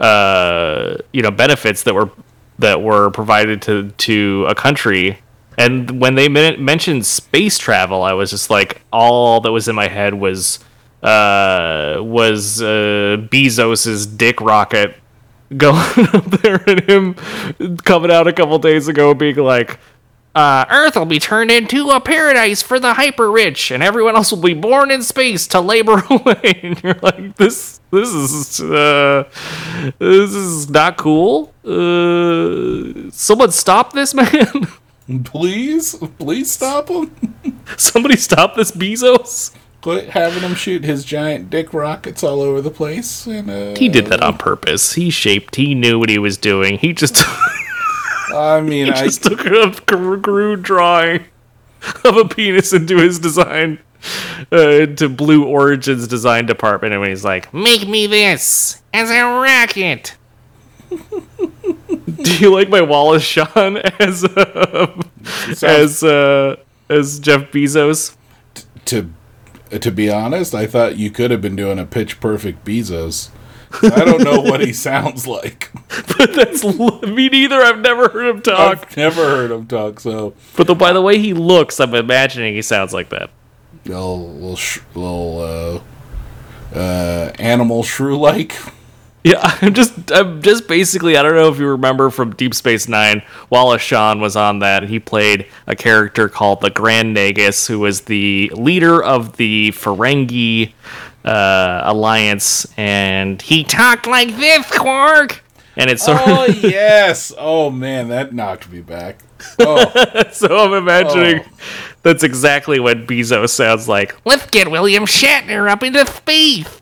uh, 0.00 0.96
you 1.12 1.22
know, 1.22 1.30
benefits 1.30 1.82
that 1.82 1.94
were 1.94 2.10
that 2.58 2.82
were 2.82 3.10
provided 3.10 3.62
to 3.62 3.90
to 3.90 4.46
a 4.48 4.54
country." 4.54 5.18
And 5.58 6.00
when 6.00 6.14
they 6.14 6.28
men- 6.28 6.64
mentioned 6.64 7.04
space 7.04 7.58
travel, 7.58 8.02
I 8.02 8.12
was 8.12 8.30
just 8.30 8.48
like, 8.48 8.82
all 8.92 9.40
that 9.40 9.50
was 9.50 9.66
in 9.66 9.74
my 9.74 9.88
head 9.88 10.14
was 10.14 10.60
uh, 11.02 11.96
was 12.00 12.62
uh, 12.62 13.16
Bezos's 13.30 14.06
dick 14.06 14.40
rocket 14.40 14.96
going 15.56 16.08
up 16.14 16.24
there 16.26 16.62
and 16.66 16.80
him 16.88 17.14
coming 17.78 18.10
out 18.10 18.26
a 18.28 18.32
couple 18.32 18.58
days 18.58 18.86
ago 18.86 19.14
being 19.14 19.36
like 19.36 19.78
uh, 20.34 20.64
earth 20.70 20.94
will 20.94 21.06
be 21.06 21.18
turned 21.18 21.50
into 21.50 21.88
a 21.90 22.00
paradise 22.00 22.62
for 22.62 22.78
the 22.78 22.94
hyper 22.94 23.30
rich 23.30 23.70
and 23.70 23.82
everyone 23.82 24.14
else 24.14 24.30
will 24.30 24.42
be 24.42 24.54
born 24.54 24.90
in 24.90 25.02
space 25.02 25.46
to 25.48 25.60
labor 25.60 26.02
away. 26.10 26.60
And 26.62 26.82
you're 26.82 26.98
like 27.02 27.36
this 27.36 27.80
this 27.90 28.08
is 28.10 28.60
uh 28.60 29.24
this 29.98 30.34
is 30.34 30.70
not 30.70 30.96
cool. 30.96 31.52
Uh 31.64 33.10
someone 33.10 33.50
stop 33.50 33.94
this 33.94 34.14
man 34.20 34.68
Please, 35.24 35.94
please 36.18 36.50
stop 36.50 36.88
him. 36.88 37.34
somebody 37.76 38.16
stop 38.16 38.56
this 38.56 38.70
bezos 38.70 39.54
Quit 39.80 40.10
having 40.10 40.42
him 40.42 40.54
shoot 40.54 40.84
his 40.84 41.04
giant 41.04 41.50
dick 41.50 41.72
rockets 41.72 42.22
all 42.22 42.40
over 42.40 42.60
the 42.60 42.70
place. 42.70 43.26
And 43.26 43.50
uh, 43.50 43.78
he 43.78 43.88
did 43.88 44.06
that 44.06 44.22
on 44.22 44.36
purpose 44.36 44.94
he 44.94 45.10
shaped 45.10 45.56
he 45.56 45.74
knew 45.74 45.98
what 45.98 46.10
he 46.10 46.18
was 46.18 46.36
doing 46.36 46.78
he 46.78 46.92
just 46.92 47.24
I 48.34 48.60
mean, 48.60 48.90
I 48.90 49.04
just 49.04 49.22
took 49.22 49.46
a 49.46 49.70
crude 49.86 50.62
drawing 50.62 51.24
of 52.04 52.16
a 52.16 52.24
penis 52.26 52.72
into 52.72 52.98
his 52.98 53.18
design, 53.18 53.78
uh, 54.52 54.68
into 54.70 55.08
Blue 55.08 55.44
Origin's 55.44 56.08
design 56.08 56.46
department, 56.46 56.92
and 56.92 57.00
when 57.00 57.10
he's 57.10 57.24
like, 57.24 57.52
"Make 57.54 57.88
me 57.88 58.06
this 58.06 58.82
as 58.92 59.10
a 59.10 59.22
rocket." 59.22 60.16
Do 62.16 62.36
you 62.38 62.52
like 62.52 62.68
my 62.68 62.80
Wallace 62.80 63.22
Shawn 63.22 63.78
as 63.98 64.24
uh, 64.24 65.02
as 65.62 66.02
uh, 66.02 66.56
as 66.88 67.18
Jeff 67.18 67.50
Bezos? 67.50 68.16
to 68.86 69.10
to 69.70 69.90
be 69.90 70.10
honest, 70.10 70.54
I 70.54 70.66
thought 70.66 70.96
you 70.96 71.10
could 71.10 71.30
have 71.30 71.42
been 71.42 71.56
doing 71.56 71.78
a 71.78 71.84
pitch 71.84 72.20
perfect 72.20 72.64
Bezos. 72.64 73.30
I 73.82 74.02
don't 74.02 74.24
know 74.24 74.40
what 74.40 74.60
he 74.60 74.72
sounds 74.88 75.26
like. 75.26 75.70
But 76.16 76.32
that's 76.32 76.64
me 76.64 77.28
neither. 77.28 77.60
I've 77.60 77.80
never 77.80 78.08
heard 78.08 78.28
him 78.36 78.40
talk. 78.40 78.78
I've 78.88 78.96
never 78.96 79.22
heard 79.28 79.50
him 79.50 79.66
talk. 79.66 80.00
So 80.00 80.32
But 80.56 80.66
the, 80.68 80.74
by 80.74 80.94
the 80.94 81.02
way 81.02 81.18
he 81.18 81.34
looks, 81.34 81.78
I'm 81.78 81.94
imagining 81.94 82.54
he 82.54 82.62
sounds 82.62 82.94
like 82.94 83.10
that. 83.10 83.28
little 83.84 84.32
little 84.32 84.56
sh- 84.56 84.80
little 84.94 85.82
uh, 86.74 86.76
uh, 86.78 87.32
animal 87.38 87.82
shrew 87.82 88.18
like. 88.18 88.56
Yeah, 89.28 89.58
I'm 89.62 89.74
just 89.74 90.10
I'm 90.10 90.40
just 90.40 90.66
basically 90.68 91.16
I 91.18 91.22
don't 91.22 91.34
know 91.34 91.50
if 91.50 91.58
you 91.58 91.66
remember 91.66 92.08
from 92.08 92.34
Deep 92.34 92.54
Space 92.54 92.88
Nine, 92.88 93.22
Wallace 93.50 93.82
Shawn 93.82 94.20
was 94.20 94.36
on 94.36 94.60
that. 94.60 94.84
He 94.84 94.98
played 94.98 95.46
a 95.66 95.76
character 95.76 96.28
called 96.30 96.62
the 96.62 96.70
Grand 96.70 97.14
Nagus, 97.14 97.66
who 97.66 97.78
was 97.80 98.02
the 98.02 98.50
leader 98.54 99.02
of 99.02 99.36
the 99.36 99.70
Ferengi 99.72 100.72
uh, 101.26 101.82
alliance, 101.84 102.66
and 102.78 103.42
he 103.42 103.64
talked 103.64 104.06
like 104.06 104.34
this, 104.36 104.66
Quark. 104.70 105.42
And 105.76 105.90
it's 105.90 106.04
sort 106.04 106.20
Oh 106.26 106.46
yes! 106.62 107.30
Oh 107.36 107.70
man, 107.70 108.08
that 108.08 108.32
knocked 108.32 108.70
me 108.70 108.80
back. 108.80 109.18
Oh, 109.58 110.22
so 110.32 110.58
I'm 110.58 110.72
imagining 110.72 111.44
Oh. 111.44 111.58
that's 112.02 112.22
exactly 112.24 112.80
what 112.80 113.06
Bezos 113.06 113.50
sounds 113.50 113.88
like. 113.88 114.16
Let's 114.24 114.46
get 114.46 114.70
William 114.70 115.04
Shatner 115.04 115.70
up 115.70 115.82
into 115.82 116.06
space. 116.06 116.80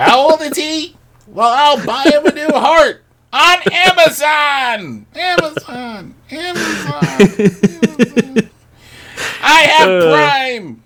How 0.00 0.30
old 0.30 0.40
is 0.42 0.56
he? 0.56 0.96
Well, 1.26 1.52
I'll 1.52 1.84
buy 1.84 2.04
him 2.04 2.26
a 2.26 2.32
new 2.32 2.48
heart 2.52 3.02
on 3.32 3.58
Amazon. 3.70 5.06
Amazon. 5.14 6.14
Amazon. 6.30 6.94
Amazon. 7.38 8.50
I 9.42 9.60
have 9.62 10.02
Prime. 10.10 10.82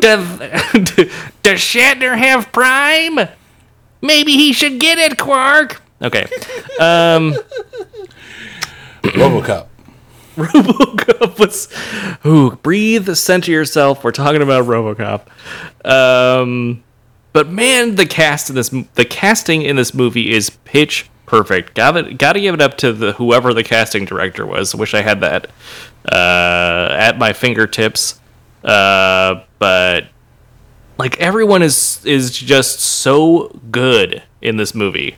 Does 0.00 0.38
does 1.42 1.60
Shatner 1.60 2.16
have 2.16 2.52
Prime? 2.52 3.28
Maybe 4.00 4.32
he 4.32 4.52
should 4.52 4.80
get 4.80 4.98
it, 4.98 5.18
Quark. 5.18 5.80
Okay. 6.00 6.24
Um, 6.80 7.36
RoboCop. 9.02 9.66
RoboCop 10.36 11.38
was. 11.38 11.68
Ooh, 12.26 12.52
breathe, 12.62 13.14
center 13.14 13.52
yourself. 13.52 14.02
We're 14.02 14.10
talking 14.12 14.42
about 14.42 14.64
RoboCop. 14.66 15.26
Um, 15.84 16.82
but 17.32 17.48
man, 17.48 17.94
the 17.94 18.06
cast 18.06 18.50
in 18.50 18.56
this, 18.56 18.68
the 18.94 19.04
casting 19.04 19.62
in 19.62 19.76
this 19.76 19.94
movie 19.94 20.32
is 20.32 20.50
pitch 20.64 21.10
perfect. 21.26 21.74
Got 21.74 21.96
it. 21.96 22.18
Got 22.18 22.34
to 22.34 22.40
give 22.40 22.54
it 22.54 22.60
up 22.60 22.76
to 22.78 22.92
the 22.92 23.12
whoever 23.12 23.54
the 23.54 23.64
casting 23.64 24.04
director 24.04 24.44
was. 24.44 24.74
Wish 24.74 24.92
I 24.94 25.00
had 25.00 25.20
that 25.20 25.46
uh, 26.10 26.88
at 26.92 27.18
my 27.18 27.32
fingertips. 27.32 28.20
Uh, 28.62 29.42
but 29.58 30.08
like 30.98 31.18
everyone 31.18 31.62
is 31.62 32.04
is 32.04 32.30
just 32.30 32.80
so 32.80 33.48
good 33.70 34.22
in 34.40 34.56
this 34.56 34.74
movie. 34.74 35.16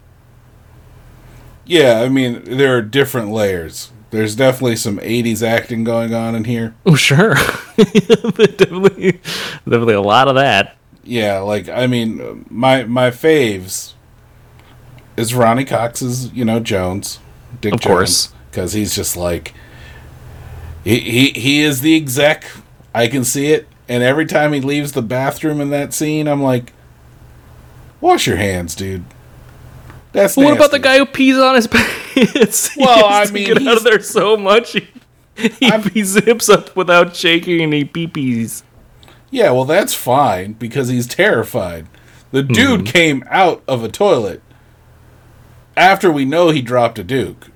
Yeah, 1.67 2.01
I 2.01 2.09
mean, 2.09 2.45
there 2.45 2.77
are 2.77 2.83
different 2.83 3.31
layers. 3.31 3.91
There's 4.11 4.37
definitely 4.37 4.77
some 4.77 4.99
80s 4.99 5.43
acting 5.43 5.83
going 5.83 6.15
on 6.15 6.35
in 6.35 6.45
here. 6.45 6.77
Oh 6.87 6.95
sure, 6.95 7.35
definitely, 7.77 9.21
definitely 9.65 9.95
a 9.95 10.01
lot 10.01 10.29
of 10.29 10.37
that. 10.37 10.77
Yeah, 11.05 11.39
like 11.41 11.69
I 11.69 11.87
mean, 11.87 12.47
my 12.51 12.85
my 12.85 13.11
faves 13.11 13.93
is 15.17 15.35
Ronny 15.35 15.65
Cox's, 15.65 16.33
you 16.33 16.45
know, 16.45 16.61
Jones, 16.61 17.19
Dick 17.61 17.75
Of 17.75 17.83
course. 17.83 18.33
because 18.51 18.73
he's 18.73 18.95
just 18.95 19.17
like 19.17 19.55
he, 20.83 20.99
he 21.01 21.31
he 21.31 21.63
is 21.63 21.81
the 21.81 21.97
exec. 21.97 22.45
I 22.95 23.07
can 23.09 23.25
see 23.25 23.53
it, 23.53 23.67
and 23.89 24.03
every 24.03 24.27
time 24.27 24.53
he 24.53 24.61
leaves 24.61 24.93
the 24.93 25.03
bathroom 25.03 25.61
in 25.61 25.71
that 25.71 25.93
scene, 25.93 26.29
I'm 26.29 26.43
like, 26.43 26.73
wash 28.01 28.27
your 28.27 28.37
hands, 28.37 28.75
dude. 28.75 29.05
That's 30.13 30.37
What 30.37 30.55
about 30.55 30.71
the 30.71 30.79
guy 30.79 30.99
who 30.99 31.07
pees 31.07 31.37
on 31.39 31.57
his 31.57 31.67
pants? 32.15 32.77
Well, 32.77 33.05
I 33.07 33.29
mean, 33.31 33.47
get 33.49 33.67
out 33.67 33.79
of 33.79 33.85
there 33.85 34.01
so 34.01 34.37
much. 34.37 34.77
He, 35.37 35.49
he, 35.49 35.79
he 35.93 36.03
zips 36.05 36.49
up 36.49 36.77
without 36.77 37.17
shaking 37.17 37.61
and 37.61 37.73
he 37.73 37.85
pee 37.85 38.07
pees. 38.07 38.63
Yeah, 39.35 39.51
well, 39.51 39.65
that's 39.65 39.95
fine 39.95 40.53
because 40.53 40.89
he's 40.91 41.09
terrified. 41.09 41.87
The 42.31 42.45
dude 42.45 42.81
Mm-hmm. 42.83 42.85
came 42.87 43.25
out 43.29 43.65
of 43.67 43.83
a 43.83 43.89
toilet 43.89 44.41
after 45.77 46.09
we 46.13 46.25
know 46.25 46.51
he 46.51 46.63
dropped 46.63 47.01
a 47.01 47.05
Duke, 47.05 47.49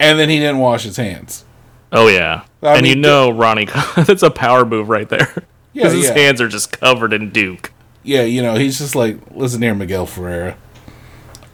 and 0.00 0.18
then 0.18 0.28
he 0.28 0.40
didn't 0.40 0.58
wash 0.58 0.82
his 0.82 0.96
hands. 0.96 1.44
Oh 1.92 2.08
yeah, 2.08 2.42
I 2.62 2.76
and 2.78 2.84
you 2.86 2.94
mean, 2.94 3.00
know 3.02 3.30
Ronny, 3.30 3.66
that's 3.96 4.24
a 4.24 4.30
power 4.30 4.64
move 4.64 4.88
right 4.88 5.08
there. 5.08 5.44
Yeah, 5.72 5.84
Because 5.84 5.92
his 5.98 6.06
yeah. 6.08 6.14
hands 6.18 6.40
are 6.40 6.48
just 6.48 6.72
covered 6.72 7.12
in 7.12 7.30
Duke. 7.30 7.72
Yeah, 8.02 8.22
you 8.22 8.42
know, 8.42 8.56
he's 8.56 8.78
just 8.78 8.96
like, 8.96 9.18
listen 9.30 9.62
here, 9.62 9.72
Miguel 9.72 10.04
Ferreira. 10.04 10.56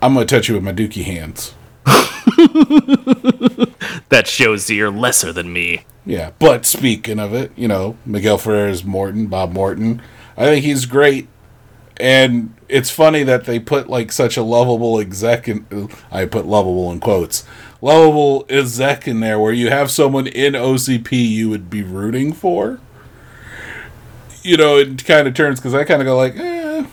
I'm 0.01 0.15
gonna 0.15 0.25
touch 0.25 0.49
you 0.49 0.55
with 0.55 0.65
my 0.65 0.73
dookie 0.73 1.05
hands. 1.05 1.55
That 4.09 4.27
shows 4.27 4.67
that 4.67 4.75
you're 4.75 4.91
lesser 4.91 5.33
than 5.35 5.53
me. 5.53 5.85
Yeah, 6.07 6.31
but 6.39 6.65
speaking 6.65 7.19
of 7.19 7.35
it, 7.35 7.51
you 7.57 7.67
know, 7.67 7.97
Miguel 8.07 8.39
Ferrer's 8.39 8.85
Morton, 8.85 9.27
Bob 9.27 9.53
Morton, 9.53 10.01
I 10.37 10.45
think 10.45 10.65
he's 10.65 10.87
great. 10.87 11.27
And 11.99 12.55
it's 12.69 12.91
funny 12.91 13.25
that 13.25 13.45
they 13.45 13.59
put 13.59 13.89
like 13.89 14.13
such 14.13 14.37
a 14.37 14.43
lovable 14.43 15.01
exec 15.01 15.49
in, 15.49 15.91
I 16.11 16.27
put 16.27 16.47
lovable 16.47 16.93
in 16.93 17.01
quotes, 17.01 17.45
lovable 17.81 18.47
exec 18.49 19.09
in 19.09 19.19
there 19.19 19.39
where 19.41 19.53
you 19.53 19.69
have 19.71 19.91
someone 19.91 20.29
in 20.29 20.53
OCP 20.53 21.13
you 21.13 21.51
would 21.51 21.69
be 21.69 21.83
rooting 21.83 22.33
for. 22.33 22.79
You 24.43 24.57
know, 24.57 24.77
it 24.77 25.05
kind 25.05 25.27
of 25.27 25.35
turns 25.35 25.59
because 25.59 25.75
I 25.75 25.83
kind 25.83 26.01
of 26.01 26.07
go 26.07 26.17
like, 26.17 26.37
eh, 26.37 26.87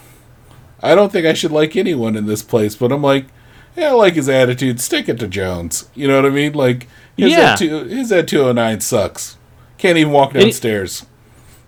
I 0.82 0.95
don't 0.95 1.11
think 1.11 1.28
I 1.28 1.34
should 1.34 1.51
like 1.51 1.76
anyone 1.76 2.16
in 2.16 2.26
this 2.26 2.41
place, 2.41 2.76
but 2.76 2.91
I'm 2.91 3.03
like, 3.03 3.28
yeah, 3.76 3.89
I 3.89 3.91
like 3.91 4.14
his 4.14 4.30
attitude. 4.30 4.80
Stick 4.80 5.07
it 5.07 5.20
to 5.20 5.28
Jones. 5.28 5.89
You 5.93 6.07
know 6.07 6.16
what 6.16 6.26
I 6.26 6.34
mean? 6.34 6.53
Like 6.53 6.88
his 7.18 7.32
Yeah. 7.32 7.53
Ed 7.53 7.55
two, 7.57 7.84
his 7.86 8.11
Ed 8.11 8.28
two 8.28 8.39
hundred 8.41 8.53
nine 8.53 8.82
sucks. 8.82 9.38
Can't 9.78 9.97
even 9.97 10.14
walk 10.14 10.34
downstairs. 10.34 11.05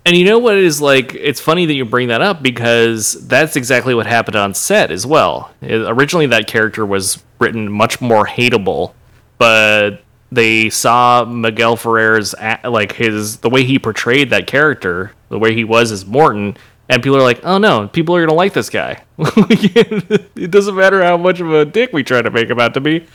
And 0.06 0.16
you 0.16 0.24
know 0.24 0.38
what 0.38 0.56
it 0.56 0.64
is 0.64 0.80
like? 0.80 1.16
It's 1.16 1.40
funny 1.40 1.66
that 1.66 1.74
you 1.74 1.84
bring 1.84 2.10
that 2.10 2.22
up 2.22 2.44
because 2.44 3.14
that's 3.28 3.56
exactly 3.56 3.96
what 3.96 4.06
happened 4.06 4.36
on 4.36 4.54
set 4.54 4.92
as 4.92 5.06
well. 5.06 5.52
It- 5.62 5.82
originally, 5.88 6.28
that 6.28 6.46
character 6.48 6.86
was 6.86 7.24
written 7.40 7.72
much 7.72 8.00
more 8.02 8.26
hateable, 8.28 8.94
but 9.40 10.02
they 10.32 10.70
saw 10.70 11.26
Miguel 11.26 11.76
Ferrer's 11.76 12.36
like 12.64 12.94
his 12.94 13.38
the 13.38 13.50
way 13.50 13.64
he 13.64 13.80
portrayed 13.80 14.30
that 14.30 14.48
character, 14.48 15.12
the 15.30 15.40
way 15.40 15.54
he 15.56 15.64
was 15.64 15.92
as 15.92 16.06
Morton, 16.06 16.56
and 16.88 17.02
people 17.02 17.18
are 17.18 17.24
like, 17.24 17.44
"Oh 17.44 17.58
no, 17.58 17.88
people 17.88 18.16
are 18.16 18.24
gonna 18.26 18.38
like 18.38 18.54
this 18.54 18.70
guy." 18.70 19.02
it 19.18 20.52
doesn't 20.52 20.76
matter 20.76 21.04
how 21.04 21.18
much 21.18 21.40
of 21.40 21.52
a 21.52 21.66
dick 21.66 21.92
we 21.94 22.04
try 22.04 22.22
to 22.22 22.30
make 22.30 22.50
him 22.50 22.60
out 22.60 22.74
to 22.76 22.82
be. 22.82 23.06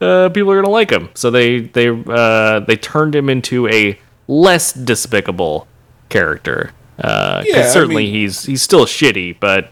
Uh, 0.00 0.28
people 0.28 0.50
are 0.52 0.56
gonna 0.60 0.70
like 0.72 0.90
him, 0.90 1.08
so 1.14 1.30
they 1.30 1.60
they 1.60 1.88
uh, 1.88 2.60
they 2.60 2.76
turned 2.76 3.14
him 3.14 3.28
into 3.30 3.66
a 3.68 3.98
less 4.28 4.72
despicable 4.72 5.66
character. 6.08 6.72
Uh 6.98 7.42
Yeah, 7.46 7.60
I 7.60 7.62
certainly 7.62 8.04
mean- 8.04 8.12
he's 8.14 8.44
he's 8.44 8.62
still 8.62 8.84
shitty, 8.86 9.36
but 9.40 9.70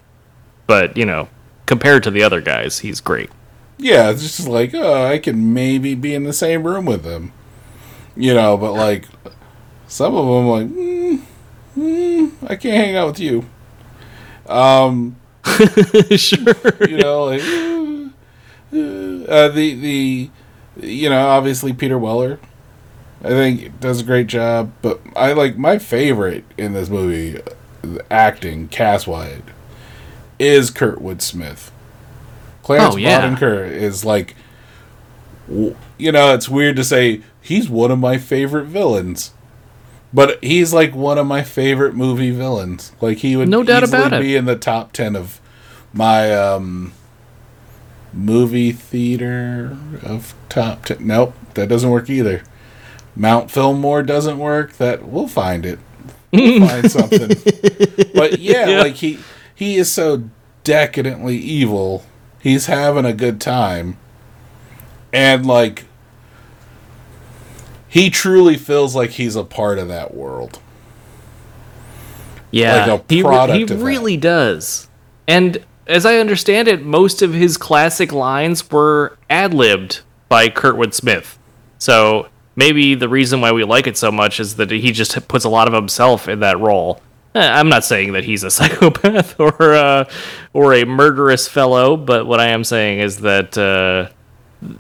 but 0.66 0.96
you 0.96 1.04
know, 1.04 1.28
compared 1.66 2.02
to 2.04 2.10
the 2.10 2.22
other 2.22 2.40
guys, 2.40 2.78
he's 2.80 3.00
great. 3.00 3.30
Yeah, 3.76 4.10
it's 4.10 4.22
just 4.22 4.48
like, 4.48 4.72
oh, 4.74 5.04
I 5.06 5.18
can 5.18 5.52
maybe 5.52 5.94
be 5.94 6.14
in 6.14 6.22
the 6.24 6.32
same 6.32 6.62
room 6.64 6.84
with 6.86 7.02
them. 7.02 7.32
You 8.16 8.32
know, 8.32 8.56
but 8.56 8.72
like 8.72 9.06
some 9.88 10.14
of 10.14 10.24
them, 10.26 10.46
like, 10.46 10.68
mm, 10.68 11.20
mm, 11.76 12.32
I 12.48 12.56
can't 12.56 12.76
hang 12.76 12.96
out 12.96 13.08
with 13.08 13.20
you. 13.20 13.44
Um, 14.46 15.16
sure. 16.16 16.54
you 16.88 16.98
know, 16.98 17.24
like 17.24 17.42
uh, 17.42 17.83
uh, 18.74 19.48
the 19.48 19.74
the 19.74 20.30
you 20.86 21.08
know, 21.08 21.28
obviously 21.28 21.72
Peter 21.72 21.96
Weller, 21.98 22.38
I 23.22 23.28
think 23.28 23.80
does 23.80 24.00
a 24.00 24.04
great 24.04 24.26
job. 24.26 24.72
But 24.82 25.00
I 25.14 25.32
like 25.32 25.56
my 25.56 25.78
favorite 25.78 26.44
in 26.58 26.72
this 26.72 26.88
movie, 26.88 27.40
uh, 27.40 27.98
acting 28.10 28.68
cast 28.68 29.06
wide, 29.06 29.44
is 30.38 30.70
Kurtwood 30.70 31.20
Smith. 31.22 31.70
Clarence 32.62 32.94
Oh, 32.94 32.96
yeah. 32.98 33.36
Is 33.38 34.04
like, 34.04 34.34
you 35.48 36.12
know, 36.12 36.34
it's 36.34 36.48
weird 36.48 36.76
to 36.76 36.84
say 36.84 37.20
he's 37.42 37.68
one 37.68 37.90
of 37.90 37.98
my 37.98 38.18
favorite 38.18 38.64
villains. 38.64 39.32
But 40.12 40.42
he's 40.42 40.72
like 40.72 40.94
one 40.94 41.18
of 41.18 41.26
my 41.26 41.42
favorite 41.42 41.94
movie 41.94 42.30
villains. 42.30 42.92
Like 43.00 43.18
he 43.18 43.36
would 43.36 43.48
No 43.48 43.62
doubt 43.64 43.82
about 43.82 44.12
it. 44.12 44.20
be 44.22 44.36
in 44.36 44.44
the 44.44 44.56
top 44.56 44.92
ten 44.92 45.16
of 45.16 45.40
my 45.92 46.32
um 46.34 46.92
movie 48.14 48.72
theater 48.72 49.76
of 50.02 50.34
top 50.48 50.84
10 50.86 50.98
nope 51.06 51.34
that 51.54 51.68
doesn't 51.68 51.90
work 51.90 52.08
either. 52.10 52.42
Mount 53.16 53.50
fillmore 53.50 54.02
doesn't 54.02 54.38
work. 54.38 54.72
That 54.78 55.06
we'll 55.06 55.28
find 55.28 55.64
it. 55.64 55.78
We'll 56.32 56.66
find 56.68 56.90
something. 56.90 57.28
But 58.14 58.40
yeah, 58.40 58.66
Yeah. 58.68 58.82
like 58.82 58.94
he 58.94 59.18
he 59.54 59.76
is 59.76 59.92
so 59.92 60.28
decadently 60.64 61.36
evil. 61.36 62.04
He's 62.40 62.66
having 62.66 63.04
a 63.04 63.12
good 63.12 63.40
time. 63.40 63.96
And 65.12 65.46
like 65.46 65.84
he 67.88 68.10
truly 68.10 68.56
feels 68.56 68.96
like 68.96 69.10
he's 69.10 69.36
a 69.36 69.44
part 69.44 69.78
of 69.78 69.86
that 69.88 70.12
world. 70.14 70.58
Yeah, 72.50 72.86
like 72.86 73.00
a 73.00 73.14
he, 73.14 73.22
re- 73.22 73.58
he 73.58 73.64
really 73.64 74.16
does. 74.16 74.88
And 75.28 75.64
as 75.86 76.06
I 76.06 76.16
understand 76.16 76.68
it, 76.68 76.84
most 76.84 77.22
of 77.22 77.32
his 77.32 77.56
classic 77.56 78.12
lines 78.12 78.70
were 78.70 79.16
ad 79.28 79.52
libbed 79.52 80.00
by 80.28 80.48
Kurtwood 80.48 80.94
Smith. 80.94 81.38
So 81.78 82.28
maybe 82.56 82.94
the 82.94 83.08
reason 83.08 83.40
why 83.40 83.52
we 83.52 83.64
like 83.64 83.86
it 83.86 83.96
so 83.96 84.10
much 84.10 84.40
is 84.40 84.56
that 84.56 84.70
he 84.70 84.92
just 84.92 85.28
puts 85.28 85.44
a 85.44 85.48
lot 85.48 85.68
of 85.68 85.74
himself 85.74 86.28
in 86.28 86.40
that 86.40 86.58
role. 86.58 87.00
Eh, 87.34 87.46
I'm 87.46 87.68
not 87.68 87.84
saying 87.84 88.12
that 88.12 88.24
he's 88.24 88.44
a 88.44 88.50
psychopath 88.50 89.38
or 89.38 89.74
uh, 89.74 90.08
or 90.52 90.74
a 90.74 90.84
murderous 90.84 91.48
fellow, 91.48 91.96
but 91.96 92.26
what 92.26 92.40
I 92.40 92.48
am 92.48 92.64
saying 92.64 93.00
is 93.00 93.20
that 93.20 93.58
uh, 93.58 94.10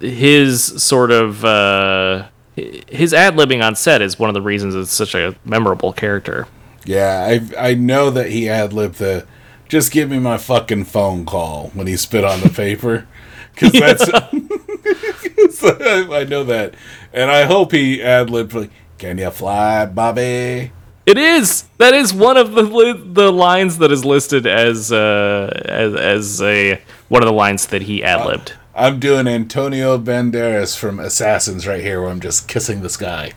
his 0.00 0.82
sort 0.82 1.10
of 1.10 1.44
uh, 1.44 2.28
his 2.56 3.12
ad 3.12 3.34
libbing 3.34 3.64
on 3.64 3.74
set 3.74 4.00
is 4.00 4.18
one 4.18 4.30
of 4.30 4.34
the 4.34 4.42
reasons 4.42 4.74
it's 4.74 4.92
such 4.92 5.14
a 5.14 5.34
memorable 5.44 5.92
character. 5.92 6.46
Yeah, 6.84 7.26
I 7.28 7.70
I 7.70 7.74
know 7.74 8.10
that 8.10 8.30
he 8.30 8.48
ad 8.48 8.72
libbed 8.72 8.96
the 8.96 9.26
just 9.74 9.90
give 9.90 10.08
me 10.08 10.20
my 10.20 10.38
fucking 10.38 10.84
phone 10.84 11.26
call 11.26 11.70
when 11.74 11.88
he 11.88 11.96
spit 11.96 12.22
on 12.22 12.40
the 12.40 12.48
paper. 12.48 13.08
Because 13.52 13.72
that's. 13.80 14.08
I 15.64 16.22
know 16.22 16.44
that. 16.44 16.74
And 17.12 17.28
I 17.28 17.42
hope 17.44 17.72
he 17.72 18.00
ad 18.00 18.30
libbed, 18.30 18.54
like, 18.54 18.70
can 18.98 19.18
you 19.18 19.32
fly, 19.32 19.84
Bobby? 19.86 20.70
It 21.06 21.18
is. 21.18 21.64
That 21.78 21.92
is 21.92 22.14
one 22.14 22.36
of 22.36 22.52
the 22.52 22.62
li- 22.62 23.02
the 23.04 23.32
lines 23.32 23.78
that 23.78 23.90
is 23.90 24.04
listed 24.04 24.46
as 24.46 24.92
uh, 24.92 25.50
as 25.64 25.94
as 25.94 26.42
a 26.42 26.80
one 27.08 27.22
of 27.22 27.26
the 27.26 27.32
lines 27.32 27.66
that 27.66 27.82
he 27.82 28.04
ad 28.04 28.24
libbed. 28.24 28.54
I'm 28.76 29.00
doing 29.00 29.26
Antonio 29.26 29.98
Banderas 29.98 30.78
from 30.78 31.00
Assassins 31.00 31.66
right 31.66 31.82
here, 31.82 32.00
where 32.00 32.10
I'm 32.10 32.20
just 32.20 32.46
kissing 32.46 32.82
the 32.82 32.88
sky. 32.88 33.32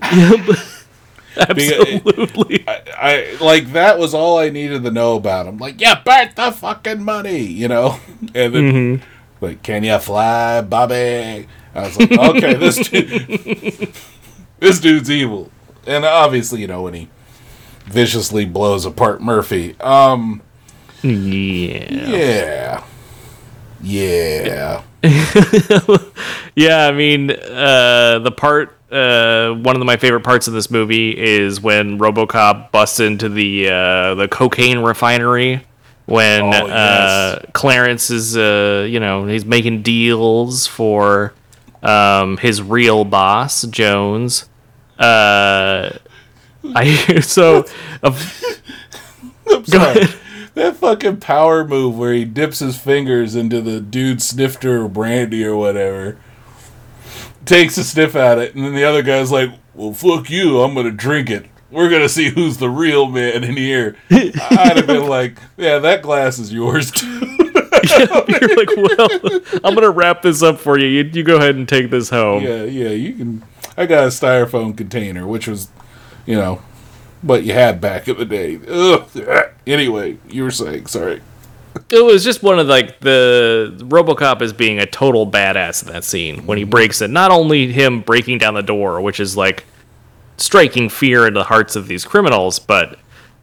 Absolutely. 1.36 2.64
I, 2.66 2.82
I 2.96 3.36
like 3.40 3.72
that 3.72 3.98
was 3.98 4.14
all 4.14 4.38
I 4.38 4.50
needed 4.50 4.82
to 4.84 4.90
know 4.90 5.16
about 5.16 5.46
him. 5.46 5.58
Like, 5.58 5.80
yeah, 5.80 6.00
burnt 6.02 6.36
the 6.36 6.52
fucking 6.52 7.02
money, 7.02 7.42
you 7.42 7.68
know. 7.68 7.98
And 8.34 8.54
then, 8.54 9.02
like, 9.40 9.62
can 9.62 9.82
you 9.84 9.98
fly, 9.98 10.60
Bobby? 10.62 11.48
I 11.74 11.82
was 11.82 11.98
like, 11.98 12.12
okay, 12.12 12.54
this 12.54 12.88
dude, 12.88 13.92
this 14.60 14.80
dude's 14.80 15.10
evil, 15.10 15.50
and 15.86 16.04
obviously, 16.04 16.60
you 16.60 16.66
know, 16.66 16.82
when 16.82 16.94
he 16.94 17.08
viciously 17.86 18.44
blows 18.44 18.84
apart 18.84 19.20
Murphy. 19.20 19.78
Um, 19.80 20.42
yeah. 21.02 21.90
yeah, 21.90 22.84
yeah, 23.82 24.82
Yeah. 26.54 26.86
I 26.86 26.92
mean, 26.92 27.30
uh, 27.30 28.20
the 28.20 28.30
part. 28.30 28.76
Uh, 28.92 29.54
one 29.54 29.74
of 29.74 29.84
my 29.86 29.96
favorite 29.96 30.20
parts 30.22 30.46
of 30.46 30.52
this 30.54 30.70
movie 30.70 31.16
is 31.18 31.60
when 31.60 31.98
RoboCop 31.98 32.70
busts 32.72 33.00
into 33.00 33.28
the 33.28 33.68
uh, 33.68 34.14
the 34.16 34.28
cocaine 34.28 34.80
refinery 34.80 35.64
when 36.06 36.42
Oh, 36.42 36.66
yes. 36.66 36.70
uh, 36.70 37.46
Clarence 37.54 38.10
is, 38.10 38.36
uh, 38.36 38.86
you 38.88 39.00
know, 39.00 39.24
he's 39.26 39.44
making 39.46 39.82
deals 39.82 40.66
for 40.66 41.32
um, 41.82 42.36
his 42.38 42.60
real 42.60 43.04
boss 43.04 43.62
Jones. 43.62 44.48
Uh, 44.98 45.90
I 46.74 47.20
so 47.20 47.64
I'm 48.02 49.64
sorry. 49.64 50.04
That 50.54 50.76
fucking 50.76 51.16
power 51.20 51.66
move 51.66 51.96
where 51.96 52.12
he 52.12 52.26
dips 52.26 52.58
his 52.58 52.78
fingers 52.78 53.34
into 53.34 53.62
the 53.62 53.80
dude 53.80 54.20
snifter 54.20 54.86
brandy 54.86 55.44
or 55.46 55.56
whatever, 55.56 56.18
takes 57.44 57.78
a 57.78 57.84
sniff 57.84 58.14
at 58.16 58.38
it, 58.38 58.54
and 58.54 58.64
then 58.64 58.74
the 58.74 58.84
other 58.84 59.02
guy's 59.02 59.30
like, 59.30 59.50
"Well, 59.74 59.92
fuck 59.92 60.30
you! 60.30 60.60
I'm 60.60 60.74
gonna 60.74 60.90
drink 60.90 61.30
it. 61.30 61.46
We're 61.70 61.88
gonna 61.90 62.08
see 62.08 62.28
who's 62.30 62.58
the 62.58 62.68
real 62.70 63.06
man 63.06 63.44
in 63.44 63.56
here." 63.56 63.96
I'd 64.10 64.76
have 64.76 64.86
been 64.86 65.06
like, 65.08 65.38
"Yeah, 65.56 65.78
that 65.78 66.02
glass 66.02 66.38
is 66.38 66.52
yours 66.52 66.90
too." 66.90 67.38
you're 67.98 68.56
like, 68.56 68.68
well, 68.76 69.40
I'm 69.64 69.74
gonna 69.74 69.90
wrap 69.90 70.22
this 70.22 70.42
up 70.42 70.58
for 70.58 70.78
you. 70.78 70.86
You, 70.86 71.04
you 71.04 71.24
go 71.24 71.36
ahead 71.36 71.56
and 71.56 71.68
take 71.68 71.90
this 71.90 72.10
home. 72.10 72.42
yeah, 72.42 72.62
yeah, 72.62 72.90
you 72.90 73.14
can. 73.14 73.42
I 73.76 73.86
got 73.86 74.04
a 74.04 74.08
styrofoam 74.08 74.76
container, 74.76 75.26
which 75.26 75.48
was, 75.48 75.68
you 76.26 76.36
know, 76.36 76.62
what 77.22 77.44
you 77.44 77.54
had 77.54 77.80
back 77.80 78.06
in 78.06 78.18
the 78.18 78.24
day. 78.24 78.60
Ugh. 78.68 79.50
Anyway, 79.66 80.18
you 80.28 80.44
were 80.44 80.50
saying, 80.50 80.86
sorry. 80.86 81.22
It 81.92 82.02
was 82.02 82.24
just 82.24 82.42
one 82.42 82.58
of 82.58 82.66
like 82.68 83.00
the 83.00 83.74
RoboCop 83.80 84.40
is 84.40 84.52
being 84.54 84.78
a 84.78 84.86
total 84.86 85.30
badass 85.30 85.86
in 85.86 85.92
that 85.92 86.04
scene 86.04 86.46
when 86.46 86.56
he 86.56 86.64
breaks 86.64 87.02
it. 87.02 87.10
Not 87.10 87.30
only 87.30 87.70
him 87.70 88.00
breaking 88.00 88.38
down 88.38 88.54
the 88.54 88.62
door, 88.62 89.00
which 89.02 89.20
is 89.20 89.36
like 89.36 89.64
striking 90.38 90.88
fear 90.88 91.26
into 91.26 91.40
the 91.40 91.44
hearts 91.44 91.76
of 91.76 91.86
these 91.88 92.04
criminals, 92.06 92.58
but 92.58 92.98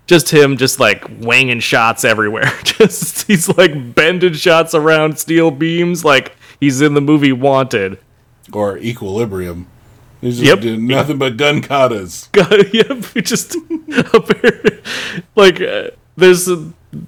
just 0.07 0.29
him 0.31 0.57
just 0.57 0.79
like 0.79 1.05
wanging 1.19 1.59
shots 1.59 2.03
everywhere. 2.03 2.51
just 2.63 3.27
he's 3.27 3.47
like 3.55 3.93
bending 3.93 4.33
shots 4.33 4.73
around 4.73 5.19
steel 5.19 5.51
beams 5.51 6.03
like 6.03 6.35
he's 6.59 6.81
in 6.81 6.95
the 6.95 7.01
movie 7.01 7.31
Wanted. 7.31 7.99
Or 8.51 8.79
equilibrium. 8.79 9.67
He's 10.21 10.39
just 10.39 10.47
Yep. 10.47 10.61
doing 10.61 10.87
nothing 10.87 11.19
but 11.19 11.37
gun 11.37 11.61
katas. 11.61 12.31
God, 12.31 12.65
yep, 12.73 13.13
we 13.13 13.21
just 13.21 13.55
like 15.35 15.61
uh, 15.61 15.91
there's 16.17 16.49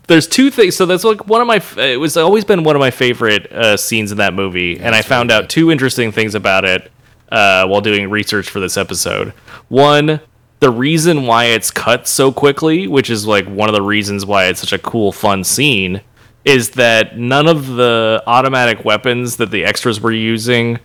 there's 0.07 0.27
two 0.27 0.51
things. 0.51 0.75
So 0.75 0.85
that's 0.85 1.03
like 1.03 1.27
one 1.27 1.41
of 1.41 1.47
my. 1.47 1.61
It 1.81 1.99
was 1.99 2.17
always 2.17 2.45
been 2.45 2.63
one 2.63 2.75
of 2.75 2.79
my 2.79 2.91
favorite 2.91 3.51
uh, 3.51 3.77
scenes 3.77 4.11
in 4.11 4.17
that 4.19 4.33
movie, 4.33 4.79
and 4.79 4.93
I 4.95 5.01
found 5.01 5.31
out 5.31 5.49
two 5.49 5.71
interesting 5.71 6.11
things 6.11 6.35
about 6.35 6.65
it 6.65 6.91
uh, 7.31 7.67
while 7.67 7.81
doing 7.81 8.09
research 8.09 8.49
for 8.49 8.59
this 8.59 8.77
episode. 8.77 9.29
One. 9.69 10.21
The 10.59 10.69
reason 10.69 11.25
why 11.25 11.45
it's 11.45 11.71
cut 11.71 12.07
so 12.07 12.31
quickly, 12.31 12.85
which 12.85 13.09
is 13.09 13.25
like 13.25 13.47
one 13.47 13.67
of 13.67 13.73
the 13.73 13.81
reasons 13.81 14.27
why 14.27 14.45
it's 14.45 14.59
such 14.59 14.73
a 14.73 14.77
cool, 14.77 15.11
fun 15.11 15.43
scene, 15.43 16.01
is 16.45 16.69
that 16.71 17.17
none 17.17 17.47
of 17.47 17.65
the 17.65 18.21
automatic 18.27 18.85
weapons 18.85 19.37
that 19.37 19.49
the 19.49 19.65
extras 19.65 19.99
were 19.99 20.11
using 20.11 20.77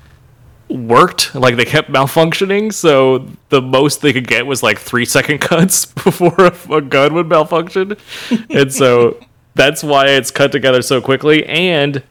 worked 0.69 1.35
like 1.35 1.57
they 1.57 1.65
kept 1.65 1.91
malfunctioning 1.91 2.73
so 2.73 3.27
the 3.51 3.63
most 3.63 4.01
they 4.01 4.13
could 4.13 4.27
get 4.27 4.47
was 4.47 4.63
like 4.63 4.79
three 4.79 5.05
second 5.05 5.39
cuts 5.41 5.87
before 6.05 6.35
a, 6.39 6.73
a 6.73 6.81
gun 6.81 7.15
would 7.15 7.29
malfunction. 7.29 7.97
And 8.51 8.73
so 8.73 9.21
that's 9.55 9.83
why 9.83 10.09
it's 10.09 10.31
cut 10.31 10.53
together 10.53 10.83
so 10.83 11.01
quickly. 11.01 11.47
And 11.47 12.03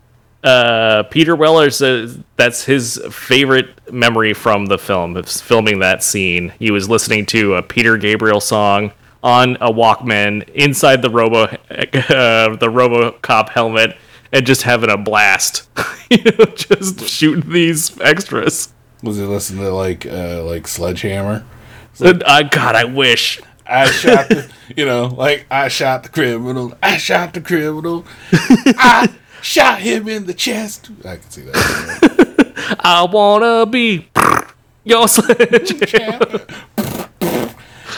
uh, 0.44 1.04
peter 1.10 1.36
weller 1.36 1.72
says 1.72 2.20
that's 2.38 2.66
his 2.66 3.02
favorite 3.12 3.92
memory 3.92 4.34
from 4.34 4.68
the 4.68 4.78
film 4.78 5.18
of 5.18 5.28
filming 5.28 5.80
that 5.80 6.04
scene. 6.04 6.54
He 6.60 6.72
was 6.72 6.88
listening 6.88 7.26
to 7.28 7.56
a 7.56 7.64
peter 7.64 7.98
gabriel 7.98 8.40
song 8.40 8.92
on 9.24 9.56
a 9.56 9.72
walkman 9.72 10.48
inside 10.50 11.02
the 11.02 11.10
robo 11.10 11.44
uh, 11.72 12.56
the 12.58 12.70
robocop 12.70 13.50
helmet 13.50 13.98
and 14.32 14.46
just 14.46 14.64
having 14.64 14.90
a 14.90 14.98
blast 14.98 15.68
you 16.10 16.24
know 16.24 16.46
just 16.46 17.08
shooting 17.08 17.52
these 17.52 18.00
extras 18.02 18.74
Was 19.04 19.18
he 19.18 19.24
listening 19.24 19.64
to 19.64 19.72
like 19.72 20.06
uh, 20.06 20.44
like 20.44 20.68
Sledgehammer? 20.68 21.46
And, 22.00 22.24
uh, 22.26 22.44
God, 22.44 22.76
I 22.76 22.84
wish. 22.84 23.40
I 23.66 23.90
shot 23.90 24.30
the, 24.30 24.52
you 24.76 24.86
know, 24.86 25.08
like 25.08 25.46
I 25.50 25.70
shot 25.70 26.04
the 26.04 26.10
criminal. 26.10 26.74
I 26.84 26.98
shot 26.98 27.34
the 27.34 27.42
criminal. 27.42 28.06
I 28.32 29.10
shot 29.42 29.80
him 29.80 30.08
in 30.08 30.26
the 30.26 30.34
chest. 30.34 30.90
I 31.04 31.18
can 31.18 31.30
see 31.30 31.42
that. 31.42 32.78
I 32.80 33.04
wanna 33.04 33.66
be 33.66 34.08
your 34.84 35.08
sledgehammer. 35.08 36.42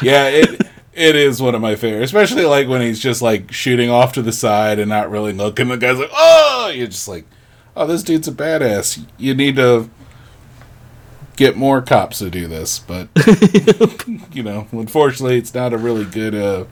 yeah, 0.01 0.27
it 0.27 0.61
it 0.97 1.15
is 1.15 1.39
one 1.39 1.53
of 1.53 1.61
my 1.61 1.75
favorites, 1.75 2.11
especially 2.11 2.43
like 2.43 2.67
when 2.67 2.81
he's 2.81 2.99
just 2.99 3.21
like 3.21 3.51
shooting 3.51 3.91
off 3.91 4.13
to 4.13 4.23
the 4.23 4.31
side 4.31 4.79
and 4.79 4.89
not 4.89 5.11
really 5.11 5.31
looking. 5.31 5.67
The 5.67 5.77
guy's 5.77 5.99
like, 5.99 6.09
oh, 6.11 6.71
you're 6.73 6.87
just 6.87 7.07
like, 7.07 7.25
oh, 7.75 7.85
this 7.85 8.01
dude's 8.01 8.27
a 8.27 8.31
badass. 8.31 9.05
You 9.19 9.35
need 9.35 9.57
to 9.57 9.91
get 11.35 11.55
more 11.55 11.83
cops 11.83 12.17
to 12.17 12.31
do 12.31 12.47
this, 12.47 12.79
but 12.79 13.09
you 14.33 14.41
know, 14.41 14.67
unfortunately, 14.71 15.37
it's 15.37 15.53
not 15.53 15.71
a 15.71 15.77
really 15.77 16.03
good 16.03 16.33
uh, 16.33 16.65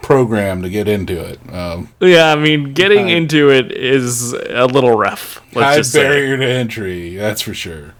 program 0.00 0.62
to 0.62 0.70
get 0.70 0.86
into 0.86 1.20
it. 1.20 1.40
Um, 1.52 1.92
Yeah, 1.98 2.30
I 2.30 2.36
mean, 2.36 2.72
getting 2.72 3.08
into 3.08 3.50
it 3.50 3.72
is 3.72 4.32
a 4.32 4.66
little 4.66 4.96
rough. 4.96 5.42
Let's 5.54 5.66
high 5.66 5.76
just 5.78 5.90
say. 5.92 6.02
barrier 6.04 6.36
to 6.36 6.46
entry, 6.46 7.16
that's 7.16 7.42
for 7.42 7.52
sure. 7.52 7.94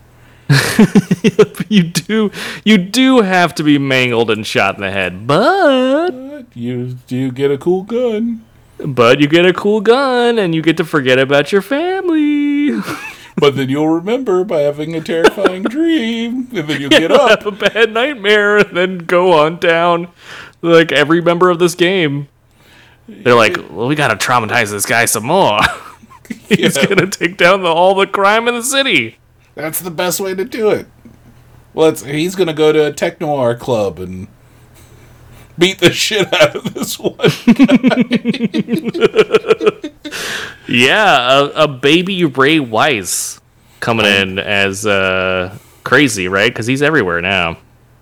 you 1.68 1.82
do, 1.84 2.30
you 2.64 2.78
do 2.78 3.20
have 3.22 3.54
to 3.56 3.62
be 3.64 3.78
mangled 3.78 4.30
and 4.30 4.46
shot 4.46 4.76
in 4.76 4.80
the 4.80 4.90
head, 4.90 5.26
but 5.26 6.10
But 6.10 6.46
you 6.54 6.96
do 7.06 7.30
get 7.32 7.50
a 7.50 7.58
cool 7.58 7.82
gun. 7.82 8.44
but 8.78 9.20
you 9.20 9.26
get 9.26 9.44
a 9.46 9.52
cool 9.52 9.80
gun 9.80 10.38
and 10.38 10.54
you 10.54 10.62
get 10.62 10.76
to 10.76 10.84
forget 10.84 11.18
about 11.18 11.52
your 11.52 11.62
family. 11.62 12.80
But 13.38 13.54
then 13.54 13.68
you'll 13.68 13.90
remember 13.90 14.44
by 14.44 14.60
having 14.60 14.96
a 14.96 15.00
terrifying 15.02 15.62
dream, 15.64 16.48
and 16.54 16.66
then 16.66 16.80
you'll 16.80 16.88
get 16.88 17.12
up. 17.12 17.44
have 17.44 17.46
a 17.46 17.52
bad 17.52 17.92
nightmare 17.92 18.56
and 18.56 18.74
then 18.74 18.96
go 18.96 19.32
on 19.34 19.58
down 19.58 20.08
like 20.62 20.90
every 20.90 21.20
member 21.20 21.50
of 21.50 21.58
this 21.58 21.74
game. 21.74 22.28
They're 23.06 23.34
like, 23.34 23.58
well, 23.70 23.88
we 23.88 23.94
gotta 23.94 24.16
traumatize 24.16 24.70
this 24.70 24.86
guy 24.86 25.04
some 25.04 25.26
more. 25.26 25.60
He's 26.48 26.76
Yeah. 26.78 26.86
gonna 26.86 27.08
take 27.08 27.36
down 27.36 27.60
the, 27.62 27.68
all 27.68 27.94
the 27.94 28.06
crime 28.06 28.48
in 28.48 28.54
the 28.54 28.62
city. 28.62 29.18
That's 29.56 29.80
the 29.80 29.90
best 29.90 30.20
way 30.20 30.34
to 30.34 30.44
do 30.44 30.70
it. 30.70 30.86
Well, 31.74 31.88
it's, 31.88 32.04
he's 32.04 32.36
going 32.36 32.46
to 32.46 32.54
go 32.54 32.70
to 32.72 32.86
a 32.86 32.92
tech 32.92 33.20
noir 33.20 33.56
club 33.56 33.98
and 33.98 34.28
beat 35.58 35.78
the 35.80 35.90
shit 35.92 36.32
out 36.32 36.54
of 36.54 36.72
this 36.74 36.98
one. 36.98 37.16
Yeah, 40.68 41.40
a, 41.40 41.64
a 41.64 41.68
baby 41.68 42.24
Ray 42.24 42.58
Wise 42.60 43.40
coming 43.80 44.04
in 44.06 44.38
as 44.38 44.84
uh, 44.84 45.56
crazy, 45.84 46.26
right? 46.28 46.50
Because 46.52 46.66
he's 46.66 46.82
everywhere 46.82 47.20
now. 47.20 47.58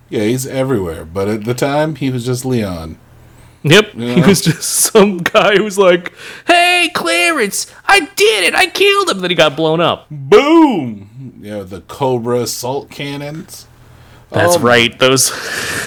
yeah, 0.08 0.22
he's 0.22 0.46
everywhere. 0.46 1.04
But 1.04 1.28
at 1.28 1.44
the 1.44 1.52
time, 1.54 1.96
he 1.96 2.10
was 2.10 2.24
just 2.24 2.44
Leon. 2.44 2.98
Yep, 3.64 3.92
he 3.92 4.20
was 4.22 4.40
just 4.42 4.62
some 4.70 5.18
guy 5.18 5.56
who 5.56 5.64
was 5.64 5.78
like, 5.78 6.12
"Hey, 6.46 6.90
Clarence, 6.94 7.72
I 7.86 8.00
did 8.00 8.44
it! 8.44 8.54
I 8.54 8.66
killed 8.66 9.08
him!" 9.10 9.20
Then 9.20 9.30
he 9.30 9.36
got 9.36 9.56
blown 9.56 9.80
up. 9.80 10.06
Boom! 10.10 11.10
You 11.44 11.50
know, 11.50 11.62
the 11.64 11.82
Cobra 11.82 12.40
assault 12.40 12.88
cannons. 12.88 13.66
That's 14.30 14.56
Oh, 14.56 14.60
right. 14.60 14.98
Those 14.98 15.30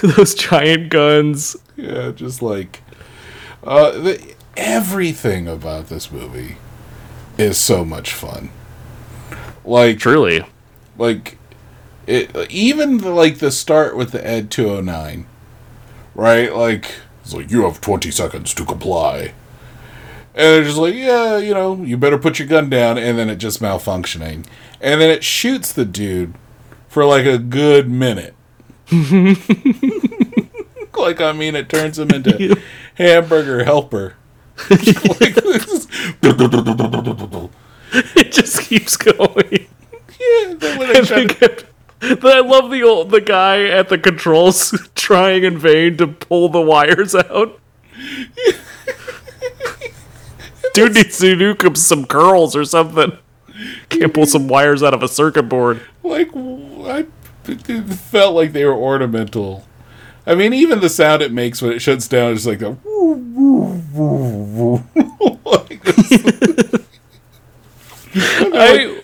those 0.02 0.36
giant 0.36 0.88
guns. 0.88 1.56
Yeah, 1.76 2.12
just 2.12 2.40
like. 2.42 2.80
Uh, 3.64 3.90
the, 3.90 4.34
everything 4.56 5.48
about 5.48 5.88
this 5.88 6.12
movie 6.12 6.58
is 7.36 7.58
so 7.58 7.84
much 7.84 8.12
fun. 8.12 8.50
Like, 9.64 9.98
Truly. 9.98 10.44
like 10.96 11.38
it 12.06 12.30
even 12.52 12.98
the, 12.98 13.10
like 13.10 13.38
the 13.38 13.50
start 13.50 13.96
with 13.96 14.12
the 14.12 14.24
ed 14.24 14.52
209 14.52 15.26
right 16.14 16.54
like 16.54 16.94
it's 17.22 17.34
like 17.34 17.50
you 17.50 17.62
have 17.64 17.80
20 17.80 18.10
seconds 18.12 18.54
to 18.54 18.64
comply 18.64 19.34
and 20.38 20.46
they're 20.46 20.64
just 20.64 20.78
like 20.78 20.94
yeah 20.94 21.36
you 21.36 21.52
know 21.52 21.74
you 21.82 21.96
better 21.98 22.16
put 22.18 22.38
your 22.38 22.48
gun 22.48 22.70
down. 22.70 22.96
And 22.96 23.18
then 23.18 23.28
it 23.28 23.36
just 23.36 23.60
malfunctioning. 23.60 24.46
And 24.80 25.00
then 25.00 25.10
it 25.10 25.22
shoots 25.24 25.72
the 25.72 25.84
dude 25.84 26.34
for 26.88 27.04
like 27.04 27.26
a 27.26 27.36
good 27.38 27.90
minute. 27.90 28.34
Like 30.96 31.20
i 31.20 31.30
mean 31.32 31.54
it 31.54 31.68
turns 31.68 31.96
him 31.98 32.10
into 32.10 32.60
hamburger 32.94 33.62
helper. 33.64 34.14
Like 34.70 35.36
It 38.16 38.32
just 38.32 38.62
keeps 38.62 38.96
going. 38.96 39.66
yeah 40.20 40.54
then 40.54 40.78
when 40.78 40.88
they 40.92 40.98
And 40.98 41.06
try 41.06 41.24
they 41.24 41.34
to- 41.34 41.66
but 42.00 42.36
I 42.36 42.40
love 42.40 42.70
the 42.70 42.82
old 42.82 43.10
the 43.10 43.20
guy 43.20 43.64
at 43.66 43.88
the 43.90 43.98
controls 43.98 44.72
trying 44.96 45.44
in 45.44 45.56
vain 45.58 45.96
to 45.98 46.06
pull 46.08 46.48
the 46.48 46.60
wires 46.60 47.14
out. 47.14 47.60
Dude 50.78 50.94
needs 50.94 51.18
to 51.18 51.36
do 51.36 51.74
some 51.74 52.04
curls 52.04 52.54
or 52.54 52.64
something. 52.64 53.18
Can't 53.88 54.14
pull 54.14 54.26
some 54.26 54.48
wires 54.48 54.82
out 54.82 54.94
of 54.94 55.02
a 55.02 55.08
circuit 55.08 55.44
board. 55.44 55.80
like 56.02 56.30
I 56.34 57.06
it 57.48 57.94
felt 57.94 58.34
like 58.34 58.52
they 58.52 58.64
were 58.64 58.74
ornamental. 58.74 59.66
I 60.26 60.34
mean, 60.34 60.52
even 60.52 60.80
the 60.80 60.90
sound 60.90 61.22
it 61.22 61.32
makes 61.32 61.62
when 61.62 61.72
it 61.72 61.80
shuts 61.80 62.06
down 62.06 62.32
is 62.32 62.46
like 62.46 62.60
a 62.60 62.70
woo, 62.70 63.14
woo, 63.14 63.82
woo, 63.92 64.84
woo. 64.94 65.38
like. 65.44 65.80
I. 68.14 69.02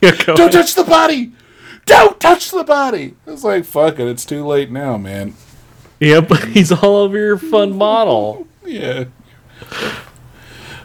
Don't 0.24 0.52
touch 0.52 0.74
the 0.74 0.84
body. 0.84 1.32
Don't 1.84 2.20
touch 2.20 2.50
the 2.50 2.64
body. 2.64 3.14
It's 3.26 3.44
like 3.44 3.64
fuck 3.64 3.98
it. 3.98 4.06
It's 4.06 4.24
too 4.24 4.46
late 4.46 4.70
now, 4.70 4.96
man. 4.96 5.34
Yep, 6.00 6.32
he's 6.48 6.70
all 6.72 6.96
over 6.96 7.18
your 7.18 7.38
fun 7.38 7.76
model. 7.76 8.46
Yeah. 8.66 9.04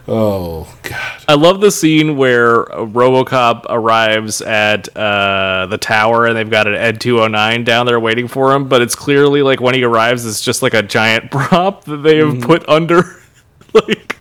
Oh 0.08 0.74
god. 0.82 1.22
I 1.28 1.34
love 1.34 1.60
the 1.60 1.70
scene 1.70 2.16
where 2.16 2.64
RoboCop 2.64 3.66
arrives 3.68 4.42
at 4.42 4.94
uh, 4.96 5.66
the 5.70 5.78
tower 5.78 6.26
and 6.26 6.36
they've 6.36 6.50
got 6.50 6.66
an 6.66 6.74
Ed 6.74 7.00
209 7.00 7.62
down 7.62 7.86
there 7.86 8.00
waiting 8.00 8.26
for 8.26 8.52
him, 8.52 8.68
but 8.68 8.82
it's 8.82 8.96
clearly 8.96 9.42
like 9.42 9.60
when 9.60 9.74
he 9.74 9.84
arrives, 9.84 10.26
it's 10.26 10.40
just 10.40 10.60
like 10.60 10.74
a 10.74 10.82
giant 10.82 11.30
prop 11.30 11.84
that 11.84 11.98
they 11.98 12.16
have 12.16 12.40
put 12.40 12.68
under, 12.68 13.22
like 13.74 14.18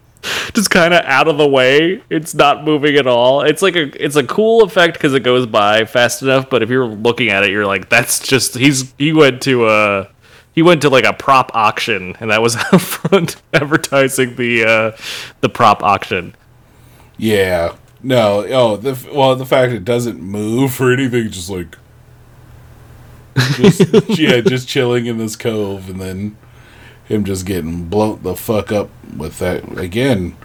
just 0.54 0.70
kind 0.70 0.93
of 0.93 1.04
out 1.06 1.28
of 1.28 1.39
the 1.39 1.47
way. 1.47 2.04
It's 2.12 2.36
not 2.36 2.64
moving 2.64 2.95
at 2.97 3.08
all. 3.08 3.41
It's 3.41 3.64
like 3.64 3.76
a 3.76 4.04
it's 4.04 4.16
a 4.16 4.24
cool 4.24 4.64
effect 4.64 4.93
because 4.93 5.16
it 5.16 5.22
goes 5.22 5.47
by 5.47 5.86
fast 5.86 6.22
enough, 6.22 6.47
but 6.47 6.62
if 6.62 6.70
you're 6.70 6.86
looking 6.86 7.30
at 7.30 7.43
it, 7.43 7.49
you're 7.49 7.66
like, 7.66 7.89
that's 7.89 8.20
just 8.20 8.54
he's 8.56 8.93
he 8.99 9.14
went 9.14 9.41
to 9.43 9.68
a 9.68 10.10
he 10.54 10.62
went 10.62 10.82
to 10.82 10.89
like 10.89 11.06
a 11.06 11.14
prop 11.14 11.52
auction 11.54 12.16
and 12.20 12.32
that 12.32 12.41
was 12.41 12.56
out 12.74 12.82
front 12.82 13.41
advertising 13.54 14.36
the 14.36 14.66
uh 14.66 14.97
the 15.41 15.49
prop 15.49 15.84
auction. 15.84 16.36
Yeah. 17.18 17.76
No. 18.04 18.45
Oh, 18.47 18.78
the 18.78 18.97
well, 19.14 19.36
the 19.36 19.45
fact 19.45 19.74
it 19.74 19.86
doesn't 19.86 20.20
move 20.20 20.80
or 20.82 20.91
anything, 20.91 21.30
just 21.30 21.49
like. 21.49 21.78
Just, 23.56 23.80
yeah, 24.20 24.41
just 24.41 24.68
chilling 24.68 25.06
in 25.06 25.18
this 25.18 25.36
cove, 25.36 25.89
and 25.89 26.02
then 26.02 26.38
him 27.06 27.24
just 27.24 27.45
getting 27.45 27.86
blown 27.86 28.22
the 28.24 28.36
fuck 28.36 28.72
up 28.72 28.89
with 29.16 29.39
that 29.39 29.78
again. 29.78 30.36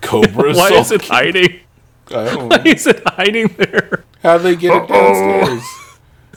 Cobra. 0.00 0.52
Why 0.54 0.72
is 0.72 0.92
it 0.92 1.02
hiding? 1.02 1.60
I 2.08 2.24
don't 2.24 2.48
Why 2.48 2.62
is 2.64 2.86
it 2.86 3.02
hiding 3.06 3.48
there? 3.56 4.04
How'd 4.22 4.42
they 4.42 4.56
get 4.56 4.82
it 4.82 4.88
downstairs? 4.88 5.62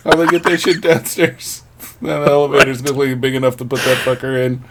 How'd 0.03 0.19
they 0.19 0.27
get 0.27 0.43
that 0.43 0.61
shit 0.61 0.81
downstairs? 0.81 1.62
That 2.03 2.27
elevator's 2.27 2.81
gonna 2.81 3.15
big 3.15 3.35
enough 3.35 3.57
to 3.57 3.65
put 3.65 3.79
that 3.81 3.97
fucker 3.97 4.45
in. 4.45 4.63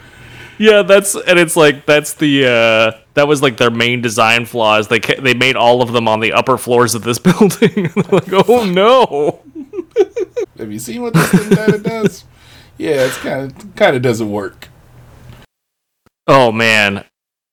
Yeah, 0.59 0.83
that's 0.83 1.15
and 1.15 1.39
it's 1.39 1.57
like 1.57 1.87
that's 1.87 2.15
the 2.15 2.47
uh 2.47 3.01
that 3.15 3.27
was 3.27 3.43
like 3.43 3.57
their 3.57 3.71
main 3.71 4.03
design 4.03 4.45
flaws. 4.45 4.89
They 4.89 5.01
ca- 5.01 5.21
they 5.21 5.35
made 5.35 5.57
all 5.57 5.83
of 5.83 5.93
them 5.93 6.07
on 6.07 6.21
the 6.21 6.33
upper 6.33 6.59
floors 6.59 6.95
of 6.95 7.03
this 7.03 7.19
building. 7.19 7.91
like, 8.11 8.33
oh 8.49 8.65
no. 8.65 9.41
Have 10.59 10.71
you 10.71 10.79
seen 10.79 11.03
what 11.03 11.15
this 11.15 11.31
thing 11.31 11.57
kind 11.57 11.75
of 11.75 11.83
does? 11.83 12.25
Yeah, 12.79 13.07
it's 13.07 13.17
kind 13.19 13.51
of 13.51 13.75
kind 13.75 13.97
of 13.97 14.03
doesn't 14.03 14.31
work. 14.31 14.69
Oh 16.27 16.53
man. 16.53 17.05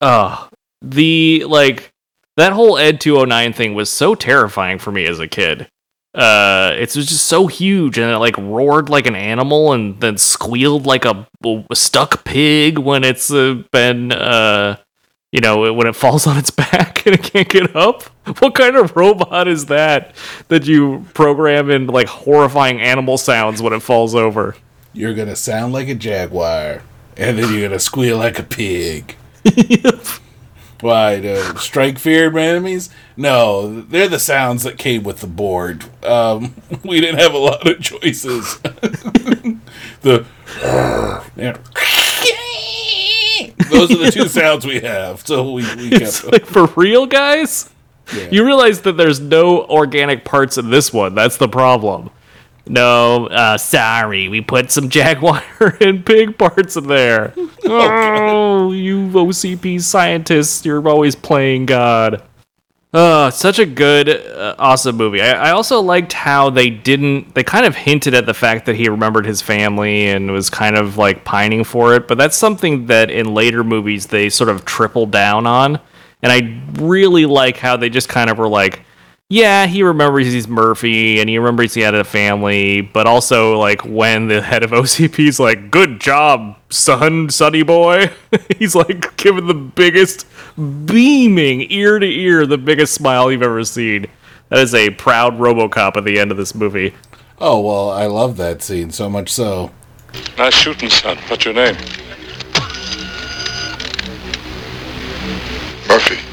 Oh, 0.01 0.49
the 0.81 1.45
like 1.47 1.91
that 2.37 2.53
whole 2.53 2.77
Ed 2.77 3.01
209 3.01 3.53
thing 3.53 3.73
was 3.73 3.89
so 3.89 4.13
terrifying 4.15 4.77
for 4.77 4.91
me 4.91 5.05
as 5.05 5.19
a 5.19 5.27
kid. 5.27 5.69
Uh, 6.13 6.73
it 6.75 6.95
was 6.95 7.05
just 7.05 7.25
so 7.25 7.47
huge, 7.47 7.97
and 7.97 8.11
it 8.11 8.17
like 8.17 8.37
roared 8.37 8.89
like 8.89 9.05
an 9.05 9.15
animal, 9.15 9.73
and 9.73 9.99
then 10.01 10.17
squealed 10.17 10.85
like 10.85 11.05
a, 11.05 11.27
a 11.69 11.75
stuck 11.75 12.23
pig 12.23 12.77
when 12.77 13.03
it's 13.03 13.31
uh, 13.31 13.61
been 13.71 14.11
uh, 14.11 14.77
you 15.31 15.41
know, 15.41 15.71
when 15.73 15.87
it 15.87 15.95
falls 15.95 16.25
on 16.25 16.37
its 16.37 16.49
back 16.49 17.05
and 17.05 17.15
it 17.15 17.23
can't 17.23 17.49
get 17.49 17.75
up. 17.75 18.03
What 18.39 18.55
kind 18.55 18.75
of 18.75 18.95
robot 18.95 19.47
is 19.47 19.67
that 19.67 20.15
that 20.47 20.65
you 20.65 21.05
program 21.13 21.69
in 21.69 21.87
like 21.87 22.07
horrifying 22.07 22.81
animal 22.81 23.17
sounds 23.17 23.61
when 23.61 23.73
it 23.73 23.81
falls 23.81 24.15
over? 24.15 24.55
You're 24.93 25.13
gonna 25.13 25.35
sound 25.35 25.73
like 25.73 25.87
a 25.87 25.95
jaguar, 25.95 26.81
and 27.17 27.37
then 27.37 27.53
you're 27.53 27.67
gonna 27.67 27.79
squeal 27.79 28.17
like 28.17 28.39
a 28.39 28.43
pig. 28.43 29.15
Why 30.81 31.19
to 31.19 31.57
strike 31.57 31.99
fear 31.99 32.27
of 32.27 32.37
enemies? 32.37 32.89
No, 33.17 33.81
they're 33.81 34.07
the 34.07 34.19
sounds 34.19 34.63
that 34.63 34.77
came 34.77 35.03
with 35.03 35.19
the 35.19 35.27
board. 35.27 35.83
Um, 36.05 36.55
we 36.83 37.01
didn't 37.01 37.19
have 37.19 37.33
a 37.33 37.37
lot 37.37 37.67
of 37.67 37.81
choices. 37.81 38.57
the 40.01 40.25
those 43.69 43.91
are 43.91 43.97
the 43.97 44.11
two 44.11 44.27
sounds 44.27 44.65
we 44.65 44.79
have. 44.79 45.25
So 45.25 45.51
we, 45.51 45.63
we 45.75 45.89
It's 45.91 46.21
kept. 46.21 46.33
like 46.33 46.45
for 46.45 46.65
real, 46.75 47.05
guys. 47.05 47.69
Yeah. 48.15 48.29
You 48.31 48.45
realize 48.45 48.81
that 48.81 48.97
there's 48.97 49.19
no 49.19 49.65
organic 49.65 50.25
parts 50.25 50.57
in 50.57 50.71
this 50.71 50.91
one. 50.91 51.13
That's 51.13 51.37
the 51.37 51.47
problem. 51.47 52.09
No, 52.67 53.27
uh, 53.27 53.57
sorry, 53.57 54.27
we 54.27 54.41
put 54.41 54.71
some 54.71 54.89
jaguar 54.89 55.43
and 55.81 56.05
pig 56.05 56.37
parts 56.37 56.75
in 56.75 56.87
there. 56.87 57.33
oh, 57.65 58.71
you 58.71 59.07
OCP 59.09 59.81
scientists, 59.81 60.65
you're 60.65 60.87
always 60.87 61.15
playing 61.15 61.65
God. 61.65 62.23
Uh, 62.91 63.29
such 63.29 63.59
a 63.59 63.67
good, 63.67 64.09
uh, 64.09 64.55
awesome 64.57 64.97
movie. 64.97 65.21
I, 65.21 65.49
I 65.49 65.51
also 65.51 65.79
liked 65.79 66.11
how 66.11 66.49
they 66.49 66.71
didn't, 66.71 67.35
they 67.35 67.43
kind 67.43 67.67
of 67.67 67.75
hinted 67.75 68.15
at 68.15 68.25
the 68.25 68.33
fact 68.33 68.65
that 68.65 68.75
he 68.75 68.89
remembered 68.89 69.27
his 69.27 69.43
family 69.43 70.07
and 70.07 70.31
was 70.31 70.49
kind 70.49 70.75
of 70.75 70.97
like 70.97 71.23
pining 71.23 71.63
for 71.63 71.93
it, 71.93 72.07
but 72.07 72.17
that's 72.17 72.35
something 72.35 72.87
that 72.87 73.11
in 73.11 73.35
later 73.35 73.63
movies 73.63 74.07
they 74.07 74.27
sort 74.27 74.49
of 74.49 74.65
triple 74.65 75.05
down 75.05 75.45
on. 75.45 75.79
And 76.23 76.31
I 76.31 76.61
really 76.81 77.27
like 77.27 77.57
how 77.57 77.77
they 77.77 77.89
just 77.89 78.09
kind 78.09 78.29
of 78.29 78.39
were 78.39 78.47
like, 78.47 78.81
yeah, 79.31 79.67
he 79.67 79.83
remembers 79.83 80.25
he's 80.25 80.47
Murphy 80.47 81.19
and 81.19 81.29
he 81.29 81.37
remembers 81.37 81.75
he 81.75 81.81
had 81.81 81.93
a 81.93 82.03
family, 82.03 82.81
but 82.81 83.05
also 83.05 83.59
like 83.59 83.85
when 83.85 84.27
the 84.27 84.41
head 84.41 84.63
of 84.63 84.71
OCP's 84.71 85.39
like, 85.39 85.69
"Good 85.69 86.01
job, 86.01 86.57
son, 86.69 87.29
sonny 87.29 87.61
boy," 87.61 88.09
he's 88.57 88.73
like 88.73 89.15
giving 89.17 89.45
the 89.45 89.53
biggest 89.53 90.25
beaming 90.85 91.71
ear 91.71 91.99
to 91.99 92.07
ear, 92.07 92.47
the 92.47 92.57
biggest 92.57 92.95
smile 92.95 93.31
you've 93.31 93.43
ever 93.43 93.63
seen. 93.63 94.07
That 94.49 94.59
is 94.59 94.73
a 94.73 94.89
proud 94.89 95.37
RoboCop 95.37 95.95
at 95.95 96.05
the 96.05 96.17
end 96.17 96.31
of 96.31 96.37
this 96.37 96.55
movie. 96.55 96.95
Oh 97.37 97.59
well, 97.61 97.91
I 97.91 98.07
love 98.07 98.35
that 98.37 98.63
scene 98.63 98.89
so 98.89 99.11
much 99.11 99.29
so. 99.29 99.69
Nice 100.39 100.55
shooting, 100.55 100.89
son. 100.89 101.17
What's 101.27 101.45
your 101.45 101.53
name? 101.53 101.75
Murphy. 105.87 106.28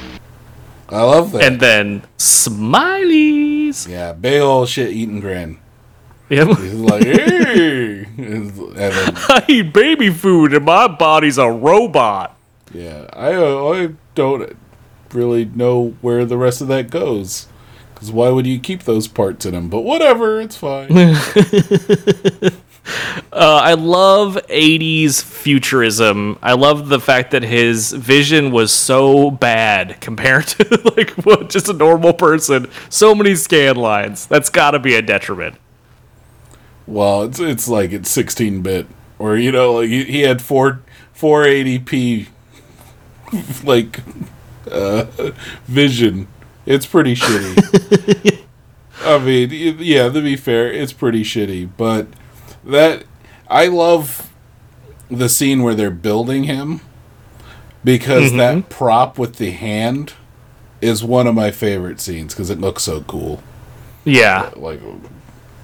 I 0.88 1.02
love 1.02 1.32
that. 1.32 1.42
And 1.42 1.60
then 1.60 2.02
smileys. 2.16 3.88
yeah, 3.88 4.12
big 4.12 4.40
old 4.40 4.68
shit 4.68 4.90
eating 4.90 5.20
grin. 5.20 5.58
Yep. 6.28 6.48
He's 6.58 6.74
like, 6.74 7.04
hey, 7.04 8.04
and 8.04 8.50
then 8.50 9.14
I 9.16 9.44
eat 9.48 9.72
baby 9.72 10.10
food 10.10 10.54
and 10.54 10.64
my 10.64 10.88
body's 10.88 11.38
a 11.38 11.50
robot. 11.50 12.36
Yeah, 12.72 13.06
I 13.12 13.34
uh, 13.34 13.72
I 13.72 13.94
don't 14.14 14.56
really 15.12 15.44
know 15.44 15.94
where 16.00 16.24
the 16.24 16.36
rest 16.36 16.60
of 16.60 16.68
that 16.68 16.90
goes. 16.90 17.46
Because 17.94 18.12
why 18.12 18.28
would 18.28 18.46
you 18.46 18.58
keep 18.58 18.82
those 18.82 19.08
parts 19.08 19.46
in 19.46 19.54
him? 19.54 19.70
But 19.70 19.80
whatever, 19.80 20.38
it's 20.40 20.56
fine. 20.56 20.88
Uh, 23.32 23.60
I 23.62 23.74
love 23.74 24.38
80s 24.48 25.22
futurism. 25.22 26.38
I 26.40 26.54
love 26.54 26.88
the 26.88 27.00
fact 27.00 27.32
that 27.32 27.42
his 27.42 27.92
vision 27.92 28.50
was 28.50 28.72
so 28.72 29.30
bad 29.30 30.00
compared 30.00 30.46
to 30.46 30.92
like 30.96 31.10
what 31.26 31.50
just 31.50 31.68
a 31.68 31.74
normal 31.74 32.14
person. 32.14 32.70
So 32.88 33.14
many 33.14 33.34
scan 33.34 33.76
lines. 33.76 34.26
That's 34.26 34.48
got 34.48 34.70
to 34.70 34.78
be 34.78 34.94
a 34.94 35.02
detriment. 35.02 35.56
well, 36.86 37.24
it's 37.24 37.40
it's 37.40 37.68
like 37.68 37.92
it's 37.92 38.10
16 38.10 38.62
bit, 38.62 38.86
or 39.18 39.36
you 39.36 39.52
know, 39.52 39.74
like 39.74 39.88
he, 39.90 40.04
he 40.04 40.20
had 40.22 40.40
four 40.40 40.80
480p 41.18 42.28
like 43.64 44.00
uh, 44.70 45.04
vision. 45.66 46.28
It's 46.64 46.86
pretty 46.86 47.14
shitty. 47.14 48.42
I 49.02 49.18
mean, 49.18 49.76
yeah, 49.80 50.08
to 50.08 50.22
be 50.22 50.36
fair, 50.36 50.72
it's 50.72 50.92
pretty 50.92 51.22
shitty, 51.22 51.68
but 51.76 52.06
that 52.66 53.04
I 53.48 53.66
love 53.66 54.30
the 55.10 55.28
scene 55.28 55.62
where 55.62 55.74
they're 55.74 55.90
building 55.90 56.44
him 56.44 56.80
because 57.84 58.28
mm-hmm. 58.28 58.38
that 58.38 58.68
prop 58.68 59.18
with 59.18 59.36
the 59.36 59.52
hand 59.52 60.14
is 60.80 61.04
one 61.04 61.26
of 61.26 61.34
my 61.34 61.50
favorite 61.50 62.00
scenes 62.00 62.34
because 62.34 62.50
it 62.50 62.60
looks 62.60 62.82
so 62.82 63.02
cool. 63.02 63.42
Yeah. 64.04 64.50
Uh, 64.54 64.58
like 64.58 64.80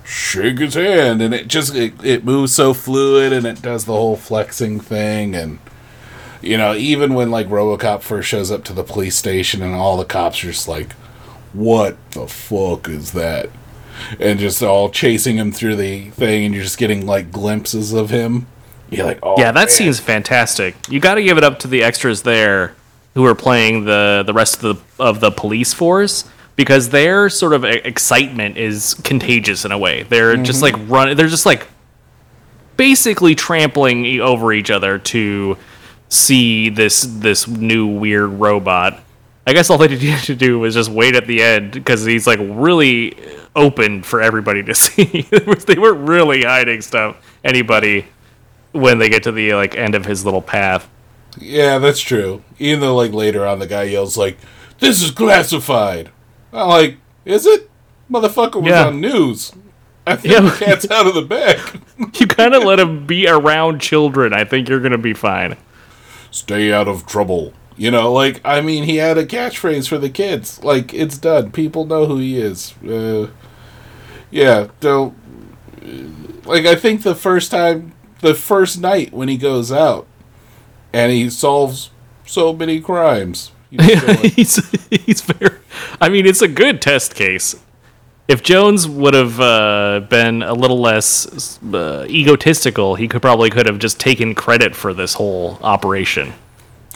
shake 0.04 0.58
his 0.58 0.74
hand 0.74 1.22
and 1.22 1.32
it 1.32 1.48
just 1.48 1.74
it, 1.74 1.94
it 2.04 2.24
moves 2.24 2.54
so 2.54 2.74
fluid 2.74 3.32
and 3.32 3.46
it 3.46 3.62
does 3.62 3.84
the 3.84 3.92
whole 3.92 4.16
flexing 4.16 4.80
thing 4.80 5.34
and 5.34 5.58
you 6.40 6.56
know 6.56 6.74
even 6.74 7.14
when 7.14 7.30
like 7.30 7.46
RoboCop 7.46 8.02
first 8.02 8.28
shows 8.28 8.50
up 8.50 8.64
to 8.64 8.72
the 8.72 8.82
police 8.82 9.16
station 9.16 9.62
and 9.62 9.74
all 9.74 9.96
the 9.96 10.04
cops 10.04 10.42
are 10.42 10.48
just 10.48 10.66
like 10.66 10.92
what 11.52 11.96
the 12.12 12.26
fuck 12.26 12.88
is 12.88 13.12
that 13.12 13.48
and 14.20 14.38
just 14.38 14.62
all 14.62 14.90
chasing 14.90 15.36
him 15.36 15.52
through 15.52 15.76
the 15.76 16.10
thing 16.10 16.44
and 16.44 16.54
you're 16.54 16.64
just 16.64 16.78
getting 16.78 17.06
like 17.06 17.30
glimpses 17.30 17.92
of 17.92 18.10
him 18.10 18.46
you're 18.92 19.06
like 19.06 19.18
oh 19.22 19.36
Yeah, 19.38 19.52
that 19.52 19.54
man. 19.54 19.68
scene's 19.68 20.00
fantastic. 20.00 20.76
You 20.88 21.00
got 21.00 21.14
to 21.14 21.22
give 21.22 21.38
it 21.38 21.44
up 21.44 21.58
to 21.60 21.68
the 21.68 21.82
extras 21.82 22.22
there 22.22 22.74
who 23.14 23.24
are 23.24 23.34
playing 23.34 23.84
the 23.84 24.22
the 24.26 24.32
rest 24.32 24.62
of 24.62 24.62
the 24.62 25.02
of 25.02 25.20
the 25.20 25.30
police 25.30 25.72
force 25.72 26.28
because 26.56 26.90
their 26.90 27.28
sort 27.28 27.54
of 27.54 27.64
excitement 27.64 28.56
is 28.56 28.94
contagious 29.02 29.64
in 29.64 29.72
a 29.72 29.78
way. 29.78 30.02
They're 30.02 30.36
just 30.36 30.62
mm-hmm. 30.62 30.80
like 30.80 30.90
running. 30.90 31.16
They're 31.16 31.28
just 31.28 31.46
like 31.46 31.66
basically 32.76 33.34
trampling 33.34 34.20
over 34.20 34.52
each 34.52 34.70
other 34.70 34.98
to 34.98 35.56
see 36.08 36.68
this 36.68 37.02
this 37.02 37.48
new 37.48 37.86
weird 37.86 38.30
robot. 38.30 39.00
I 39.46 39.52
guess 39.52 39.70
all 39.70 39.78
they 39.78 39.88
needed 39.96 40.20
to 40.24 40.34
do 40.34 40.58
was 40.58 40.74
just 40.74 40.90
wait 40.90 41.14
at 41.14 41.26
the 41.26 41.42
end 41.42 41.72
because 41.72 42.04
he's 42.04 42.26
like 42.26 42.38
really 42.42 43.16
open 43.56 44.02
for 44.02 44.20
everybody 44.22 44.62
to 44.62 44.74
see. 44.76 45.22
they 45.30 45.78
weren't 45.78 46.08
really 46.08 46.42
hiding 46.42 46.80
stuff 46.80 47.16
anybody 47.44 48.06
when 48.72 48.98
they 48.98 49.08
get 49.08 49.24
to 49.24 49.32
the 49.32 49.54
like 49.54 49.76
end 49.76 49.94
of 49.94 50.06
his 50.06 50.24
little 50.24 50.42
path. 50.42 50.88
Yeah, 51.38 51.78
that's 51.78 52.00
true. 52.00 52.42
Even 52.58 52.80
though, 52.80 52.94
like, 52.94 53.12
later 53.12 53.46
on, 53.46 53.58
the 53.58 53.66
guy 53.66 53.84
yells, 53.84 54.18
like, 54.18 54.36
this 54.80 55.00
is 55.02 55.10
classified. 55.10 56.10
I'm 56.52 56.68
like, 56.68 56.96
is 57.24 57.46
it? 57.46 57.70
Motherfucker 58.10 58.56
was 58.60 58.68
Yeah. 58.70 58.88
on 58.88 59.00
news. 59.00 59.50
I 60.06 60.16
think 60.16 60.34
Yeah. 60.34 60.40
the 60.40 60.50
cat's 60.50 60.90
out 60.90 61.06
of 61.06 61.14
the 61.14 61.22
bag. 61.22 61.58
You 62.20 62.26
kind 62.26 62.52
of 62.54 62.64
let 62.64 62.80
him 62.80 63.06
be 63.06 63.26
around 63.28 63.80
children. 63.80 64.32
I 64.34 64.44
think 64.44 64.68
you're 64.68 64.80
gonna 64.80 64.98
be 64.98 65.14
fine. 65.14 65.56
Stay 66.30 66.70
out 66.72 66.86
of 66.88 67.06
trouble. 67.06 67.54
You 67.76 67.90
know, 67.90 68.12
like, 68.12 68.40
I 68.44 68.60
mean, 68.60 68.84
he 68.84 68.96
had 68.96 69.18
a 69.18 69.24
catchphrase 69.26 69.88
for 69.88 69.98
the 69.98 70.10
kids. 70.10 70.62
Like, 70.62 70.92
it's 70.92 71.18
done. 71.18 71.52
People 71.52 71.86
know 71.86 72.06
who 72.06 72.18
he 72.18 72.38
is. 72.38 72.74
Uh, 72.82 73.30
yeah, 74.30 74.68
don't. 74.80 75.16
Like, 76.44 76.66
I 76.66 76.74
think 76.74 77.02
the 77.02 77.14
first 77.14 77.50
time, 77.50 77.92
the 78.20 78.34
first 78.34 78.80
night 78.80 79.12
when 79.12 79.28
he 79.28 79.36
goes 79.36 79.72
out 79.72 80.06
and 80.92 81.10
he 81.12 81.30
solves 81.30 81.90
so 82.26 82.52
many 82.52 82.80
crimes. 82.80 83.52
he's 83.70 83.98
still 83.98 84.14
he's 84.16 84.88
he's 84.90 85.20
very. 85.22 85.58
I 86.00 86.08
mean, 86.08 86.26
it's 86.26 86.42
a 86.42 86.48
good 86.48 86.82
test 86.82 87.14
case. 87.14 87.56
If 88.28 88.42
Jones 88.42 88.88
would 88.88 89.14
have 89.14 89.40
uh, 89.40 90.06
been 90.08 90.42
a 90.42 90.54
little 90.54 90.80
less 90.80 91.58
uh, 91.62 92.06
egotistical, 92.08 92.94
he 92.94 93.08
could 93.08 93.20
probably 93.20 93.50
could 93.50 93.66
have 93.66 93.78
just 93.78 93.98
taken 93.98 94.34
credit 94.34 94.76
for 94.76 94.94
this 94.94 95.14
whole 95.14 95.58
operation. 95.62 96.32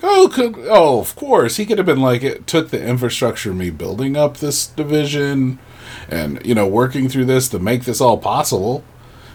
Oh, 0.02 0.30
could, 0.32 0.56
oh, 0.68 1.00
of 1.00 1.16
course. 1.16 1.56
He 1.56 1.66
could 1.66 1.78
have 1.78 1.86
been 1.86 2.00
like, 2.00 2.22
it 2.22 2.46
took 2.46 2.70
the 2.70 2.84
infrastructure 2.84 3.50
of 3.50 3.56
me 3.56 3.70
building 3.70 4.16
up 4.16 4.36
this 4.38 4.66
division 4.66 5.58
and, 6.08 6.44
you 6.44 6.54
know, 6.54 6.66
working 6.66 7.08
through 7.08 7.24
this 7.24 7.48
to 7.48 7.58
make 7.58 7.84
this 7.84 8.00
all 8.00 8.18
possible. 8.18 8.84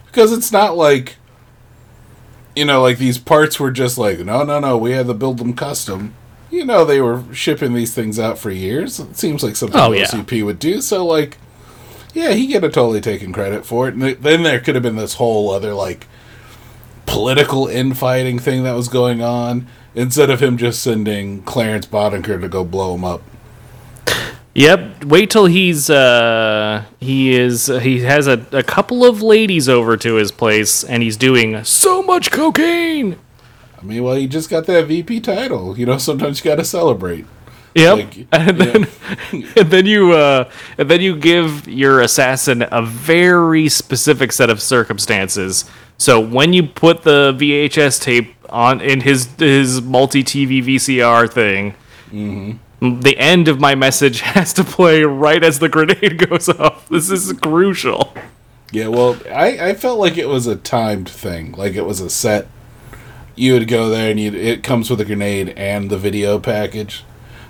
Because 0.05 0.32
it's 0.32 0.51
not 0.51 0.78
like, 0.78 1.16
you 2.55 2.66
know, 2.66 2.82
like 2.82 2.97
these 2.97 3.18
parts 3.18 3.59
were 3.59 3.72
just 3.72 3.97
like, 3.97 4.20
no, 4.20 4.43
no, 4.43 4.59
no, 4.59 4.78
we 4.78 4.91
had 4.91 5.07
to 5.07 5.14
build 5.14 5.38
them 5.39 5.53
custom. 5.53 6.14
You 6.51 6.66
know, 6.66 6.84
they 6.84 6.99
were 6.99 7.24
shipping 7.34 7.74
these 7.74 7.93
things 7.93 8.20
out 8.20 8.38
for 8.38 8.51
years. 8.51 8.99
It 8.99 9.16
seems 9.16 9.41
like 9.41 9.55
something 9.55 9.80
Oh, 9.80 9.93
yeah. 9.93 10.03
OCP 10.05 10.43
would 10.45 10.59
do. 10.59 10.82
So, 10.82 11.05
like, 11.05 11.38
yeah, 12.14 12.32
he 12.34 12.51
could 12.51 12.64
have 12.64 12.74
totally 12.74 12.99
taken 12.99 13.32
credit 13.32 13.66
for 13.66 13.88
it. 13.88 13.93
And 13.93 14.03
th- 14.03 14.18
then 14.20 14.43
there 14.43 14.59
could 14.59 14.76
have 14.76 14.84
been 14.84 14.97
this 14.97 15.14
whole 15.14 15.49
other, 15.49 15.74
like, 15.74 16.07
political 17.05 17.68
infighting 17.68 18.38
thing 18.38 18.64
that 18.64 18.74
was 18.74 18.89
going 18.89 19.22
on 19.22 19.68
instead 19.96 20.30
of 20.30 20.42
him 20.42 20.58
just 20.58 20.82
sending 20.82 21.42
Clarence 21.44 21.86
Boddicker 21.86 22.39
to 22.39 22.48
go 22.48 22.64
blow 22.64 22.96
him 22.96 23.04
up. 23.04 23.22
Yep. 24.54 25.06
Wait 25.06 25.30
till 25.30 25.46
he's 25.46 25.89
uh 25.89 26.84
he 27.00 27.34
is 27.34 27.68
he 27.68 28.02
has 28.02 28.28
a, 28.28 28.46
a 28.52 28.64
couple 28.64 29.06
of 29.06 29.22
ladies 29.22 29.70
over 29.70 29.96
to 29.98 30.16
his 30.16 30.32
place 30.32 30.84
and 30.84 31.02
he's 31.02 31.16
doing 31.16 31.64
so 31.64 32.04
much 32.04 32.32
cocaine. 32.32 33.18
I 33.82 33.84
mean, 33.84 34.04
well, 34.04 34.16
he 34.16 34.28
just 34.28 34.50
got 34.50 34.66
that 34.66 34.88
VP 34.88 35.22
title. 35.22 35.78
You 35.80 35.86
know, 35.86 35.98
sometimes 35.98 36.39
you 36.39 36.52
got 36.52 36.58
to 36.58 36.66
celebrate. 36.66 37.26
Yep. 37.76 37.98
Like, 37.98 38.28
and 38.34 38.58
then 38.58 38.88
and 39.56 39.72
then 39.72 39.86
you 39.86 40.12
uh 40.12 40.50
and 40.78 40.89
then 40.89 41.00
you 41.00 41.16
give 41.16 41.66
your 41.70 42.02
assassin 42.02 42.66
a 42.70 42.82
very 42.82 43.70
specific 43.70 44.34
set 44.34 44.50
of 44.50 44.62
circumstances. 44.62 45.64
So 45.98 46.20
when 46.20 46.52
you 46.52 46.64
put 46.64 47.04
the 47.04 47.34
VHS 47.39 48.02
tape 48.02 48.36
on 48.52 48.82
in 48.82 49.02
his 49.02 49.28
his 49.38 49.82
multi 49.82 50.24
TV 50.24 50.64
VCR 50.64 51.32
thing, 51.32 51.76
mm-hmm. 52.12 52.99
the 52.99 53.18
end 53.18 53.47
of 53.47 53.60
my 53.60 53.76
message 53.76 54.22
has 54.36 54.54
to 54.54 54.64
play 54.64 55.04
right 55.04 55.43
as 55.43 55.60
the 55.60 55.70
grenade 55.70 56.18
goes 56.30 56.49
off. 56.49 56.88
This 56.89 57.10
is 57.10 57.34
crucial. 57.34 58.14
Yeah, 58.72 58.88
well, 58.88 59.18
I, 59.30 59.70
I 59.70 59.74
felt 59.74 59.99
like 59.99 60.18
it 60.18 60.30
was 60.30 60.47
a 60.47 60.56
timed 60.56 61.10
thing. 61.10 61.52
Like 61.54 61.74
it 61.74 61.82
was 61.86 61.99
a 61.99 62.10
set. 62.10 62.47
You 63.36 63.54
would 63.54 63.68
go 63.68 63.89
there 63.89 64.12
and 64.12 64.20
you 64.20 64.34
it 64.34 64.64
comes 64.64 64.89
with 64.89 65.02
a 65.02 65.06
grenade 65.06 65.49
and 65.58 65.89
the 65.89 65.97
video 65.97 66.39
package. 66.39 67.04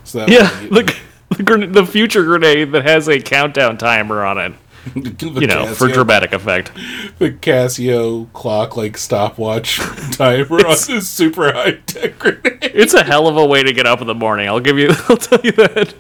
So 0.03 0.19
that 0.19 0.29
Yeah, 0.29 0.61
you- 0.61 0.69
the 0.69 0.95
the, 1.29 1.67
the 1.67 1.85
future 1.85 2.23
grenade 2.23 2.71
that 2.73 2.83
has 2.83 3.07
a 3.07 3.19
countdown 3.19 3.77
timer 3.77 4.23
on 4.25 4.37
it. 4.37 4.53
You 4.95 5.47
know, 5.47 5.67
for 5.73 5.87
dramatic 5.87 6.33
effect. 6.33 6.71
the 7.19 7.31
Casio 7.31 8.31
clock 8.33 8.75
like 8.75 8.97
stopwatch 8.97 9.77
timer 10.11 10.55
on 10.65 10.75
this 10.87 11.07
super 11.07 11.51
high 11.53 11.73
tech 11.85 12.17
grenade. 12.17 12.59
It's 12.61 12.93
a 12.93 13.03
hell 13.03 13.27
of 13.27 13.37
a 13.37 13.45
way 13.45 13.61
to 13.63 13.73
get 13.73 13.85
up 13.85 14.01
in 14.01 14.07
the 14.07 14.15
morning. 14.15 14.47
I'll 14.47 14.59
give 14.59 14.79
you. 14.79 14.89
I'll 15.09 15.17
tell 15.17 15.39
you 15.43 15.51
that. 15.53 15.93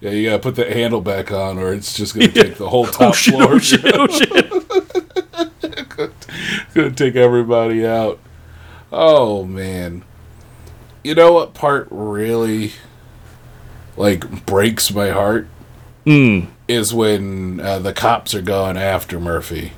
Yeah, 0.00 0.10
you 0.10 0.28
gotta 0.30 0.42
put 0.42 0.54
the 0.56 0.72
handle 0.72 1.00
back 1.00 1.30
on, 1.32 1.58
or 1.58 1.72
it's 1.72 1.96
just 1.96 2.14
gonna 2.14 2.28
take 2.28 2.56
the 2.56 2.68
whole 2.68 2.86
top 2.86 3.10
Oh 3.10 3.12
shit! 3.12 3.34
floor. 3.34 3.52
Oh 3.52 3.58
shit! 3.58 3.80
Oh 3.94 4.06
shit! 4.08 4.50
gonna 6.74 6.90
take 6.92 7.16
everybody 7.16 7.86
out. 7.86 8.18
Oh 8.92 9.44
man. 9.44 10.04
You 11.04 11.14
know 11.14 11.32
what 11.32 11.54
part 11.54 11.88
really 11.90 12.72
like 13.96 14.46
breaks 14.46 14.92
my 14.92 15.10
heart 15.10 15.48
Hmm. 16.08 16.46
is 16.66 16.94
when 16.94 17.60
uh, 17.60 17.80
the 17.80 17.92
cops 17.92 18.34
are 18.34 18.40
going 18.40 18.78
after 18.78 19.20
Murphy. 19.20 19.72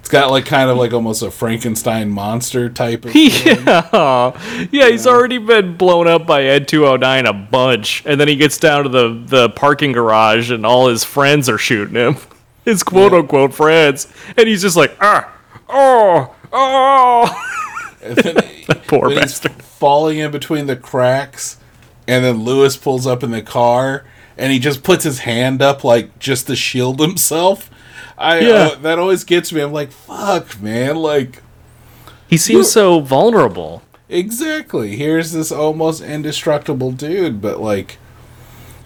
It's 0.00 0.08
got 0.10 0.30
like 0.30 0.44
kind 0.44 0.68
of 0.68 0.76
like 0.76 0.92
almost 0.92 1.22
a 1.22 1.30
Frankenstein 1.30 2.10
monster 2.10 2.68
type 2.68 3.06
of 3.06 3.12
Yeah, 3.16 4.68
yeah. 4.70 4.88
He's 4.88 5.06
already 5.06 5.38
been 5.38 5.78
blown 5.78 6.06
up 6.06 6.26
by 6.26 6.44
Ed 6.44 6.68
two 6.68 6.84
hundred 6.84 7.00
nine 7.00 7.26
a 7.26 7.32
bunch, 7.32 8.04
and 8.04 8.20
then 8.20 8.28
he 8.28 8.36
gets 8.36 8.58
down 8.58 8.82
to 8.84 8.88
the 8.90 9.22
the 9.26 9.48
parking 9.48 9.92
garage, 9.92 10.50
and 10.50 10.66
all 10.66 10.88
his 10.88 11.04
friends 11.04 11.48
are 11.48 11.58
shooting 11.58 11.94
him. 11.94 12.16
His 12.66 12.82
quote 12.82 13.14
unquote 13.14 13.54
friends, 13.54 14.12
and 14.36 14.46
he's 14.46 14.60
just 14.60 14.76
like, 14.76 14.94
ah, 15.00 15.32
oh, 15.68 16.34
oh. 16.52 17.42
And 18.02 18.16
then 18.16 18.34
Poor 18.88 19.08
when 19.08 19.12
he's 19.22 19.40
bastard. 19.40 19.62
falling 19.62 20.18
in 20.18 20.30
between 20.32 20.66
the 20.66 20.76
cracks, 20.76 21.56
and 22.06 22.24
then 22.24 22.42
Lewis 22.44 22.76
pulls 22.76 23.06
up 23.06 23.22
in 23.22 23.30
the 23.30 23.40
car, 23.40 24.04
and 24.38 24.52
he 24.52 24.58
just 24.58 24.82
puts 24.82 25.04
his 25.04 25.20
hand 25.20 25.62
up 25.62 25.84
like 25.84 26.18
just 26.18 26.46
to 26.48 26.56
shield 26.56 27.00
himself. 27.00 27.70
I 28.18 28.40
Yeah. 28.40 28.54
uh, 28.54 28.74
that 28.76 28.98
always 28.98 29.24
gets 29.24 29.52
me. 29.52 29.60
I'm 29.60 29.72
like, 29.72 29.90
fuck, 29.92 30.60
man, 30.60 30.96
like. 30.96 31.42
He 32.28 32.36
seems 32.36 32.70
so 32.72 33.00
vulnerable. 33.00 33.82
Exactly. 34.08 34.96
Here's 34.96 35.32
this 35.32 35.50
almost 35.52 36.00
indestructible 36.02 36.92
dude, 36.92 37.40
but 37.40 37.60
like 37.60 37.98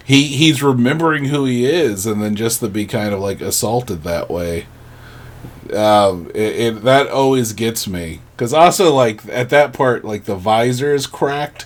he 0.03 0.23
he's 0.27 0.61
remembering 0.63 1.25
who 1.25 1.45
he 1.45 1.65
is, 1.65 2.05
and 2.05 2.21
then 2.21 2.35
just 2.35 2.59
to 2.59 2.67
be 2.67 2.85
kind 2.85 3.13
of 3.13 3.19
like 3.19 3.39
assaulted 3.41 4.03
that 4.03 4.29
way. 4.29 4.65
Um, 5.73 6.29
it, 6.35 6.55
it 6.59 6.83
that 6.83 7.07
always 7.07 7.53
gets 7.53 7.87
me 7.87 8.19
because 8.35 8.53
also 8.53 8.93
like 8.93 9.25
at 9.29 9.49
that 9.49 9.73
part, 9.73 10.03
like 10.03 10.25
the 10.25 10.35
visor 10.35 10.93
is 10.93 11.07
cracked, 11.07 11.65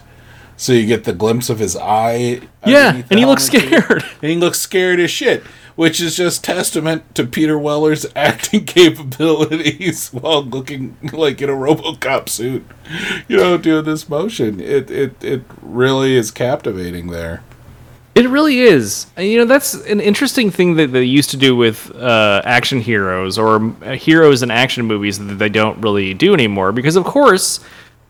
so 0.58 0.74
you 0.74 0.86
get 0.86 1.04
the 1.04 1.14
glimpse 1.14 1.50
of 1.50 1.60
his 1.60 1.76
eye. 1.76 2.42
Yeah, 2.66 3.02
and 3.10 3.20
he 3.20 3.26
looks 3.26 3.44
scared. 3.44 4.04
And 4.22 4.32
he 4.32 4.38
looks 4.38 4.60
scared 4.60 5.00
as 5.00 5.12
shit, 5.12 5.44
which 5.76 6.02
is 6.02 6.16
just 6.16 6.44
testament 6.44 7.14
to 7.16 7.26
Peter 7.26 7.60
Weller's 7.60 8.06
acting 8.16 8.66
capabilities 8.66 10.10
while 10.12 10.44
looking 10.44 10.98
like 11.14 11.42
in 11.42 11.50
a 11.50 11.54
RoboCop 11.54 12.30
suit. 12.30 12.66
You 13.28 13.38
know, 13.38 13.58
doing 13.58 13.86
this 13.86 14.10
motion. 14.10 14.60
It 14.60 14.90
it 14.90 15.24
it 15.24 15.44
really 15.62 16.16
is 16.16 16.32
captivating 16.32 17.08
there. 17.08 17.44
It 18.16 18.30
really 18.30 18.62
is. 18.62 19.08
And, 19.18 19.28
You 19.28 19.40
know, 19.40 19.46
that's 19.46 19.74
an 19.74 20.00
interesting 20.00 20.50
thing 20.50 20.76
that 20.76 20.94
they 20.94 21.04
used 21.04 21.32
to 21.32 21.38
do 21.38 21.54
with 21.54 21.94
uh, 21.94 22.42
action 22.46 22.80
heroes 22.80 23.38
or 23.38 23.74
uh, 23.84 23.92
heroes 23.98 24.42
in 24.42 24.50
action 24.52 24.86
movies 24.86 25.20
that 25.20 25.34
they 25.34 25.50
don't 25.50 25.82
really 25.82 26.14
do 26.14 26.34
anymore. 26.34 26.72
Because, 26.72 26.96
of 26.96 27.04
course, 27.04 27.60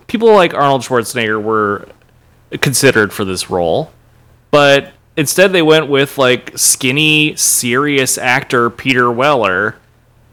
people 0.05 0.31
like 0.31 0.53
Arnold 0.53 0.83
Schwarzenegger 0.83 1.41
were 1.41 1.87
considered 2.61 3.13
for 3.13 3.25
this 3.25 3.49
role, 3.49 3.91
but 4.51 4.93
instead 5.17 5.51
they 5.51 5.61
went 5.61 5.87
with 5.87 6.17
like 6.17 6.51
skinny, 6.57 7.35
serious 7.35 8.17
actor 8.17 8.69
Peter 8.69 9.11
Weller. 9.11 9.75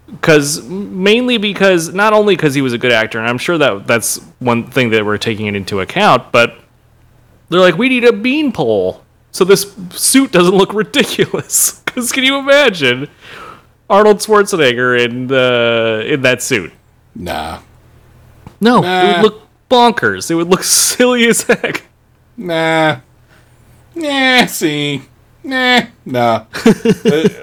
Because 0.07 0.63
mainly 0.69 1.39
because 1.39 1.95
not 1.95 2.13
only 2.13 2.37
because 2.37 2.55
he 2.55 2.61
was 2.61 2.75
a 2.75 2.79
good 2.79 2.93
actor, 2.93 3.19
and 3.19 3.27
I'm 3.27 3.39
sure 3.39 3.57
that 3.57 3.87
that's 3.87 4.19
one 4.41 4.67
thing 4.67 4.91
that 4.91 5.07
we're 5.07 5.17
taking 5.17 5.47
it 5.47 5.57
into 5.57 5.81
account, 5.81 6.33
but 6.33 6.59
they're 7.49 7.61
like, 7.61 7.79
we 7.79 7.89
need 7.89 8.05
a 8.05 8.13
beanpole 8.13 9.03
so 9.33 9.47
this 9.47 9.75
suit 9.91 10.31
doesn't 10.31 10.55
look 10.55 10.73
ridiculous. 10.73 11.81
Because 11.93 12.11
can 12.11 12.25
you 12.25 12.39
imagine 12.39 13.07
Arnold 13.91 14.17
Schwarzenegger 14.17 14.99
in 14.99 15.27
the 15.27 16.03
in 16.09 16.23
that 16.23 16.41
suit? 16.41 16.73
Nah, 17.15 17.59
No, 18.63 18.83
it 18.83 19.23
would 19.23 19.23
look 19.23 19.43
bonkers. 19.71 20.31
It 20.31 20.37
would 20.37 20.49
look 20.49 20.63
silly 20.65 21.27
as 21.27 21.43
heck. 21.43 21.83
Nah, 22.37 23.01
nah. 23.95 24.47
See, 24.47 25.03
nah, 25.45 25.83
nah. 26.05 26.47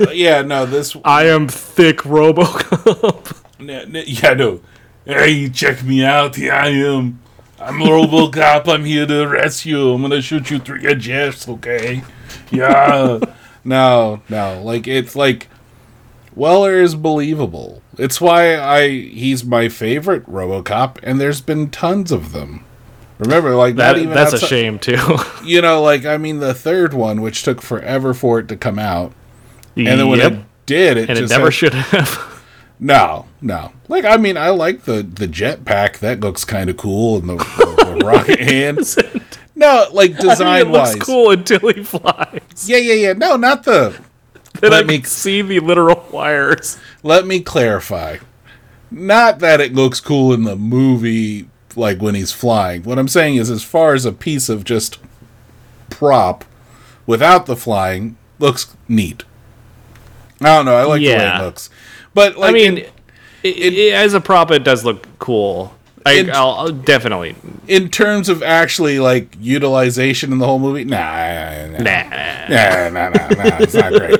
Uh, 0.01 0.11
yeah, 0.11 0.41
no. 0.41 0.65
This 0.65 0.95
I 1.05 1.25
am 1.27 1.47
thick 1.47 1.97
RoboCop. 1.99 3.43
N- 3.59 3.69
n- 3.95 4.03
yeah, 4.07 4.33
no. 4.33 4.61
Hey, 5.05 5.49
check 5.49 5.83
me 5.83 6.03
out. 6.05 6.35
Here 6.35 6.53
I 6.53 6.69
am. 6.69 7.19
I'm 7.59 7.79
RoboCop. 7.79 8.67
I'm 8.73 8.85
here 8.85 9.05
to 9.05 9.23
arrest 9.23 9.65
you. 9.65 9.91
I'm 9.93 10.01
gonna 10.01 10.21
shoot 10.21 10.49
you 10.49 10.59
through 10.59 10.79
your 10.79 10.97
chest, 10.97 11.49
okay? 11.49 12.03
Yeah. 12.51 13.19
no, 13.65 14.21
no. 14.29 14.61
Like 14.63 14.87
it's 14.87 15.15
like 15.15 15.47
Weller 16.35 16.81
is 16.81 16.95
believable. 16.95 17.81
It's 17.97 18.21
why 18.21 18.57
I 18.57 18.87
he's 18.89 19.43
my 19.43 19.67
favorite 19.67 20.25
RoboCop, 20.25 20.99
and 21.03 21.19
there's 21.19 21.41
been 21.41 21.69
tons 21.69 22.13
of 22.13 22.31
them. 22.31 22.63
Remember, 23.19 23.53
like 23.55 23.75
not 23.75 23.93
That, 23.95 23.97
even 23.97 24.13
that's 24.13 24.33
a 24.33 24.39
shame 24.39 24.79
too. 24.79 24.97
You 25.43 25.61
know, 25.61 25.81
like 25.81 26.05
I 26.05 26.17
mean, 26.17 26.39
the 26.39 26.53
third 26.53 26.93
one, 26.93 27.21
which 27.21 27.43
took 27.43 27.61
forever 27.61 28.13
for 28.13 28.39
it 28.39 28.47
to 28.49 28.55
come 28.57 28.79
out, 28.79 29.13
and 29.75 29.87
then 29.87 30.07
when 30.07 30.19
Yep. 30.19 30.31
it 30.31 30.39
did, 30.65 30.97
it 30.97 31.09
and 31.09 31.17
it 31.19 31.29
never 31.29 31.45
had- 31.45 31.53
should 31.53 31.73
have. 31.73 32.43
no, 32.79 33.25
no. 33.41 33.71
Like 33.89 34.05
I 34.05 34.15
mean, 34.17 34.37
I 34.37 34.49
like 34.51 34.83
the 34.83 35.03
the 35.03 35.27
jetpack. 35.27 35.99
That 35.99 36.21
looks 36.21 36.45
kind 36.45 36.69
of 36.69 36.77
cool, 36.77 37.17
and 37.17 37.29
the, 37.29 37.35
the, 37.35 37.95
the 37.99 38.05
rocket 38.05 38.39
hands. 38.51 38.97
No, 39.55 39.87
like 39.91 40.11
I 40.11 40.13
mean, 40.13 40.21
design 40.29 40.61
it 40.61 40.69
looks 40.69 40.93
wise. 40.95 41.03
cool 41.03 41.31
until 41.31 41.67
he 41.73 41.83
flies. 41.83 42.39
Yeah, 42.69 42.77
yeah, 42.77 42.93
yeah. 42.93 43.13
No, 43.13 43.35
not 43.35 43.63
the. 43.65 43.99
Then 44.61 44.71
Let 44.71 44.83
I 44.85 44.87
me- 44.87 45.03
see 45.03 45.41
the 45.41 45.59
literal 45.59 46.05
wires. 46.11 46.77
Let 47.03 47.25
me 47.27 47.41
clarify. 47.41 48.17
Not 48.91 49.39
that 49.39 49.59
it 49.61 49.73
looks 49.73 49.99
cool 49.99 50.33
in 50.33 50.43
the 50.45 50.55
movie, 50.55 51.48
like 51.75 52.01
when 52.01 52.15
he's 52.15 52.31
flying. 52.31 52.83
What 52.83 52.97
I'm 52.99 53.07
saying 53.07 53.35
is, 53.37 53.49
as 53.49 53.63
far 53.63 53.93
as 53.93 54.05
a 54.05 54.11
piece 54.11 54.49
of 54.49 54.63
just 54.63 54.99
prop 55.89 56.45
without 57.05 57.45
the 57.45 57.55
flying, 57.55 58.17
looks 58.39 58.75
neat. 58.87 59.23
I 60.41 60.45
don't 60.55 60.65
know. 60.65 60.75
I 60.75 60.83
like 60.83 61.01
the 61.01 61.07
way 61.09 61.27
it 61.35 61.41
looks, 61.41 61.69
but 62.13 62.37
like 62.37 62.49
I 62.49 62.53
mean, 62.53 62.77
it- 62.79 62.93
it, 63.41 63.73
it, 63.73 63.93
as 63.93 64.13
a 64.13 64.19
prop, 64.19 64.51
it 64.51 64.65
does 64.65 64.83
look 64.83 65.07
cool. 65.17 65.73
I, 66.05 66.13
in, 66.13 66.29
I'll, 66.29 66.49
I'll 66.51 66.71
definitely. 66.73 67.35
in 67.69 67.87
terms 67.89 68.27
of 68.27 68.43
actually 68.43 68.99
like 68.99 69.33
utilization 69.39 70.33
in 70.33 70.39
the 70.39 70.45
whole 70.45 70.59
movie, 70.59 70.83
nah, 70.83 70.97
nah, 70.97 71.77
nah, 71.77 71.79
Nah. 71.79 72.49
nah, 72.49 72.89
nah, 72.89 73.09
nah, 73.09 73.27
nah, 73.29 73.57
it's 73.61 73.73
not 73.73 73.93
great. 73.93 74.19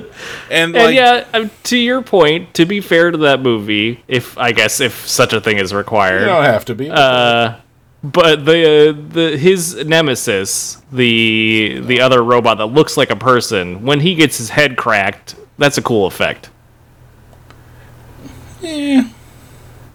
And, 0.52 0.76
And 0.76 0.86
like, 0.86 0.96
yeah, 0.96 1.26
um, 1.34 1.52
to 1.64 1.78
your 1.78 2.02
point, 2.02 2.54
to 2.56 2.66
be 2.66 2.82
fair 2.82 3.12
to 3.12 3.18
that 3.20 3.42
movie, 3.42 4.04
if 4.08 4.38
I 4.38 4.52
guess 4.52 4.80
if 4.80 5.08
such 5.08 5.34
a 5.34 5.42
thing 5.42 5.58
is 5.58 5.74
required, 5.74 6.22
you 6.22 6.26
don't 6.28 6.44
have 6.44 6.66
to 6.66 6.76
be. 6.76 6.90
Uh, 6.90 7.56
but 8.04 8.46
the 8.46 8.98
the 9.10 9.38
his 9.38 9.76
nemesis, 9.86 10.82
the 10.92 11.80
the 11.82 12.02
other 12.02 12.24
robot 12.24 12.58
that 12.60 12.68
looks 12.68 12.96
like 12.98 13.10
a 13.10 13.16
person, 13.16 13.84
when 13.84 14.00
he 14.00 14.16
gets 14.16 14.38
his 14.38 14.50
head 14.50 14.78
cracked, 14.78 15.36
that's 15.58 15.78
a 15.78 15.82
cool 15.82 16.06
effect. 16.08 16.50
Eh. 18.64 19.08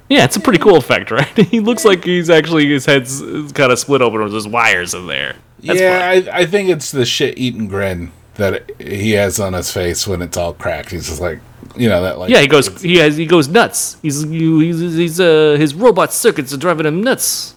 Yeah, 0.08 0.24
it's 0.24 0.36
a 0.36 0.40
pretty 0.40 0.58
cool 0.58 0.76
effect, 0.76 1.10
right? 1.10 1.26
he 1.36 1.60
looks 1.60 1.84
like 1.84 2.04
he's 2.04 2.28
actually 2.30 2.66
his 2.68 2.84
head's 2.84 3.20
kind 3.52 3.72
of 3.72 3.78
split 3.78 4.02
open 4.02 4.22
with 4.22 4.34
his 4.34 4.46
wires 4.46 4.94
in 4.94 5.06
there. 5.06 5.36
That's 5.60 5.80
yeah, 5.80 6.30
I, 6.32 6.40
I 6.40 6.46
think 6.46 6.68
it's 6.68 6.90
the 6.90 7.06
shit 7.06 7.38
eating 7.38 7.68
grin 7.68 8.12
that 8.36 8.70
he 8.80 9.12
has 9.12 9.38
on 9.38 9.52
his 9.52 9.70
face 9.70 10.06
when 10.06 10.20
it's 10.22 10.36
all 10.36 10.54
cracked. 10.54 10.90
He's 10.90 11.06
just 11.08 11.20
like, 11.20 11.40
you 11.76 11.88
know, 11.88 12.02
that 12.02 12.18
like. 12.18 12.30
Yeah, 12.30 12.40
he 12.40 12.46
goes 12.46 12.80
he 12.82 12.96
has 12.98 13.16
he 13.16 13.26
goes 13.26 13.48
nuts. 13.48 13.96
He's 14.02 14.22
he's 14.22 14.80
he's 14.80 15.20
uh 15.20 15.56
his 15.58 15.74
robot 15.74 16.12
circuits 16.12 16.52
are 16.52 16.56
driving 16.58 16.86
him 16.86 17.02
nuts. 17.02 17.56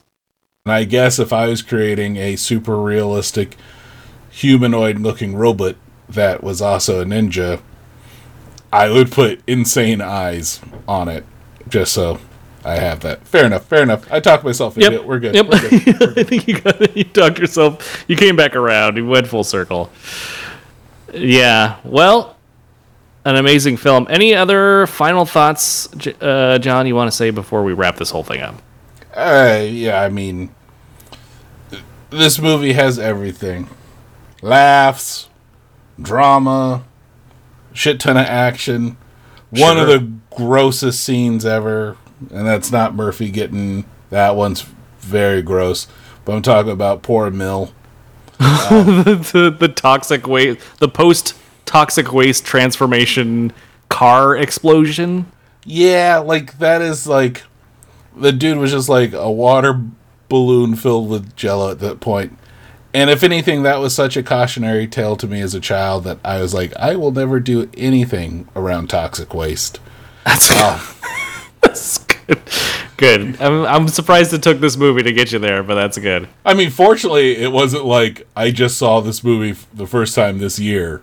And 0.66 0.74
I 0.74 0.84
guess 0.84 1.18
if 1.20 1.32
I 1.34 1.48
was 1.48 1.62
creating 1.62 2.18
a 2.18 2.36
super 2.36 2.78
realistic 2.78 3.56
humanoid 4.30 5.00
looking 5.00 5.36
robot 5.36 5.76
that 6.10 6.44
was 6.44 6.62
also 6.62 7.02
a 7.02 7.06
ninja, 7.06 7.62
I 8.72 8.90
would 8.90 9.12
put 9.12 9.42
insane 9.48 10.02
eyes 10.02 10.60
on 10.88 11.08
it 11.08 11.26
just 11.70 11.94
so 11.94 12.20
I 12.64 12.76
have 12.76 13.00
that. 13.02 13.26
Fair 13.26 13.46
enough. 13.46 13.66
Fair 13.66 13.84
enough. 13.84 14.12
I 14.12 14.20
talked 14.20 14.44
myself 14.44 14.78
into 14.78 14.92
Yep. 14.92 15.02
it. 15.02 15.08
We're 15.08 15.20
good. 15.20 15.36
Yep. 15.36 15.46
We're 15.48 15.70
good. 15.70 16.18
I 16.20 16.24
think 16.24 16.48
you 16.48 16.60
got 16.60 16.98
you 16.98 17.04
talked 17.06 17.40
yourself. 17.40 18.04
You 18.08 18.16
came 18.16 18.36
back 18.36 18.56
around. 18.56 18.98
You 18.98 19.08
went 19.08 19.28
full 19.28 19.44
circle. 19.46 19.90
Yeah. 21.14 21.78
Well, 21.84 22.36
an 23.26 23.36
amazing 23.36 23.78
film. 23.78 24.08
Any 24.10 24.34
other 24.34 24.88
final 24.88 25.26
thoughts, 25.26 25.90
uh, 26.22 26.60
John? 26.60 26.88
You 26.88 26.96
want 26.96 27.12
to 27.12 27.16
say 27.16 27.30
before 27.30 27.64
we 27.64 27.74
wrap 27.74 27.98
this 27.98 28.10
whole 28.10 28.24
thing 28.24 28.42
up? 28.42 28.56
Uh, 29.16 29.66
yeah, 29.68 30.02
I 30.02 30.10
mean, 30.10 30.54
this 32.10 32.40
movie 32.40 32.74
has 32.74 33.00
everything 33.00 33.68
laughs, 34.42 35.28
drama, 36.02 36.84
shit 37.74 38.00
ton 38.00 38.18
of 38.18 38.26
action. 38.26 38.98
One 39.50 39.78
of 39.78 39.88
the 39.88 40.12
grossest 40.36 41.04
scenes 41.04 41.46
ever, 41.46 41.98
and 42.32 42.46
that's 42.46 42.72
not 42.72 42.96
Murphy 42.96 43.30
getting 43.30 43.86
that 44.10 44.36
one's 44.36 44.66
very 45.00 45.42
gross. 45.42 45.88
But 46.26 46.36
I'm 46.36 46.42
talking 46.42 46.72
about 46.72 47.02
poor 47.02 47.28
Emil. 47.28 47.74
Uh, 48.40 48.84
the, 49.04 49.56
the 49.58 49.68
toxic 49.68 50.28
waste, 50.28 50.60
the 50.80 50.88
post 50.88 51.36
toxic 51.66 52.14
waste 52.14 52.46
transformation 52.46 53.54
car 53.90 54.36
explosion. 54.36 55.32
Yeah, 55.66 56.18
like 56.20 56.60
that 56.60 56.82
is 56.82 57.08
like 57.08 57.44
the 58.16 58.32
dude 58.32 58.58
was 58.58 58.72
just 58.72 58.90
like 58.90 59.14
a 59.14 59.32
water 59.32 59.82
balloon 60.30 60.76
filled 60.76 61.10
with 61.10 61.36
jello 61.36 61.72
at 61.72 61.80
that 61.80 62.00
point. 62.00 62.38
And 62.94 63.10
if 63.10 63.22
anything, 63.24 63.64
that 63.64 63.80
was 63.80 63.94
such 63.94 64.18
a 64.18 64.24
cautionary 64.24 64.88
tale 64.88 65.16
to 65.18 65.28
me 65.28 65.42
as 65.42 65.54
a 65.54 65.60
child 65.60 66.04
that 66.06 66.20
I 66.24 66.42
was 66.42 66.54
like, 66.54 66.76
I 66.78 66.96
will 66.96 67.12
never 67.12 67.40
do 67.40 67.70
anything 67.78 68.48
around 68.56 68.88
toxic 68.88 69.34
waste. 69.34 69.80
That's, 70.26 70.50
Oh, 70.52 70.98
that's 71.62 72.00
good. 72.00 72.42
Good. 72.98 73.40
I'm, 73.42 73.64
I'm 73.66 73.88
surprised 73.88 74.34
it 74.34 74.42
took 74.44 74.60
this 74.60 74.76
movie 74.76 75.04
to 75.04 75.12
get 75.14 75.32
you 75.32 75.40
there, 75.40 75.62
but 75.64 75.76
that's 75.76 75.98
good. 75.98 76.28
I 76.46 76.54
mean, 76.54 76.70
fortunately, 76.72 77.38
it 77.38 77.52
wasn't 77.52 77.86
like 77.86 78.28
I 78.36 78.52
just 78.52 78.78
saw 78.78 79.00
this 79.02 79.24
movie 79.24 79.52
f- 79.52 79.68
the 79.74 79.86
first 79.88 80.16
time 80.16 80.40
this 80.40 80.58
year, 80.58 81.02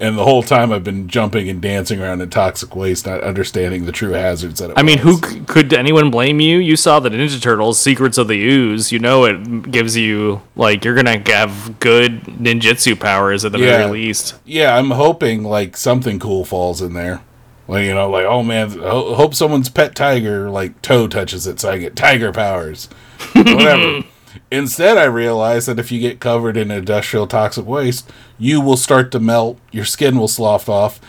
and 0.00 0.16
the 0.18 0.24
whole 0.24 0.42
time 0.42 0.72
I've 0.72 0.82
been 0.84 1.06
jumping 1.06 1.48
and 1.50 1.60
dancing 1.60 2.00
around 2.00 2.20
in 2.22 2.30
toxic 2.30 2.74
waste, 2.74 3.06
not 3.06 3.20
understanding 3.22 3.84
the 3.84 3.92
true 3.92 4.12
hazards 4.12 4.58
that 4.60 4.70
it 4.70 4.78
I 4.78 4.82
mean, 4.82 4.98
who 4.98 5.18
c- 5.18 5.40
could 5.40 5.72
anyone 5.74 6.10
blame 6.10 6.40
you? 6.40 6.58
You 6.58 6.76
saw 6.76 6.98
the 6.98 7.10
Ninja 7.10 7.40
Turtles: 7.40 7.78
Secrets 7.78 8.16
of 8.18 8.26
the 8.26 8.40
Ooze. 8.42 8.90
You 8.90 8.98
know 8.98 9.24
it 9.24 9.70
gives 9.70 9.96
you 9.96 10.40
like 10.56 10.82
you're 10.84 10.94
gonna 10.96 11.22
have 11.30 11.78
good 11.78 12.22
ninjutsu 12.22 12.98
powers 12.98 13.44
at 13.44 13.52
the 13.52 13.58
Yeah. 13.58 13.78
very 13.86 13.90
least. 13.90 14.34
yeah, 14.46 14.76
I'm 14.76 14.92
hoping 14.92 15.44
like 15.44 15.76
something 15.76 16.18
cool 16.18 16.44
falls 16.46 16.80
in 16.82 16.94
there. 16.94 17.20
Like 17.68 17.84
you 17.84 17.94
know, 17.94 18.10
like 18.10 18.26
oh 18.26 18.42
man, 18.42 18.70
ho- 18.70 19.14
hope 19.14 19.34
someone's 19.34 19.68
pet 19.70 19.94
tiger 19.94 20.50
like 20.50 20.80
toe 20.82 21.08
touches 21.08 21.46
it, 21.46 21.60
so 21.60 21.70
I 21.70 21.78
get 21.78 21.96
tiger 21.96 22.32
powers. 22.32 22.86
Whatever. 23.34 24.02
Instead, 24.50 24.98
I 24.98 25.04
realized 25.04 25.68
that 25.68 25.78
if 25.78 25.90
you 25.90 26.00
get 26.00 26.20
covered 26.20 26.56
in 26.56 26.70
industrial 26.70 27.26
toxic 27.26 27.64
waste, 27.66 28.10
you 28.38 28.60
will 28.60 28.76
start 28.76 29.10
to 29.12 29.20
melt, 29.20 29.58
your 29.72 29.84
skin 29.84 30.18
will 30.18 30.28
slough 30.28 30.68
off, 30.68 31.00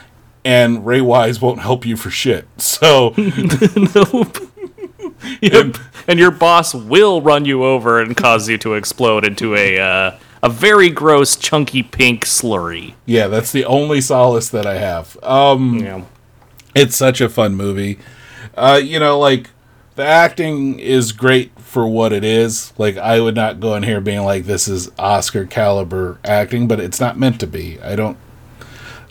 and 0.45 0.85
Ray 0.85 1.01
Wise 1.01 1.41
won't 1.41 1.59
help 1.59 1.85
you 1.85 1.97
for 1.97 2.09
shit. 2.09 2.47
So 2.61 3.13
nope. 3.95 4.37
Yep. 5.41 5.77
And 6.07 6.19
your 6.19 6.29
boss 6.31 6.73
will 6.75 7.21
run 7.21 7.45
you 7.45 7.63
over 7.63 7.99
and 7.99 8.15
cause 8.15 8.47
you 8.49 8.57
to 8.59 8.73
explode 8.75 9.25
into 9.25 9.55
a 9.55 9.79
uh, 9.79 10.17
a 10.43 10.49
very 10.49 10.89
gross, 10.89 11.35
chunky 11.35 11.81
pink 11.81 12.25
slurry. 12.25 12.93
yeah, 13.05 13.27
that's 13.27 13.51
the 13.51 13.65
only 13.65 14.01
solace 14.01 14.49
that 14.49 14.65
I 14.67 14.77
have. 14.77 15.17
Um, 15.23 15.79
Yeah. 15.79 16.03
It's 16.75 16.95
such 16.95 17.21
a 17.21 17.29
fun 17.29 17.55
movie. 17.55 17.97
Uh, 18.55 18.79
you 18.83 18.99
know, 18.99 19.17
like 19.17 19.49
the 19.95 20.05
acting 20.05 20.77
is 20.77 21.13
great 21.13 21.57
for 21.59 21.87
what 21.87 22.13
it 22.13 22.23
is. 22.23 22.73
Like 22.77 22.97
I 22.97 23.21
would 23.21 23.35
not 23.35 23.59
go 23.59 23.75
in 23.75 23.83
here 23.83 24.01
being 24.01 24.23
like 24.23 24.45
this 24.45 24.67
is 24.67 24.91
Oscar 24.99 25.45
caliber 25.45 26.19
acting, 26.23 26.67
but 26.67 26.79
it's 26.79 26.99
not 26.99 27.17
meant 27.17 27.39
to 27.39 27.47
be. 27.47 27.79
I 27.81 27.95
don't 27.95 28.17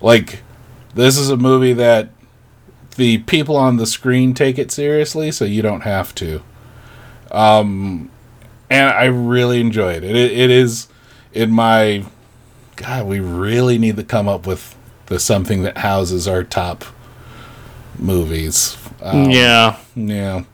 like 0.01 0.43
this 0.95 1.17
is 1.17 1.31
a 1.31 1.37
movie 1.37 1.73
that 1.73 2.11
the 2.97 3.19
people 3.19 3.57
on 3.57 3.79
the 3.79 3.87
screen 3.87 4.35
take 4.35 4.59
it 4.59 4.71
seriously, 4.71 5.33
so 5.33 5.45
you 5.45 5.62
don't 5.62 5.83
have 5.83 6.15
to. 6.17 6.43
Um 7.31 8.11
and 8.71 8.91
I 8.91 9.07
really 9.07 9.61
enjoy 9.61 9.95
it. 9.95 10.05
It 10.05 10.17
it 10.17 10.51
is 10.51 10.89
in 11.33 11.51
my 11.51 12.05
God, 12.77 13.07
we 13.07 13.21
really 13.21 13.79
need 13.79 13.97
to 13.97 14.05
come 14.05 14.29
up 14.29 14.47
with 14.47 14.77
the 15.07 15.19
something 15.19 15.62
that 15.62 15.79
houses 15.79 16.29
our 16.29 16.45
top 16.45 16.85
movies. 18.05 18.77
Um, 19.03 19.31
yeah. 19.31 19.79
yeah, 19.97 20.45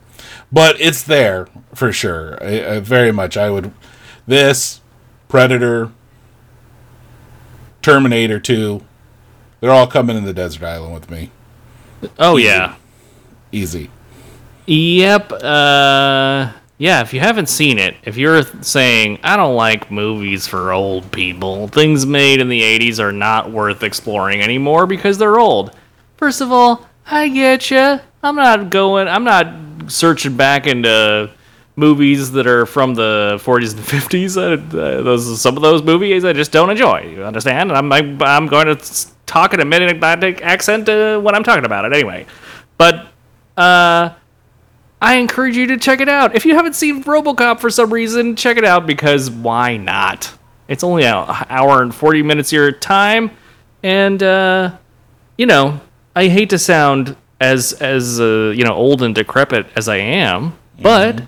but 0.50 0.80
it's 0.80 1.02
there 1.02 1.48
for 1.74 1.92
sure. 1.92 2.38
I, 2.42 2.76
I 2.76 2.80
very 2.80 3.12
much. 3.12 3.36
I 3.36 3.50
would 3.50 3.72
this 4.26 4.80
Predator, 5.28 5.92
Terminator 7.82 8.40
Two. 8.40 8.84
They're 9.60 9.70
all 9.70 9.86
coming 9.86 10.16
in 10.16 10.24
the 10.24 10.32
desert 10.32 10.64
island 10.64 10.94
with 10.94 11.10
me. 11.10 11.30
Oh 12.18 12.36
yeah. 12.36 12.76
Easy. 13.52 13.90
Yep. 14.66 15.32
Uh, 15.32 16.52
yeah. 16.78 17.00
If 17.02 17.12
you 17.12 17.20
haven't 17.20 17.48
seen 17.48 17.78
it, 17.78 17.96
if 18.04 18.16
you're 18.16 18.42
saying 18.62 19.18
I 19.22 19.36
don't 19.36 19.56
like 19.56 19.90
movies 19.90 20.46
for 20.46 20.72
old 20.72 21.10
people, 21.12 21.68
things 21.68 22.06
made 22.06 22.40
in 22.40 22.48
the 22.48 22.62
'80s 22.62 22.98
are 23.00 23.12
not 23.12 23.50
worth 23.50 23.82
exploring 23.82 24.40
anymore 24.40 24.86
because 24.86 25.18
they're 25.18 25.38
old. 25.38 25.76
First 26.16 26.40
of 26.40 26.52
all, 26.52 26.86
I 27.10 27.28
get 27.28 27.70
you. 27.70 27.98
I'm 28.22 28.36
not 28.36 28.70
going. 28.70 29.08
I'm 29.08 29.24
not 29.24 29.90
searching 29.90 30.36
back 30.36 30.66
into 30.66 31.30
movies 31.74 32.30
that 32.32 32.46
are 32.46 32.66
from 32.66 32.94
the 32.94 33.40
40s 33.42 33.74
and 33.74 33.84
50s. 33.84 34.36
Uh, 34.36 35.02
those 35.02 35.40
some 35.40 35.56
of 35.56 35.62
those 35.62 35.82
movies 35.82 36.24
I 36.24 36.32
just 36.32 36.52
don't 36.52 36.70
enjoy. 36.70 37.12
You 37.16 37.24
understand? 37.24 37.72
And 37.72 37.92
I'm 37.92 38.22
I'm 38.22 38.46
going 38.46 38.76
to 38.76 39.06
talk 39.26 39.54
in 39.54 39.60
a 39.60 39.64
mid-Atlantic 39.64 40.42
accent 40.42 40.88
uh, 40.88 41.18
when 41.20 41.34
I'm 41.34 41.42
talking 41.42 41.64
about 41.64 41.84
it 41.84 41.92
anyway. 41.92 42.26
But 42.78 43.08
uh, 43.56 44.10
I 45.02 45.14
encourage 45.16 45.56
you 45.56 45.66
to 45.68 45.76
check 45.76 46.00
it 46.00 46.08
out. 46.08 46.36
If 46.36 46.46
you 46.46 46.54
haven't 46.54 46.74
seen 46.74 47.02
RoboCop 47.02 47.58
for 47.60 47.70
some 47.70 47.92
reason, 47.92 48.36
check 48.36 48.56
it 48.56 48.64
out 48.64 48.86
because 48.86 49.30
why 49.30 49.76
not? 49.76 50.32
It's 50.68 50.84
only 50.84 51.04
an 51.04 51.26
hour 51.48 51.82
and 51.82 51.92
40 51.92 52.22
minutes 52.22 52.50
of 52.50 52.52
your 52.52 52.70
time, 52.70 53.32
and 53.82 54.22
uh, 54.22 54.76
you 55.36 55.46
know, 55.46 55.80
I 56.14 56.28
hate 56.28 56.50
to 56.50 56.58
sound 56.58 57.16
as 57.40 57.72
as 57.74 58.20
uh, 58.20 58.52
you 58.54 58.64
know 58.64 58.74
old 58.74 59.02
and 59.02 59.14
decrepit 59.14 59.66
as 59.76 59.88
I 59.88 59.96
am, 59.96 60.58
but 60.80 61.22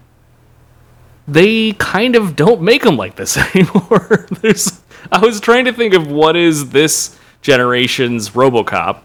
they 1.26 1.72
kind 1.72 2.16
of 2.16 2.37
don't 2.37 2.62
make 2.62 2.83
them 2.83 2.97
like 2.97 3.16
this 3.16 3.37
anymore. 3.55 4.26
There's 4.41 4.80
I 5.11 5.18
was 5.18 5.41
trying 5.41 5.64
to 5.66 5.72
think 5.72 5.95
of 5.95 6.07
what 6.07 6.37
is 6.37 6.70
this 6.70 7.18
generation's 7.41 8.30
RoboCop. 8.30 9.01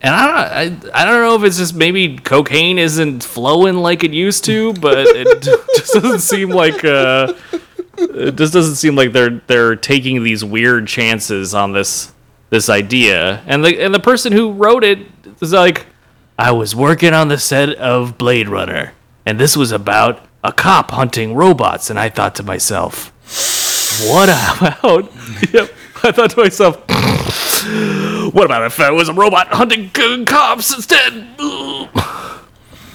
And 0.00 0.14
I 0.14 0.26
don't, 0.68 0.84
I, 0.94 1.02
I 1.02 1.04
don't 1.04 1.22
know 1.22 1.34
if 1.34 1.42
it's 1.42 1.58
just 1.58 1.74
maybe 1.74 2.16
cocaine 2.18 2.78
isn't 2.78 3.24
flowing 3.24 3.78
like 3.78 4.04
it 4.04 4.12
used 4.12 4.44
to, 4.44 4.72
but 4.74 4.96
it 5.08 5.42
just 5.76 5.92
doesn't 5.92 6.20
seem 6.20 6.50
like 6.50 6.84
uh, 6.84 7.34
it 7.96 8.36
just 8.36 8.52
doesn't 8.52 8.76
seem 8.76 8.94
like 8.94 9.12
they're 9.12 9.42
they're 9.48 9.74
taking 9.74 10.22
these 10.22 10.44
weird 10.44 10.86
chances 10.86 11.52
on 11.52 11.72
this 11.72 12.12
this 12.50 12.68
idea. 12.68 13.42
And 13.46 13.64
the 13.64 13.80
and 13.80 13.94
the 13.94 14.00
person 14.00 14.32
who 14.32 14.52
wrote 14.52 14.84
it 14.84 14.98
is 15.40 15.52
like, 15.52 15.86
I 16.38 16.52
was 16.52 16.74
working 16.74 17.12
on 17.12 17.28
the 17.28 17.38
set 17.38 17.70
of 17.76 18.18
Blade 18.18 18.48
Runner, 18.48 18.92
and 19.26 19.38
this 19.38 19.56
was 19.56 19.72
about 19.72 20.24
a 20.42 20.52
cop 20.52 20.90
hunting 20.92 21.34
robots, 21.34 21.90
and 21.90 21.98
I 21.98 22.08
thought 22.08 22.34
to 22.36 22.42
myself, 22.42 23.12
what 24.08 24.28
about? 24.28 25.10
Yep, 25.52 25.70
I 26.02 26.10
thought 26.10 26.30
to 26.30 26.40
myself, 26.40 26.76
what 28.34 28.44
about 28.44 28.64
if 28.64 28.80
I 28.80 28.90
was 28.90 29.08
a 29.08 29.12
robot 29.12 29.48
hunting 29.48 29.90
cops 30.24 30.74
instead? 30.74 31.28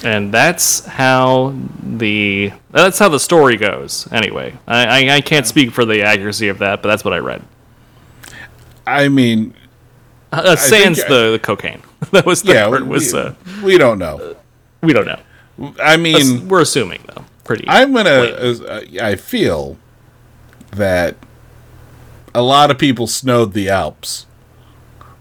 And 0.03 0.33
that's 0.33 0.85
how 0.85 1.55
the 1.81 2.51
that's 2.71 2.99
how 2.99 3.07
the 3.07 3.21
story 3.21 3.55
goes. 3.55 4.05
Anyway, 4.11 4.53
I, 4.67 5.05
I, 5.05 5.15
I 5.15 5.21
can't 5.21 5.47
speak 5.47 5.71
for 5.71 5.85
the 5.85 6.03
accuracy 6.03 6.49
of 6.49 6.57
that, 6.59 6.81
but 6.81 6.89
that's 6.89 7.05
what 7.05 7.13
I 7.13 7.19
read. 7.19 7.41
I 8.85 9.07
mean, 9.09 9.53
Uh, 10.31 10.55
sans 10.55 10.97
think- 10.97 11.07
the, 11.09 11.31
the 11.33 11.39
cocaine. 11.39 11.81
That 12.11 12.25
was 12.25 12.43
the 12.43 12.53
yeah, 12.53 12.67
part 12.67 12.83
we, 12.83 12.89
was 12.89 13.13
uh, 13.13 13.33
we 13.63 13.77
don't 13.77 13.97
know. 13.97 14.35
we 14.81 14.91
don't 14.93 15.05
know. 15.05 15.19
I 15.81 15.95
mean, 15.97 16.47
We're 16.49 16.61
assuming 16.61 17.01
though. 17.07 17.23
Pretty. 17.45 17.63
I'm 17.67 17.93
gonna. 17.93 18.09
Uh, 18.09 18.81
I 19.01 19.15
feel 19.15 19.77
that 20.71 21.15
a 22.35 22.41
lot 22.41 22.71
of 22.71 22.77
people 22.77 23.07
snowed 23.07 23.53
the 23.53 23.69
Alps 23.69 24.25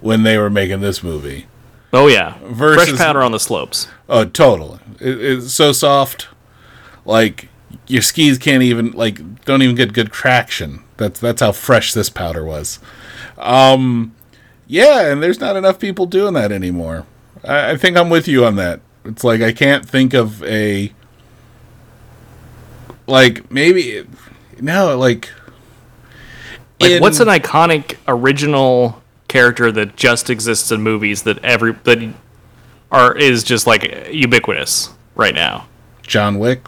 when 0.01 0.23
they 0.25 0.37
were 0.39 0.51
making 0.51 0.81
this 0.81 1.03
movie. 1.05 1.47
oh 1.93 2.09
yeah, 2.09 2.37
versus- 2.45 2.89
fresh 2.89 2.99
powder 2.99 3.23
on 3.23 3.31
the 3.33 3.39
slopes. 3.41 3.87
Oh, 4.09 4.25
totally. 4.25 4.81
It, 5.01 5.21
it's 5.23 5.55
so 5.55 5.71
soft. 5.73 6.29
Like 7.05 7.49
your 7.87 8.03
skis 8.03 8.39
can't 8.39 8.63
even 8.65 8.91
like 8.93 9.45
don't 9.45 9.63
even 9.63 9.77
get 9.77 9.93
good 9.93 10.11
traction. 10.13 10.83
That's 10.97 11.21
that's 11.21 11.41
how 11.41 11.53
fresh 11.53 11.93
this 11.95 12.11
powder 12.11 12.45
was. 12.45 12.81
Um, 13.43 14.15
yeah, 14.67 15.11
and 15.11 15.23
there's 15.23 15.41
not 15.41 15.57
enough 15.57 15.79
people 15.79 16.07
doing 16.07 16.35
that 16.35 16.53
anymore. 16.53 17.07
I, 17.45 17.73
I 17.73 17.77
think 17.77 17.97
I'm 17.97 18.09
with 18.09 18.29
you 18.29 18.45
on 18.45 18.57
that. 18.57 18.81
It's 19.05 19.25
like 19.25 19.43
I 19.43 19.53
can't 19.53 19.87
think 19.87 20.15
of 20.15 20.43
a 20.45 20.93
like 23.07 23.51
maybe 23.51 24.07
no 24.61 24.97
like. 24.97 25.31
Like, 26.81 26.93
in- 26.93 27.03
what's 27.03 27.21
an 27.21 27.29
iconic 27.29 27.97
original 28.09 29.03
character 29.29 29.71
that 29.73 29.97
just 29.97 30.31
exists 30.31 30.71
in 30.73 30.83
movies 30.83 31.23
that 31.23 31.45
every 31.45 31.73
that 31.85 32.13
are 32.91 33.17
is 33.17 33.43
just 33.45 33.67
like 33.67 34.09
ubiquitous 34.11 34.91
right 35.15 35.35
now? 35.35 35.67
John 36.03 36.39
Wick? 36.39 36.67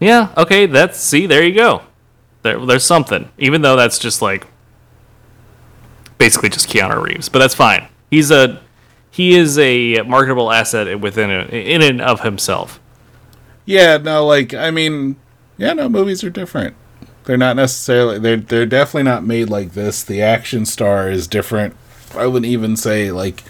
Yeah. 0.00 0.32
Okay. 0.36 0.66
That's 0.66 0.98
see. 0.98 1.26
There 1.26 1.44
you 1.44 1.54
go. 1.54 1.82
There, 2.42 2.64
there's 2.64 2.84
something. 2.84 3.30
Even 3.38 3.62
though 3.62 3.76
that's 3.76 3.98
just 3.98 4.22
like 4.22 4.46
basically 6.18 6.48
just 6.48 6.68
Keanu 6.68 7.02
Reeves, 7.02 7.28
but 7.28 7.38
that's 7.38 7.54
fine. 7.54 7.88
He's 8.10 8.30
a 8.30 8.62
he 9.10 9.34
is 9.34 9.58
a 9.58 10.02
marketable 10.02 10.52
asset 10.52 11.00
within 11.00 11.30
a, 11.30 11.44
in 11.46 11.82
and 11.82 12.02
of 12.02 12.20
himself. 12.20 12.80
Yeah, 13.64 13.96
no, 13.96 14.26
like 14.26 14.54
I 14.54 14.70
mean, 14.70 15.16
yeah, 15.56 15.72
no, 15.72 15.88
movies 15.88 16.22
are 16.22 16.30
different. 16.30 16.76
They're 17.24 17.36
not 17.36 17.56
necessarily 17.56 18.18
they're 18.18 18.36
they're 18.36 18.66
definitely 18.66 19.04
not 19.04 19.24
made 19.24 19.50
like 19.50 19.72
this. 19.72 20.02
The 20.02 20.22
action 20.22 20.64
star 20.66 21.10
is 21.10 21.26
different. 21.26 21.74
I 22.14 22.26
wouldn't 22.26 22.50
even 22.50 22.76
say 22.76 23.10
like 23.10 23.42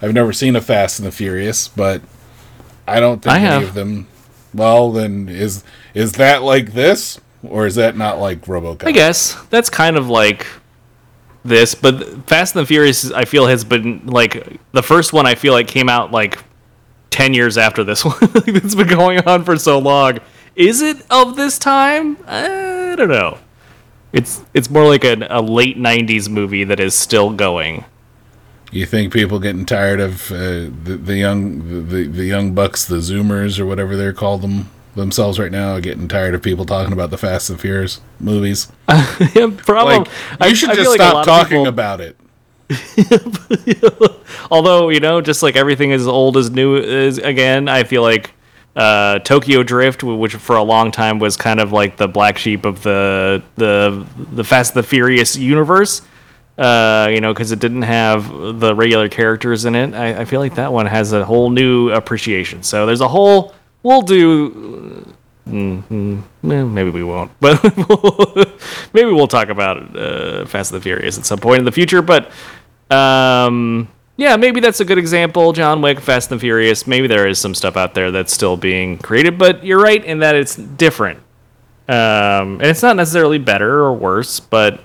I've 0.00 0.12
never 0.12 0.32
seen 0.32 0.56
a 0.56 0.60
Fast 0.60 0.98
and 0.98 1.06
the 1.06 1.12
Furious, 1.12 1.68
but 1.68 2.02
I 2.86 3.00
don't 3.00 3.22
think 3.22 3.32
I 3.32 3.38
any 3.38 3.46
have. 3.46 3.62
of 3.62 3.74
them. 3.74 4.08
Well, 4.52 4.92
then 4.92 5.28
is 5.28 5.64
is 5.94 6.12
that 6.12 6.42
like 6.42 6.72
this, 6.72 7.20
or 7.42 7.66
is 7.66 7.76
that 7.76 7.96
not 7.96 8.18
like 8.18 8.42
RoboCop? 8.42 8.86
I 8.86 8.92
guess 8.92 9.34
that's 9.48 9.70
kind 9.70 9.96
of 9.96 10.08
like 10.08 10.46
this, 11.44 11.74
but 11.74 12.28
Fast 12.28 12.54
and 12.54 12.62
the 12.62 12.66
Furious, 12.66 13.10
I 13.10 13.24
feel 13.24 13.46
has 13.46 13.64
been 13.64 14.06
like 14.06 14.58
the 14.72 14.82
first 14.82 15.12
one. 15.12 15.26
I 15.26 15.34
feel 15.34 15.52
like 15.52 15.68
came 15.68 15.88
out 15.88 16.12
like 16.12 16.38
ten 17.10 17.34
years 17.34 17.58
after 17.58 17.84
this 17.84 18.04
one. 18.04 18.16
It's 18.20 18.74
been 18.74 18.88
going 18.88 19.20
on 19.26 19.44
for 19.44 19.56
so 19.56 19.78
long. 19.78 20.18
Is 20.54 20.82
it 20.82 21.04
of 21.10 21.36
this 21.36 21.58
time? 21.58 22.18
I 22.26 22.94
don't 22.96 23.08
know. 23.08 23.38
It's 24.12 24.42
it's 24.54 24.70
more 24.70 24.86
like 24.86 25.04
a, 25.04 25.26
a 25.30 25.40
late 25.40 25.78
'90s 25.78 26.28
movie 26.28 26.64
that 26.64 26.78
is 26.78 26.94
still 26.94 27.30
going. 27.30 27.84
You 28.70 28.86
think 28.86 29.12
people 29.12 29.38
getting 29.38 29.66
tired 29.66 30.00
of 30.00 30.30
uh, 30.30 30.70
the, 30.84 30.98
the 31.02 31.16
young 31.16 31.88
the, 31.88 32.04
the 32.06 32.24
young 32.24 32.54
bucks, 32.54 32.84
the 32.84 32.96
Zoomers 32.96 33.58
or 33.58 33.66
whatever 33.66 33.96
they're 33.96 34.12
called 34.12 34.42
them 34.42 34.70
themselves 34.94 35.38
right 35.38 35.52
now, 35.52 35.78
getting 35.80 36.08
tired 36.08 36.34
of 36.34 36.42
people 36.42 36.64
talking 36.64 36.92
about 36.92 37.10
the 37.10 37.18
Fast 37.18 37.50
and 37.50 37.60
Furious 37.60 38.00
movies? 38.20 38.70
yeah, 39.34 39.50
probably. 39.56 40.10
Like 40.38 40.50
you 40.50 40.56
should 40.56 40.74
just 40.74 40.92
stop 40.92 41.24
talking 41.24 41.66
about 41.66 42.00
it. 42.00 42.16
Although 44.50 44.88
you 44.88 45.00
know, 45.00 45.20
just 45.20 45.42
like 45.42 45.56
everything 45.56 45.92
as 45.92 46.06
old 46.06 46.36
as 46.36 46.50
new 46.50 46.76
is 46.76 47.18
again, 47.18 47.68
I 47.68 47.84
feel 47.84 48.02
like 48.02 48.32
uh, 48.74 49.18
Tokyo 49.20 49.62
Drift, 49.62 50.02
which 50.02 50.34
for 50.34 50.56
a 50.56 50.62
long 50.62 50.90
time 50.90 51.18
was 51.18 51.36
kind 51.36 51.60
of 51.60 51.72
like 51.72 51.96
the 51.96 52.08
black 52.08 52.38
sheep 52.38 52.64
of 52.64 52.82
the 52.82 53.42
the 53.56 54.06
the 54.16 54.44
Fast 54.44 54.74
and 54.74 54.82
the 54.82 54.86
Furious 54.86 55.36
universe. 55.36 56.02
Uh, 56.58 57.08
you 57.10 57.20
know, 57.20 57.32
because 57.32 57.50
it 57.50 57.58
didn't 57.58 57.82
have 57.82 58.28
the 58.60 58.74
regular 58.74 59.08
characters 59.08 59.64
in 59.64 59.74
it. 59.74 59.94
I, 59.94 60.20
I 60.20 60.24
feel 60.26 60.38
like 60.38 60.54
that 60.56 60.70
one 60.70 60.84
has 60.84 61.12
a 61.12 61.24
whole 61.24 61.48
new 61.48 61.90
appreciation. 61.90 62.62
So 62.62 62.86
there's 62.86 63.00
a 63.00 63.08
whole. 63.08 63.54
We'll 63.82 64.02
do. 64.02 65.14
Mm, 65.48 66.18
eh, 66.20 66.22
maybe 66.42 66.90
we 66.90 67.02
won't, 67.02 67.32
but 67.40 67.62
maybe 68.92 69.10
we'll 69.10 69.26
talk 69.26 69.48
about 69.48 69.96
uh, 69.96 70.46
Fast 70.46 70.72
and 70.72 70.80
the 70.80 70.82
Furious 70.82 71.18
at 71.18 71.26
some 71.26 71.40
point 71.40 71.58
in 71.58 71.64
the 71.64 71.72
future. 71.72 72.00
But 72.00 72.30
um, 72.90 73.88
yeah, 74.16 74.36
maybe 74.36 74.60
that's 74.60 74.80
a 74.80 74.84
good 74.84 74.98
example. 74.98 75.52
John 75.52 75.82
Wick, 75.82 75.98
Fast 76.00 76.30
and 76.30 76.38
the 76.38 76.42
Furious. 76.42 76.86
Maybe 76.86 77.08
there 77.08 77.26
is 77.26 77.40
some 77.40 77.54
stuff 77.54 77.76
out 77.76 77.94
there 77.94 78.12
that's 78.12 78.32
still 78.32 78.56
being 78.56 78.98
created, 78.98 79.36
but 79.36 79.64
you're 79.64 79.82
right 79.82 80.02
in 80.04 80.20
that 80.20 80.36
it's 80.36 80.54
different. 80.54 81.18
Um, 81.88 82.60
and 82.60 82.62
it's 82.62 82.82
not 82.82 82.94
necessarily 82.94 83.38
better 83.38 83.80
or 83.80 83.92
worse, 83.94 84.38
but 84.38 84.80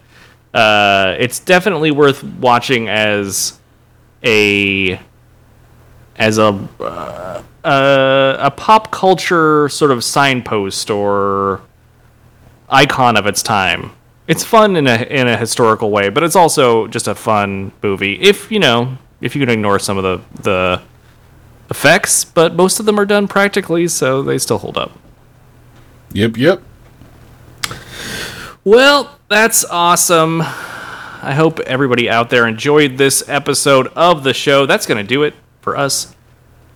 uh, 0.54 1.16
it's 1.20 1.40
definitely 1.40 1.92
worth 1.92 2.24
watching 2.24 2.90
as 2.90 3.60
a 4.24 5.00
as 6.16 6.40
a 6.40 6.68
uh, 6.80 7.44
uh, 7.68 8.38
a 8.40 8.50
pop 8.50 8.92
culture 8.92 9.68
sort 9.68 9.92
of 9.92 10.02
signpost 10.02 10.90
or 10.90 11.62
icon 12.70 13.18
of 13.18 13.26
its 13.26 13.44
time. 13.44 13.92
It's 14.26 14.44
fun 14.44 14.76
in 14.78 14.88
a 14.88 15.04
in 15.04 15.28
a 15.28 15.38
historical 15.38 15.92
way, 15.92 16.10
but 16.10 16.24
it's 16.24 16.36
also 16.36 16.88
just 16.88 17.08
a 17.08 17.16
fun 17.16 17.74
movie. 17.84 18.20
If 18.22 18.52
you 18.52 18.60
know, 18.60 18.98
if 19.20 19.36
you 19.36 19.42
can 19.42 19.50
ignore 19.50 19.80
some 19.80 19.98
of 19.98 20.04
the 20.04 20.42
the 20.42 20.82
effects, 21.70 22.24
but 22.24 22.56
most 22.56 22.80
of 22.80 22.86
them 22.86 22.98
are 23.00 23.06
done 23.06 23.28
practically, 23.28 23.88
so 23.90 24.24
they 24.24 24.38
still 24.38 24.60
hold 24.60 24.78
up. 24.78 24.98
Yep, 26.14 26.38
yep. 26.38 26.62
Well, 28.64 29.18
that's 29.28 29.66
awesome. 29.66 30.42
I 30.42 31.34
hope 31.36 31.60
everybody 31.62 32.10
out 32.10 32.30
there 32.30 32.48
enjoyed 32.48 32.98
this 32.98 33.28
episode 33.28 33.88
of 33.88 34.24
the 34.24 34.34
show. 34.34 34.66
That's 34.66 34.86
going 34.86 34.98
to 34.98 35.08
do 35.08 35.24
it 35.24 35.34
for 35.62 35.76
us 35.76 36.16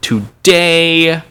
today. 0.02 1.22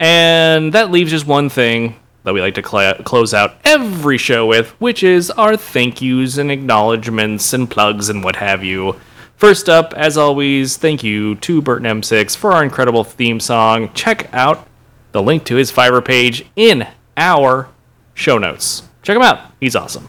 And 0.00 0.72
that 0.72 0.90
leaves 0.90 1.10
just 1.10 1.26
one 1.26 1.48
thing 1.48 1.96
that 2.24 2.34
we 2.34 2.40
like 2.40 2.54
to 2.54 2.62
cla 2.62 3.02
close 3.04 3.34
out 3.34 3.56
every 3.64 4.18
show 4.18 4.46
with, 4.46 4.70
which 4.80 5.02
is 5.02 5.30
our 5.32 5.56
thank 5.56 6.00
yous 6.00 6.38
and 6.38 6.50
acknowledgments 6.50 7.52
and 7.52 7.70
plugs 7.70 8.08
and 8.08 8.22
what 8.22 8.36
have 8.36 8.62
you. 8.62 8.96
First 9.36 9.68
up, 9.68 9.94
as 9.94 10.18
always, 10.18 10.76
thank 10.76 11.04
you 11.04 11.36
to 11.36 11.62
Burton 11.62 11.86
M6 11.86 12.36
for 12.36 12.52
our 12.52 12.64
incredible 12.64 13.04
theme 13.04 13.38
song. 13.38 13.92
Check 13.94 14.32
out 14.34 14.66
the 15.12 15.22
link 15.22 15.44
to 15.44 15.54
his 15.54 15.70
Fiverr 15.70 16.04
page 16.04 16.44
in 16.56 16.86
our 17.16 17.68
show 18.14 18.36
notes. 18.36 18.82
Check 19.02 19.16
him 19.16 19.22
out. 19.22 19.52
He's 19.60 19.76
awesome. 19.76 20.08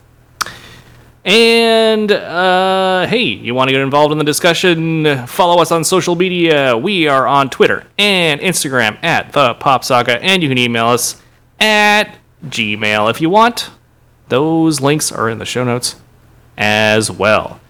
And 1.30 2.12
uh, 2.12 3.06
hey, 3.06 3.22
you 3.22 3.54
want 3.54 3.68
to 3.68 3.72
get 3.72 3.82
involved 3.82 4.12
in 4.12 4.18
the 4.18 4.24
discussion? 4.24 5.28
Follow 5.28 5.62
us 5.62 5.72
on 5.72 5.84
social 5.84 6.16
media. 6.16 6.76
We 6.76 7.08
are 7.08 7.28
on 7.28 7.52
Twitter 7.52 7.86
and 8.00 8.42
Instagram 8.42 8.98
at 9.04 9.32
the 9.34 9.54
Pop 9.54 9.84
Saga, 9.84 10.20
and 10.24 10.42
you 10.42 10.50
can 10.50 10.58
email 10.58 10.88
us 10.88 11.22
at 11.60 12.18
Gmail 12.48 13.12
if 13.12 13.22
you 13.22 13.30
want. 13.30 13.70
Those 14.30 14.82
links 14.82 15.12
are 15.12 15.30
in 15.30 15.38
the 15.38 15.46
show 15.46 15.64
notes 15.64 15.98
as 16.58 17.12
well. 17.12 17.62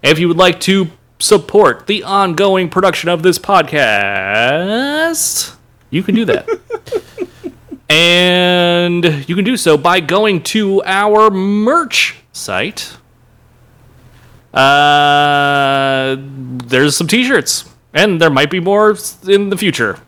If 0.00 0.20
you 0.20 0.28
would 0.28 0.36
like 0.36 0.60
to 0.60 0.86
support 1.18 1.88
the 1.88 2.04
ongoing 2.04 2.68
production 2.68 3.08
of 3.08 3.24
this 3.24 3.36
podcast, 3.36 5.56
you 5.90 6.04
can 6.04 6.14
do 6.14 6.24
that. 6.24 6.48
and 7.88 9.04
you 9.28 9.34
can 9.34 9.44
do 9.44 9.56
so 9.56 9.76
by 9.76 9.98
going 9.98 10.44
to 10.44 10.84
our 10.84 11.30
merch 11.30 12.14
site. 12.32 12.96
Uh, 14.52 16.16
there's 16.18 16.96
some 16.96 17.06
t-shirts, 17.06 17.68
and 17.92 18.20
there 18.20 18.30
might 18.30 18.50
be 18.50 18.60
more 18.60 18.96
in 19.26 19.50
the 19.50 19.56
future. 19.56 19.98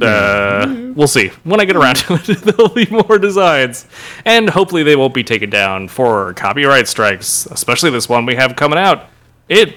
Uh, 0.00 0.92
we'll 0.96 1.06
see. 1.06 1.28
When 1.44 1.60
I 1.60 1.64
get 1.64 1.76
around 1.76 1.96
to 1.96 2.14
it, 2.14 2.24
there'll 2.42 2.68
be 2.68 2.86
more 2.86 3.18
designs, 3.18 3.86
and 4.24 4.50
hopefully 4.50 4.82
they 4.82 4.96
won't 4.96 5.14
be 5.14 5.22
taken 5.22 5.50
down 5.50 5.88
for 5.88 6.34
copyright 6.34 6.88
strikes. 6.88 7.46
Especially 7.46 7.90
this 7.90 8.08
one 8.08 8.26
we 8.26 8.34
have 8.34 8.56
coming 8.56 8.78
out. 8.78 9.06
It 9.48 9.76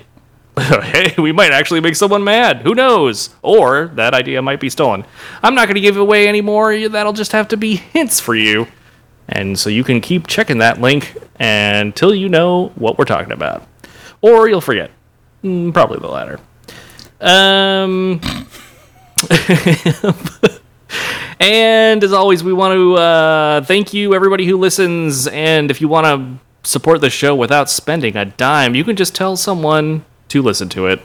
hey, 0.60 1.14
we 1.20 1.32
might 1.32 1.52
actually 1.52 1.82
make 1.82 1.96
someone 1.96 2.24
mad. 2.24 2.62
Who 2.62 2.74
knows? 2.74 3.30
Or 3.44 3.92
that 3.94 4.16
idea 4.16 4.42
might 4.42 4.60
be 4.60 4.72
stolen. 4.72 5.06
I'm 5.44 5.54
not 5.54 5.68
going 5.68 5.76
to 5.76 5.82
give 5.82 5.98
away 5.98 6.28
anymore. 6.28 6.90
That'll 6.90 7.14
just 7.14 7.32
have 7.34 7.50
to 7.50 7.58
be 7.58 7.76
hints 7.76 8.20
for 8.20 8.34
you. 8.34 8.66
And 9.30 9.60
so 9.60 9.70
you 9.70 9.84
can 9.84 10.02
keep 10.02 10.28
checking 10.28 10.60
that 10.60 10.80
link 10.80 11.16
until 11.40 12.14
you 12.16 12.30
know 12.30 12.70
what 12.76 12.98
we're 12.98 13.06
talking 13.06 13.34
about. 13.34 13.68
Or 14.22 14.48
you'll 14.48 14.62
forget. 14.62 14.92
Mm, 15.44 15.74
probably 15.74 16.00
the 16.00 16.08
latter. 16.08 16.40
Um. 17.20 18.22
and 21.40 22.04
as 22.04 22.14
always, 22.14 22.44
we 22.44 22.54
want 22.54 22.74
to 22.74 22.96
uh, 22.96 23.62
thank 23.64 23.94
you, 23.94 24.14
everybody 24.14 24.46
who 24.46 24.58
listens. 24.58 25.28
And 25.28 25.72
if 25.72 25.82
you 25.82 25.88
want 25.88 26.06
to 26.06 26.68
support 26.68 27.02
the 27.02 27.10
show 27.10 27.36
without 27.36 27.70
spending 27.70 28.16
a 28.16 28.26
dime, 28.26 28.76
you 28.76 28.84
can 28.84 28.96
just 28.96 29.16
tell 29.16 29.38
someone 29.38 30.06
to 30.30 30.42
listen 30.42 30.70
to 30.70 30.88
it, 30.88 31.02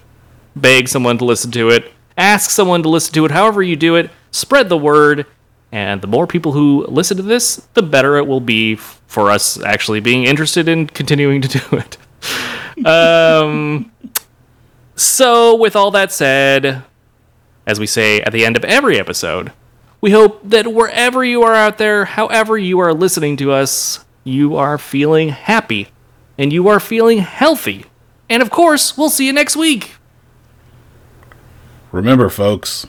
beg 0.56 0.88
someone 0.88 1.18
to 1.18 1.24
listen 1.24 1.50
to 1.52 1.70
it, 1.70 1.92
ask 2.16 2.50
someone 2.50 2.82
to 2.82 2.88
listen 2.88 3.14
to 3.14 3.24
it, 3.24 3.30
however 3.30 3.62
you 3.62 3.76
do 3.76 3.94
it, 3.94 4.10
spread 4.30 4.68
the 4.68 4.76
word. 4.76 5.26
And 5.72 6.02
the 6.02 6.06
more 6.06 6.26
people 6.26 6.52
who 6.52 6.86
listen 6.86 7.16
to 7.16 7.22
this, 7.22 7.66
the 7.72 7.82
better 7.82 8.16
it 8.16 8.26
will 8.26 8.40
be 8.40 8.76
for 8.76 9.30
us 9.30 9.60
actually 9.62 10.00
being 10.00 10.24
interested 10.24 10.68
in 10.68 10.86
continuing 10.86 11.40
to 11.40 11.48
do 11.58 11.76
it. 11.76 12.86
um, 12.86 13.90
so, 14.94 15.56
with 15.56 15.74
all 15.74 15.90
that 15.92 16.12
said, 16.12 16.84
as 17.66 17.80
we 17.80 17.86
say 17.86 18.20
at 18.20 18.32
the 18.32 18.44
end 18.44 18.56
of 18.56 18.64
every 18.64 19.00
episode, 19.00 19.52
we 20.02 20.10
hope 20.10 20.40
that 20.44 20.72
wherever 20.72 21.24
you 21.24 21.42
are 21.42 21.54
out 21.54 21.78
there, 21.78 22.04
however 22.04 22.58
you 22.58 22.78
are 22.80 22.92
listening 22.92 23.36
to 23.38 23.52
us, 23.52 24.04
you 24.24 24.56
are 24.56 24.76
feeling 24.76 25.30
happy 25.30 25.88
and 26.36 26.52
you 26.52 26.68
are 26.68 26.80
feeling 26.80 27.18
healthy. 27.18 27.86
And 28.28 28.42
of 28.42 28.50
course, 28.50 28.96
we'll 28.98 29.10
see 29.10 29.26
you 29.26 29.32
next 29.32 29.56
week. 29.56 29.94
Remember, 31.92 32.28
folks, 32.28 32.86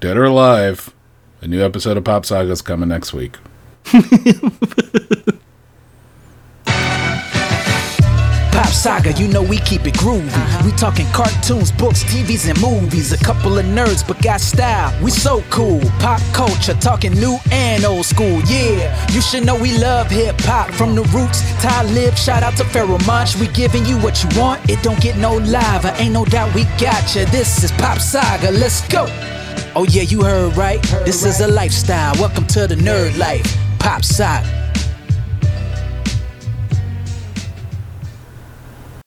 dead 0.00 0.16
or 0.16 0.24
alive, 0.24 0.94
a 1.40 1.46
new 1.46 1.64
episode 1.64 1.96
of 1.96 2.04
Pop 2.04 2.24
Saga 2.26 2.50
is 2.50 2.62
coming 2.62 2.88
next 2.88 3.12
week. 3.12 3.36
Pop 8.50 8.66
Saga, 8.66 9.12
you 9.12 9.28
know 9.28 9.42
we 9.42 9.58
keep 9.58 9.86
it 9.86 9.94
groovy. 9.94 10.26
Uh-huh. 10.26 10.62
We 10.64 10.72
talking 10.72 11.06
cartoons, 11.12 11.70
books, 11.70 12.02
TVs, 12.02 12.50
and 12.50 12.60
movies. 12.60 13.12
A 13.12 13.18
couple 13.18 13.56
of 13.56 13.64
nerds, 13.66 14.06
but 14.06 14.20
got 14.20 14.40
style. 14.40 14.92
We 15.02 15.12
so 15.12 15.42
cool. 15.48 15.80
Pop 16.00 16.20
culture, 16.32 16.74
talking 16.74 17.12
new 17.12 17.38
and 17.52 17.84
old 17.84 18.04
school. 18.04 18.40
Yeah, 18.46 19.06
you 19.12 19.20
should 19.20 19.46
know 19.46 19.56
we 19.56 19.78
love 19.78 20.10
hip 20.10 20.40
hop 20.40 20.72
from 20.72 20.96
the 20.96 21.02
roots. 21.04 21.40
Talib, 21.62 22.16
shout 22.16 22.42
out 22.42 22.56
to 22.56 22.64
Pharoahe 22.64 23.06
Monch. 23.06 23.36
We 23.36 23.46
giving 23.48 23.86
you 23.86 23.96
what 23.98 24.24
you 24.24 24.40
want. 24.40 24.68
It 24.68 24.82
don't 24.82 25.00
get 25.00 25.16
no 25.16 25.36
lava. 25.36 25.92
Uh, 25.92 25.96
ain't 25.98 26.12
no 26.12 26.24
doubt 26.24 26.52
we 26.54 26.64
got 26.80 27.14
you. 27.14 27.26
This 27.26 27.62
is 27.62 27.70
Pop 27.72 27.98
Saga. 28.00 28.50
Let's 28.50 28.86
go. 28.88 29.06
Oh 29.74 29.84
yeah, 29.88 30.02
you 30.02 30.22
heard 30.22 30.56
right. 30.56 30.82
This 31.04 31.24
is 31.24 31.40
a 31.40 31.48
lifestyle. 31.48 32.14
Welcome 32.14 32.46
to 32.48 32.66
the 32.66 32.74
nerd 32.74 33.16
life. 33.18 33.46
Pop 33.78 34.04
Saga. 34.04 34.67